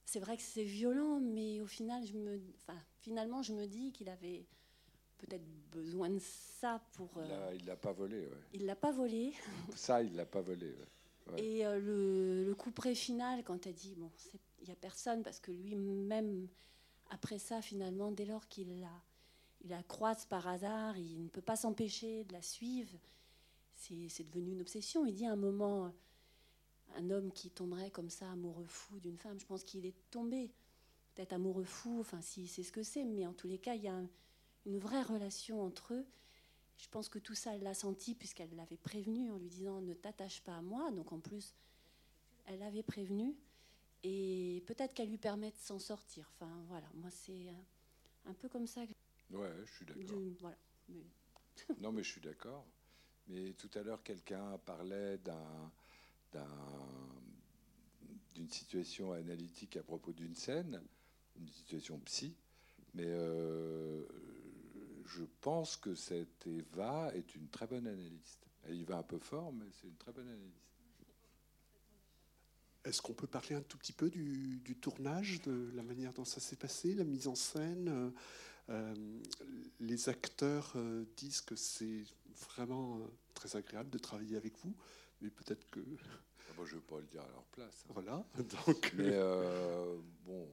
c'est 0.06 0.20
vrai 0.20 0.38
que 0.38 0.44
c'est 0.44 0.64
violent, 0.64 1.20
mais 1.20 1.62
au 1.62 1.68
final, 1.68 2.06
je 2.06 2.14
me, 2.14 2.42
enfin, 2.68 2.80
finalement, 3.00 3.42
je 3.42 3.54
me 3.54 3.66
dis 3.66 3.92
qu'il 3.92 4.10
avait 4.10 4.46
peut-être 5.18 5.46
besoin 5.72 6.10
de 6.10 6.20
ça 6.20 6.82
pour. 6.94 7.18
Euh, 7.18 7.56
il 7.56 7.66
l'a 7.66 7.76
pas 7.76 7.92
volé. 7.92 8.20
Ouais. 8.22 8.42
Il 8.54 8.66
l'a 8.66 8.76
pas 8.76 8.92
volé. 8.92 9.34
ça, 9.76 10.02
il 10.02 10.16
l'a 10.16 10.26
pas 10.26 10.42
volé. 10.42 10.76
Ouais. 11.32 11.42
Et 11.42 11.66
euh, 11.66 11.80
le, 11.80 12.46
le, 12.46 12.56
coup 12.56 12.72
près 12.72 12.96
final, 12.96 13.44
quand 13.44 13.66
elle 13.66 13.74
dit 13.74 13.96
bon, 13.96 14.12
il 14.62 14.66
n'y 14.66 14.74
a 14.74 14.76
personne, 14.76 15.24
parce 15.24 15.40
que 15.40 15.52
lui-même, 15.52 16.48
après 17.10 17.40
ça, 17.40 17.62
finalement, 17.62 18.12
dès 18.12 18.26
lors 18.26 18.48
qu'il 18.48 18.82
la, 18.82 19.02
il 19.64 19.70
la 19.70 19.82
croise 19.84 20.26
par 20.26 20.48
hasard, 20.48 20.98
il 20.98 21.24
ne 21.24 21.30
peut 21.30 21.42
pas 21.42 21.56
s'empêcher 21.56 22.26
de 22.26 22.34
la 22.34 22.42
suivre. 22.42 22.92
C'est 24.10 24.24
devenu 24.24 24.52
une 24.52 24.62
obsession. 24.62 25.06
Il 25.06 25.14
dit 25.14 25.26
à 25.26 25.32
un 25.32 25.38
moment, 25.38 25.94
un 26.96 27.10
homme 27.10 27.32
qui 27.32 27.50
tomberait 27.50 27.92
comme 27.92 28.10
ça 28.10 28.32
amoureux 28.32 28.66
fou 28.66 29.00
d'une 29.00 29.18
femme, 29.18 29.40
je 29.40 29.46
pense 29.46 29.64
qu'il 29.64 29.86
est 29.86 29.96
tombé. 30.12 30.52
Peut-être 31.14 31.34
amoureux 31.34 31.64
fou, 31.64 32.00
enfin, 32.00 32.22
si 32.22 32.48
c'est 32.48 32.64
ce 32.64 32.72
que 32.72 32.84
c'est, 32.84 33.04
mais 33.04 33.28
en 33.28 33.34
tous 33.34 33.48
les 33.48 33.60
cas, 33.60 33.76
il 33.76 33.84
y 33.84 33.88
a 33.88 34.02
une 34.66 34.80
vraie 34.80 35.04
relation 35.04 35.62
entre 35.62 35.94
eux. 35.94 36.06
Je 36.78 36.88
pense 36.90 37.10
que 37.10 37.20
tout 37.20 37.36
ça, 37.36 37.56
elle 37.56 37.64
l'a 37.64 37.74
senti 37.74 38.16
puisqu'elle 38.16 38.56
l'avait 38.56 38.78
prévenu 38.78 39.30
en 39.32 39.38
lui 39.38 39.50
disant 39.50 39.82
ne 39.82 39.94
t'attache 39.94 40.42
pas 40.42 40.58
à 40.58 40.62
moi. 40.62 40.92
Donc 40.92 41.12
en 41.12 41.20
plus, 41.20 41.54
elle 42.46 42.60
l'avait 42.60 42.84
prévenu. 42.84 43.36
Et 44.04 44.64
peut-être 44.66 44.94
qu'elle 44.94 45.10
lui 45.10 45.18
permet 45.18 45.52
de 45.52 45.58
s'en 45.58 45.80
sortir. 45.80 46.30
Enfin 46.36 46.52
voilà, 46.68 46.88
moi 46.96 47.10
c'est 47.12 47.54
un 48.26 48.34
peu 48.34 48.50
comme 48.50 48.68
ça. 48.68 48.86
Que 48.86 49.36
ouais, 49.36 49.52
je 49.66 49.72
suis 49.72 49.86
d'accord. 49.86 50.20
Voilà. 50.40 50.58
non, 51.80 51.92
mais 51.92 52.04
je 52.04 52.12
suis 52.12 52.22
d'accord. 52.22 52.66
Mais 53.28 53.54
tout 53.54 53.70
à 53.76 53.82
l'heure, 53.82 54.04
quelqu'un 54.04 54.58
parlait 54.66 55.18
d'un 55.20 55.62
d'une 58.34 58.50
situation 58.50 59.14
analytique 59.14 59.78
à 59.78 59.84
propos 59.84 60.12
d'une 60.12 60.36
scène, 60.36 60.82
une 61.40 61.50
situation 61.50 62.00
psy, 62.00 62.36
mais 62.94 63.06
euh, 63.06 64.04
je 65.06 65.24
pense 65.42 65.78
que 65.78 65.96
cette 65.96 66.48
Eva 66.48 67.12
est 67.16 67.36
une 67.36 67.48
très 67.50 67.68
bonne 67.68 67.88
analyste. 67.88 68.48
Elle 68.66 68.76
y 68.76 68.84
va 68.84 68.98
un 68.98 69.04
peu 69.04 69.20
fort, 69.20 69.52
mais 69.52 69.66
c'est 69.72 69.88
une 69.88 69.98
très 69.98 70.12
bonne 70.12 70.28
analyste. 70.28 70.58
Est-ce 72.86 73.02
qu'on 73.02 73.14
peut 73.14 73.28
parler 73.28 73.56
un 73.56 73.62
tout 73.62 73.78
petit 73.78 73.94
peu 73.94 74.10
du, 74.10 74.76
tournage, 74.82 75.42
de 75.44 75.72
la 75.76 75.84
manière 75.84 76.14
dont 76.14 76.26
ça 76.26 76.42
s'est 76.42 76.58
passé, 76.58 76.94
la 76.94 77.06
mise 77.06 77.28
en 77.28 77.36
scène 77.36 77.88
euh, 77.88 78.10
Les 79.80 80.10
acteurs 80.10 80.72
euh, 80.76 81.06
disent 81.18 81.42
que 81.42 81.56
c'est 81.56 82.04
vraiment 82.50 83.00
très 83.34 83.56
agréable 83.56 83.90
de 83.90 83.98
travailler 83.98 84.38
avec 84.38 84.58
vous, 84.60 84.74
mais 85.22 85.30
peut-être 85.30 85.70
que 85.70 85.82
je 86.66 86.76
ne 86.76 86.76
veux 86.76 86.82
pas 86.82 87.00
le 87.00 87.08
dire 87.08 87.22
à 87.22 87.30
leur 87.30 87.44
place. 87.46 87.86
Hein. 87.86 87.92
Voilà. 87.94 88.26
Donc... 88.66 88.94
Mais 88.96 89.10
euh, 89.12 89.98
bon. 90.26 90.48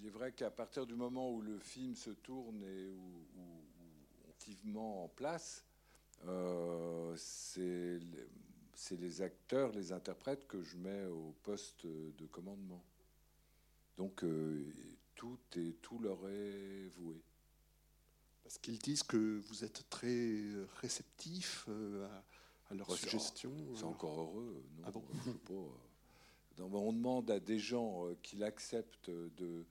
Il 0.00 0.06
est 0.06 0.10
vrai 0.10 0.32
qu'à 0.32 0.50
partir 0.50 0.86
du 0.86 0.94
moment 0.94 1.32
où 1.32 1.40
le 1.40 1.58
film 1.58 1.96
se 1.96 2.10
tourne 2.10 2.62
et 2.62 2.88
où, 2.88 3.24
activement 4.28 5.04
en 5.04 5.08
place, 5.08 5.64
euh, 6.26 7.12
c'est 7.16 7.98
les, 8.96 9.22
acteurs, 9.22 9.72
les 9.72 9.92
interprètes 9.92 10.46
que 10.46 10.62
je 10.62 10.76
mets 10.76 11.06
au 11.06 11.34
poste 11.42 11.86
de 11.86 12.26
commandement. 12.26 12.84
Donc 13.96 14.22
euh, 14.22 14.72
tout, 15.18 15.38
est, 15.56 15.82
tout 15.82 15.98
leur 15.98 16.26
est 16.28 16.88
voué. 16.96 17.20
Parce 18.42 18.56
qu'ils 18.58 18.78
disent 18.78 19.02
que 19.02 19.40
vous 19.48 19.64
êtes 19.64 19.90
très 19.90 20.40
réceptif 20.80 21.68
à 21.68 22.24
à 22.70 22.74
leurs 22.74 22.90
suggestions 22.90 23.54
C'est 23.74 23.84
encore 23.84 24.20
heureux. 24.20 24.62
Non, 24.76 24.84
ah 24.86 24.90
bon 24.90 25.70
on 26.60 26.92
demande 26.92 27.30
à 27.30 27.38
des 27.38 27.58
gens 27.58 28.06
euh, 28.06 28.16
qu'ils 28.22 28.42
acceptent 28.42 29.10
de, 29.10 29.64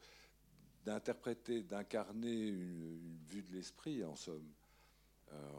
d'interpréter, 0.86 1.62
d'incarner 1.62 2.48
une, 2.48 3.20
vue 3.30 3.44
de 3.44 3.52
l'esprit, 3.52 4.04
en 4.06 4.16
somme. 4.16 4.50
Euh, 5.34 5.52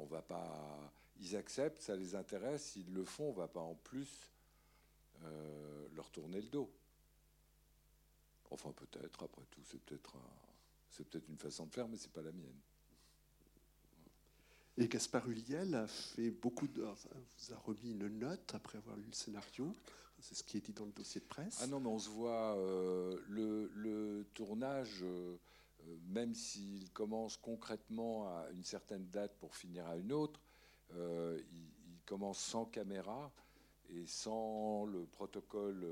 on 0.00 0.06
va 0.06 0.22
pas. 0.22 0.92
Ils 1.20 1.36
acceptent, 1.36 1.82
ça 1.82 1.94
les 1.94 2.14
intéresse, 2.14 2.74
ils 2.76 2.92
le 2.92 3.04
font, 3.04 3.28
on 3.28 3.32
va 3.32 3.46
pas 3.46 3.60
en 3.60 3.74
plus 3.74 4.32
euh, 5.22 5.88
leur 5.94 6.10
tourner 6.10 6.40
le 6.40 6.48
dos. 6.48 6.70
Enfin, 8.50 8.72
peut-être, 8.72 9.22
après 9.22 9.44
tout, 9.50 9.62
c'est 9.64 9.80
peut-être 9.80 10.16
peut-être 11.04 11.28
une 11.28 11.38
façon 11.38 11.66
de 11.66 11.72
faire, 11.72 11.88
mais 11.88 11.96
c'est 11.96 12.12
pas 12.12 12.22
la 12.22 12.32
mienne. 12.32 12.58
Et 14.76 14.88
Gaspard 14.88 15.28
Huliel 15.28 15.74
a 15.74 15.86
fait 15.86 16.30
beaucoup 16.30 16.66
de, 16.68 16.82
vous 16.82 17.52
a 17.52 17.56
remis 17.58 17.90
une 17.90 18.08
note 18.08 18.54
après 18.54 18.78
avoir 18.78 18.96
lu 18.96 19.04
le 19.06 19.12
scénario. 19.12 19.74
C'est 20.20 20.34
ce 20.34 20.44
qui 20.44 20.58
est 20.58 20.60
dit 20.60 20.72
dans 20.72 20.84
le 20.84 20.92
dossier 20.92 21.20
de 21.20 21.26
presse. 21.26 21.60
Ah 21.62 21.66
non, 21.66 21.80
mais 21.80 21.88
on 21.88 21.98
se 21.98 22.10
voit 22.10 22.56
euh, 22.56 23.18
le, 23.28 24.26
tournage, 24.34 25.02
euh, 25.02 25.36
même 26.08 26.34
s'il 26.34 26.90
commence 26.92 27.36
concrètement 27.36 28.26
à 28.28 28.46
une 28.52 28.64
certaine 28.64 29.06
date 29.08 29.34
pour 29.38 29.54
finir 29.56 29.86
à 29.86 29.96
une 29.96 30.12
autre, 30.12 30.40
euh, 30.94 31.40
il, 31.52 31.70
commence 32.06 32.40
sans 32.40 32.64
caméra 32.64 33.30
et 33.90 34.06
sans 34.06 34.86
le 34.86 35.04
protocole 35.06 35.86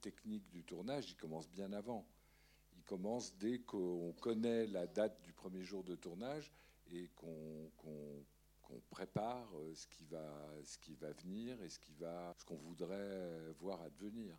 technique 0.00 0.48
du 0.50 0.64
tournage. 0.64 1.10
Il 1.10 1.16
commence 1.16 1.48
bien 1.48 1.72
avant. 1.72 2.06
Il 2.76 2.82
commence 2.84 3.36
dès 3.36 3.60
qu'on 3.60 4.14
connaît 4.20 4.66
la 4.66 4.86
date 4.86 5.20
du 5.22 5.32
premier 5.32 5.62
jour 5.62 5.84
de 5.84 5.94
tournage 5.94 6.52
et 6.92 7.08
qu'on 7.16 7.70
prépare 8.90 9.48
euh, 9.56 9.74
ce 9.74 9.86
qui, 9.88 10.04
va, 10.94 11.12
venir 11.12 11.60
et 11.62 11.68
ce 11.68 12.44
qu'on 12.44 12.56
voudrait 12.56 13.52
voir 13.60 13.80
advenir. 13.82 14.36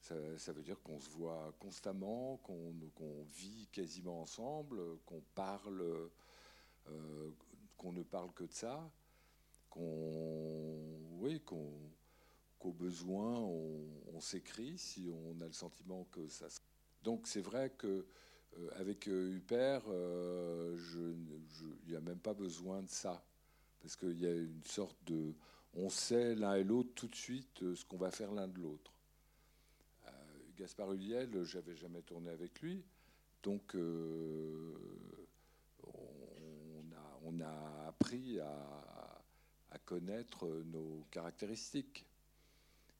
Ça, 0.00 0.52
veut 0.52 0.62
dire 0.62 0.80
qu'on 0.82 0.98
se 0.98 1.08
voit 1.10 1.54
constamment, 1.60 2.38
qu'on 2.38 3.22
vit 3.34 3.68
quasiment 3.70 4.22
ensemble, 4.22 4.98
qu'on 5.06 5.22
parle, 5.36 6.10
euh, 6.88 7.30
qu'on 7.76 7.92
ne 7.92 8.02
parle 8.02 8.32
que 8.32 8.42
de 8.42 8.52
ça, 8.52 8.90
qu'on, 9.70 10.98
oui, 11.20 11.40
qu'on, 11.42 11.70
qu'au 12.62 12.72
besoin 12.72 13.40
on, 13.40 14.20
s'écrit 14.20 14.78
si 14.78 15.10
on 15.10 15.40
a 15.40 15.46
le 15.46 15.52
sentiment 15.52 16.06
que 16.12 16.28
ça. 16.28 16.46
Donc 17.02 17.26
c'est 17.26 17.40
vrai 17.40 17.70
que 17.76 18.06
euh, 18.56 18.70
avec 18.76 19.08
euh, 19.08 19.34
Huppert, 19.34 19.82
euh, 19.88 20.76
il 21.84 21.90
n'y 21.90 21.96
a 21.96 22.00
même 22.00 22.20
pas 22.20 22.34
besoin 22.34 22.82
de 22.82 22.88
ça. 22.88 23.20
Parce 23.80 23.96
qu'il 23.96 24.16
y 24.20 24.26
a 24.26 24.32
une 24.32 24.62
sorte 24.64 24.96
de. 25.06 25.34
On 25.74 25.88
sait 25.88 26.36
l'un 26.36 26.54
et 26.54 26.62
l'autre 26.62 26.90
tout 26.94 27.08
de 27.08 27.16
suite 27.16 27.74
ce 27.74 27.84
qu'on 27.84 27.96
va 27.96 28.12
faire 28.12 28.30
l'un 28.30 28.46
de 28.46 28.60
l'autre. 28.60 28.92
Gaspard 30.56 30.92
Huliel, 30.92 31.42
j'avais 31.42 31.74
jamais 31.74 32.02
tourné 32.02 32.30
avec 32.30 32.60
lui. 32.60 32.84
Donc, 33.42 33.74
on, 37.24 37.40
a, 37.40 37.88
appris 37.88 38.38
à, 38.38 39.78
connaître 39.84 40.46
nos 40.66 41.04
caractéristiques. 41.10 42.06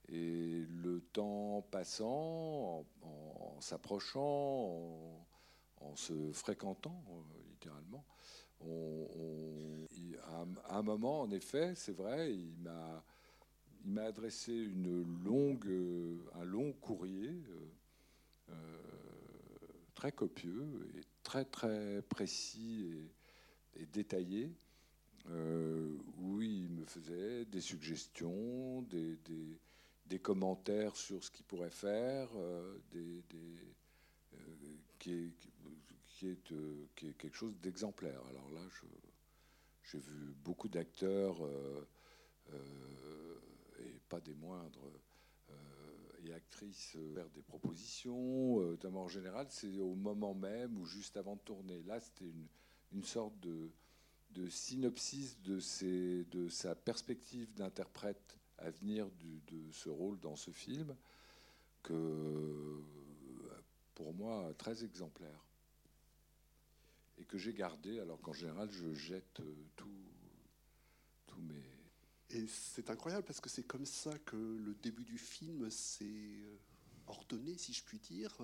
Et 0.09 0.65
le 0.83 1.01
temps 1.13 1.65
passant, 1.71 2.85
en, 3.01 3.61
s'approchant, 3.61 5.23
en 5.79 5.95
se 5.95 6.31
fréquentant 6.33 7.03
euh, 7.09 7.49
littéralement. 7.49 8.05
à, 10.69 10.77
un, 10.77 10.81
moment, 10.81 11.21
en 11.21 11.31
effet, 11.31 11.73
c'est 11.75 11.95
vrai, 11.95 12.33
il 12.33 12.57
m'a 12.61 13.03
il 13.85 13.91
m'a 13.91 14.03
adressé 14.03 14.53
une 14.53 15.03
longue, 15.25 15.67
euh, 15.67 16.17
un 16.35 16.45
long 16.45 16.71
courrier 16.73 17.31
euh, 18.49 18.53
très 19.93 20.11
copieux 20.11 20.89
et 20.97 21.01
très 21.21 21.45
très 21.45 22.01
précis 22.03 22.87
et, 23.75 23.85
détaillé, 23.87 24.51
où 26.19 26.41
il 26.41 26.69
me 26.69 26.85
faisait 26.85 27.45
des 27.45 27.61
suggestions, 27.61 28.83
des, 28.83 29.17
commentaires 30.19 30.95
sur 30.95 31.23
ce 31.23 31.31
qu'il 31.31 31.45
pourrait 31.45 31.71
faire, 31.71 32.29
des, 32.91 33.23
qui, 34.99 35.33
euh, 36.53 36.85
est, 37.07 37.13
quelque 37.17 37.35
chose 37.35 37.55
d'exemplaire. 37.61 38.21
Alors 38.29 38.49
là, 38.51 38.61
j'ai 39.83 39.99
vu 39.99 40.33
beaucoup 40.43 40.69
d'acteurs, 40.69 41.43
euh, 41.43 41.85
euh, 42.53 43.39
et 43.79 43.99
pas 44.09 44.21
des 44.21 44.33
moindres, 44.33 44.79
et 46.25 46.33
actrices 46.33 46.97
faire 47.13 47.29
des 47.31 47.41
propositions, 47.41 48.61
notamment 48.61 49.03
en 49.03 49.07
général, 49.09 49.47
c'est 49.49 49.77
au 49.79 49.93
moment 49.93 50.33
même 50.33 50.77
ou 50.77 50.85
juste 50.85 51.17
avant 51.17 51.35
de 51.35 51.41
tourner. 51.41 51.83
Là, 51.83 51.99
c'était 51.99 52.31
une, 52.93 53.03
sorte 53.03 53.37
de, 53.41 53.69
synopsis 54.47 55.37
de 55.41 56.47
sa 56.47 56.75
perspective 56.75 57.53
d'interprète 57.55 58.37
à 58.57 58.69
venir 58.69 59.09
de 59.47 59.71
ce 59.71 59.89
rôle 59.89 60.19
dans 60.19 60.35
ce 60.35 60.51
film, 60.51 60.95
que 61.81 62.81
pour 63.95 64.13
moi 64.13 64.53
très 64.57 64.83
exemplaire 64.83 65.43
et 67.17 67.25
que 67.25 67.37
j'ai 67.37 67.53
gardé, 67.53 67.99
alors 67.99 68.19
qu'en 68.21 68.33
général, 68.33 68.71
je 68.71 68.93
jette 68.93 69.41
tout, 69.75 70.05
tous 71.27 71.41
mes. 71.41 71.63
Et 72.31 72.47
c'est 72.47 72.89
incroyable 72.89 73.25
parce 73.25 73.39
que 73.39 73.49
c'est 73.49 73.63
comme 73.63 73.85
ça 73.85 74.17
que 74.19 74.35
le 74.35 74.73
début 74.75 75.03
du 75.03 75.17
film 75.17 75.69
s'est 75.69 76.43
ordonné, 77.05 77.57
si 77.57 77.73
je 77.73 77.83
puis 77.83 77.99
dire, 77.99 78.35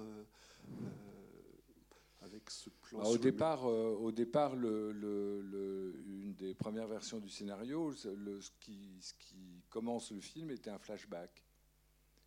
avec 2.30 2.49
ce 2.49 2.69
plan. 2.69 2.99
Bah, 2.99 3.07
au, 3.07 3.17
départ, 3.17 3.63
au 3.65 4.11
départ, 4.11 4.55
le, 4.55 4.91
le, 4.91 6.03
une 6.07 6.34
des 6.34 6.53
premières 6.53 6.88
versions 6.88 7.19
du 7.19 7.30
scénario, 7.30 7.93
le, 8.15 8.41
ce, 8.41 8.51
qui, 8.59 8.97
ce 9.01 9.13
qui 9.13 9.63
commence 9.69 10.11
le 10.11 10.21
film 10.21 10.51
était 10.51 10.69
un 10.69 10.80
flashback. 10.80 11.43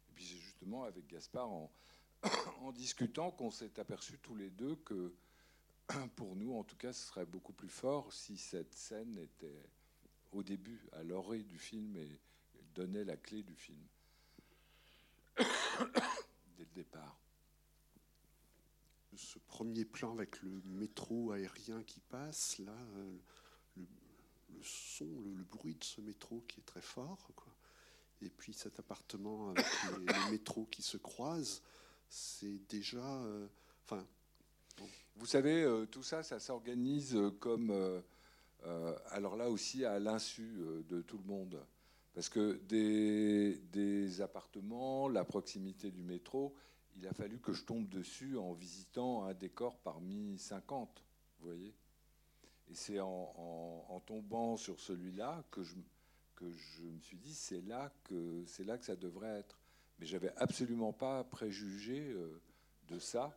Et 0.08 0.12
puis 0.14 0.24
c'est 0.24 0.36
justement 0.36 0.84
avec 0.84 1.06
Gaspard 1.06 1.50
en, 1.50 1.72
en 2.60 2.72
discutant 2.72 3.30
qu'on 3.30 3.50
s'est 3.50 3.78
aperçu 3.78 4.18
tous 4.18 4.34
les 4.34 4.50
deux 4.50 4.76
que 4.76 5.14
pour 6.16 6.36
nous, 6.36 6.54
en 6.54 6.64
tout 6.64 6.76
cas, 6.76 6.92
ce 6.92 7.06
serait 7.06 7.26
beaucoup 7.26 7.52
plus 7.52 7.68
fort 7.68 8.12
si 8.12 8.36
cette 8.36 8.74
scène 8.74 9.18
était 9.18 9.70
au 10.32 10.42
début, 10.42 10.88
à 10.92 11.02
l'orée 11.02 11.42
du 11.42 11.58
film 11.58 11.96
et 11.96 12.18
donnait 12.74 13.04
la 13.04 13.16
clé 13.16 13.42
du 13.42 13.54
film 13.54 13.84
dès 15.38 15.44
le 16.64 16.74
départ. 16.74 17.18
Ce 19.16 19.38
premier 19.38 19.84
plan 19.84 20.12
avec 20.12 20.40
le 20.42 20.62
métro 20.64 21.32
aérien 21.32 21.82
qui 21.82 22.00
passe, 22.00 22.58
là, 22.58 22.72
euh, 22.96 23.18
le, 23.76 24.62
son, 24.62 25.04
le, 25.04 25.44
bruit 25.44 25.74
de 25.74 25.84
ce 25.84 26.00
métro 26.00 26.42
qui 26.48 26.60
est 26.60 26.64
très 26.64 26.80
fort, 26.80 27.30
quoi. 27.36 27.54
et 28.22 28.30
puis 28.30 28.54
cet 28.54 28.78
appartement 28.78 29.50
avec 29.50 29.66
les, 30.00 30.30
métros 30.30 30.64
qui 30.64 30.82
se 30.82 30.96
croisent, 30.96 31.62
c'est 32.08 32.66
déjà. 32.68 33.04
Euh. 33.24 33.46
Vous 35.16 35.26
savez, 35.26 35.62
euh, 35.62 35.84
tout 35.84 36.02
ça, 36.02 36.22
ça 36.22 36.40
s'organise 36.40 37.18
comme. 37.38 37.70
alors 39.10 39.36
là 39.36 39.50
aussi, 39.50 39.84
à 39.84 39.98
l'insu 39.98 40.56
de 40.88 41.02
tout 41.02 41.18
le 41.18 41.24
monde. 41.24 41.62
Parce 42.14 42.28
que 42.28 42.60
des, 42.68 43.56
des, 43.72 44.20
appartements, 44.20 45.08
la 45.08 45.24
proximité 45.24 45.90
du 45.90 46.02
métro, 46.02 46.54
il 46.96 47.06
a 47.06 47.12
fallu 47.12 47.38
que 47.40 47.52
je 47.52 47.64
tombe 47.64 47.88
dessus 47.88 48.36
en 48.36 48.52
visitant 48.52 49.24
un 49.24 49.34
décor 49.34 49.78
parmi 49.78 50.38
50, 50.38 51.04
vous 51.38 51.46
voyez 51.46 51.74
Et 52.70 52.74
c'est 52.74 53.00
en, 53.00 54.02
tombant 54.06 54.56
sur 54.56 54.80
celui-là 54.80 55.44
que 55.50 55.62
je, 55.62 55.74
me 56.84 57.00
suis 57.00 57.18
dit, 57.18 57.34
c'est 57.34 57.62
là, 57.62 57.92
que, 58.04 58.44
là 58.64 58.78
que 58.78 58.84
ça 58.84 58.96
devrait 58.96 59.38
être. 59.38 59.58
Mais 59.98 60.06
j'avais 60.06 60.32
absolument 60.36 60.92
pas 60.92 61.22
préjugé 61.24 62.10
euh, 62.10 62.40
de 62.88 62.98
ça. 62.98 63.36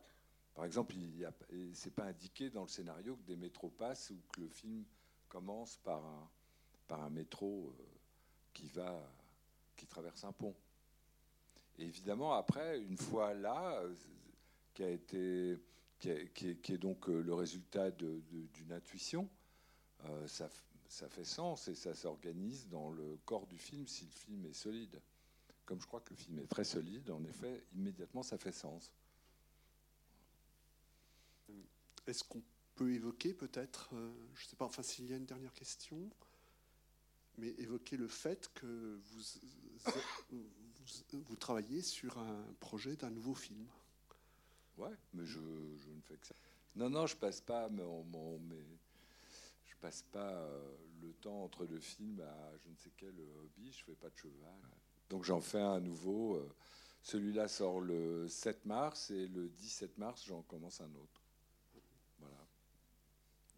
Par 0.54 0.64
exemple, 0.64 0.94
il 0.96 1.28
c'est 1.74 1.94
pas 1.94 2.04
indiqué 2.04 2.50
dans 2.50 2.62
le 2.62 2.68
scénario 2.68 3.16
que 3.16 3.26
des 3.26 3.36
métros 3.36 3.68
passent 3.68 4.10
ou 4.10 4.20
que 4.32 4.40
le 4.40 4.48
film 4.48 4.84
commence 5.28 5.76
par 5.76 6.04
un, 6.04 6.30
par 6.88 7.02
un 7.02 7.10
métro 7.10 7.74
euh, 7.78 7.84
qui 8.52 8.68
va, 8.68 9.06
qui 9.76 9.86
traverse 9.86 10.24
un 10.24 10.32
pont. 10.32 10.54
Et 11.78 11.84
évidemment, 11.84 12.34
après, 12.34 12.80
une 12.80 12.96
fois 12.96 13.34
là, 13.34 13.80
euh, 13.80 13.94
qui 14.74 14.82
a 14.82 14.90
été, 14.90 15.58
qui, 15.98 16.10
est, 16.10 16.78
donc 16.78 17.08
euh, 17.08 17.20
le 17.20 17.34
résultat 17.34 17.90
d'une 17.90 18.72
intuition, 18.72 19.28
euh, 20.06 20.26
ça, 20.26 20.48
ça, 20.88 21.08
fait 21.08 21.24
sens 21.24 21.68
et 21.68 21.74
ça 21.74 21.94
s'organise 21.94 22.68
dans 22.68 22.90
le 22.90 23.18
corps 23.24 23.46
du 23.46 23.58
film 23.58 23.86
si 23.86 24.04
le 24.06 24.12
film 24.12 24.46
est 24.46 24.54
solide. 24.54 25.00
Comme 25.64 25.80
je 25.80 25.86
crois 25.86 26.00
que 26.00 26.10
le 26.10 26.16
film 26.16 26.38
est 26.38 26.46
très 26.46 26.64
solide, 26.64 27.10
en 27.10 27.24
effet, 27.24 27.64
immédiatement, 27.74 28.22
ça 28.22 28.38
fait 28.38 28.52
sens. 28.52 28.90
Est-ce 32.06 32.22
qu'on 32.22 32.42
peut 32.76 32.92
évoquer 32.92 33.34
peut-être, 33.34 33.88
je 33.90 34.44
ne 34.44 34.48
sais 34.48 34.54
pas, 34.54 34.66
enfin 34.66 34.82
s'il 34.82 35.06
y 35.06 35.12
a 35.12 35.16
une 35.16 35.26
dernière 35.26 35.52
question, 35.54 36.08
mais 37.36 37.48
évoquer 37.58 37.96
le 37.96 38.06
fait 38.06 38.48
que 38.54 39.00
vous, 39.02 39.22
vous, 41.12 41.36
travaillez 41.36 41.82
sur 41.82 42.18
un 42.18 42.44
projet 42.60 42.96
d'un 42.96 43.10
nouveau 43.10 43.34
film. 43.34 43.66
Ouais, 44.78 44.94
mais 45.14 45.24
je, 45.24 45.38
ne 45.38 46.00
fais 46.02 46.16
que 46.16 46.26
ça. 46.26 46.34
Non, 46.74 46.90
non, 46.90 47.06
je 47.06 47.16
passe 47.16 47.40
pas 47.40 47.68
mais 47.70 47.84
je 49.64 49.74
passe 49.80 50.02
pas 50.12 50.32
euh, 50.32 50.76
le 51.00 51.12
temps 51.14 51.44
entre 51.44 51.64
le 51.64 51.78
film 51.78 52.20
à 52.20 52.56
je 52.64 52.68
ne 52.68 52.76
sais 52.76 52.90
quel 52.96 53.14
hobby. 53.40 53.72
Je 53.72 53.84
fais 53.84 53.94
pas 53.94 54.10
de 54.10 54.16
cheval. 54.16 54.60
Donc 55.08 55.24
j'en 55.24 55.40
fais 55.40 55.60
un 55.60 55.80
nouveau. 55.80 56.36
Euh, 56.36 56.48
celui-là 57.02 57.46
sort 57.46 57.80
le 57.80 58.26
7 58.26 58.66
mars 58.66 59.10
et 59.10 59.28
le 59.28 59.48
17 59.48 59.96
mars, 59.96 60.24
j'en 60.26 60.42
commence 60.42 60.80
un 60.80 60.92
autre. 60.96 61.22
Voilà. 62.18 62.36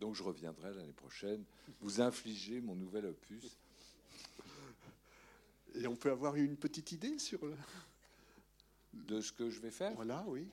Donc 0.01 0.14
je 0.14 0.22
reviendrai 0.22 0.74
l'année 0.74 0.93
prochaine 0.93 1.45
vous 1.81 2.01
infliger 2.01 2.61
mon 2.61 2.74
nouvel 2.74 3.07
opus. 3.07 3.59
Et 5.74 5.86
on 5.86 5.96
peut 5.96 6.10
avoir 6.10 6.34
une 6.36 6.56
petite 6.56 6.92
idée 6.92 7.18
sur 7.18 7.40
de 8.92 9.20
ce 9.20 9.32
que 9.32 9.50
je 9.50 9.60
vais 9.60 9.70
faire? 9.70 9.94
Voilà, 9.94 10.24
oui. 10.28 10.48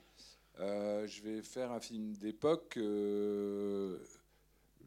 Euh, 0.60 1.08
je 1.08 1.22
vais 1.22 1.42
faire 1.42 1.72
un 1.72 1.80
film 1.80 2.16
d'époque. 2.16 2.78
Euh, 2.78 4.00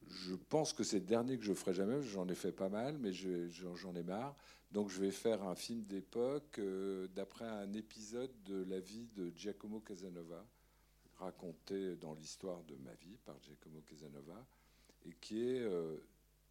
je 0.08 0.34
pense 0.34 0.72
que 0.72 0.84
c'est 0.84 1.00
le 1.00 1.04
dernier 1.04 1.38
que 1.38 1.44
je 1.44 1.52
ferai 1.52 1.74
jamais. 1.74 2.02
J'en 2.02 2.28
ai 2.28 2.34
fait 2.34 2.52
pas 2.52 2.68
mal, 2.68 2.98
mais 2.98 3.12
j'en 3.12 3.94
ai 3.94 4.02
marre. 4.02 4.36
Donc 4.70 4.90
je 4.90 5.00
vais 5.00 5.10
faire 5.10 5.42
un 5.44 5.54
film 5.54 5.82
d'époque 5.82 6.58
euh, 6.58 7.08
d'après 7.08 7.46
un 7.46 7.72
épisode 7.72 8.32
de 8.44 8.64
la 8.64 8.80
vie 8.80 9.08
de 9.16 9.32
Giacomo 9.34 9.80
Casanova, 9.80 10.46
raconté 11.16 11.96
dans 11.96 12.14
l'histoire 12.14 12.62
de 12.64 12.76
ma 12.76 12.92
vie 12.94 13.16
par 13.24 13.40
Giacomo 13.40 13.80
Casanova, 13.80 14.46
et 15.06 15.12
qui 15.20 15.42
est, 15.42 15.66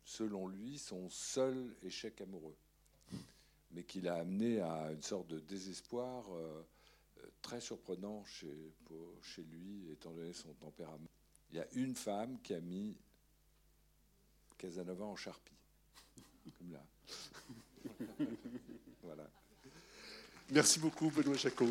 selon 0.03 0.47
lui, 0.47 0.79
son 0.79 1.09
seul 1.09 1.75
échec 1.83 2.19
amoureux 2.21 2.55
mais 3.71 3.83
qui 3.83 4.01
l'a 4.01 4.15
amené 4.15 4.61
à 4.61 4.91
une 4.91 5.01
sorte 5.01 5.27
de 5.27 5.39
désespoir 5.39 6.25
euh, 6.33 6.65
euh, 7.19 7.27
très 7.41 7.59
surprenant 7.59 8.23
chez, 8.25 8.73
chez 9.21 9.43
lui, 9.43 9.91
étant 9.91 10.11
donné 10.11 10.33
son 10.33 10.53
tempérament. 10.53 11.09
Il 11.51 11.57
y 11.57 11.59
a 11.59 11.67
une 11.73 11.95
femme 11.95 12.39
qui 12.41 12.53
a 12.53 12.59
mis 12.59 12.95
Casanova 14.57 15.05
en 15.05 15.15
charpie, 15.15 15.55
comme 16.57 16.71
là. 16.71 16.83
voilà. 19.03 19.29
Merci 20.49 20.79
beaucoup, 20.79 21.11
Benoît 21.11 21.35
Jacot. 21.35 21.69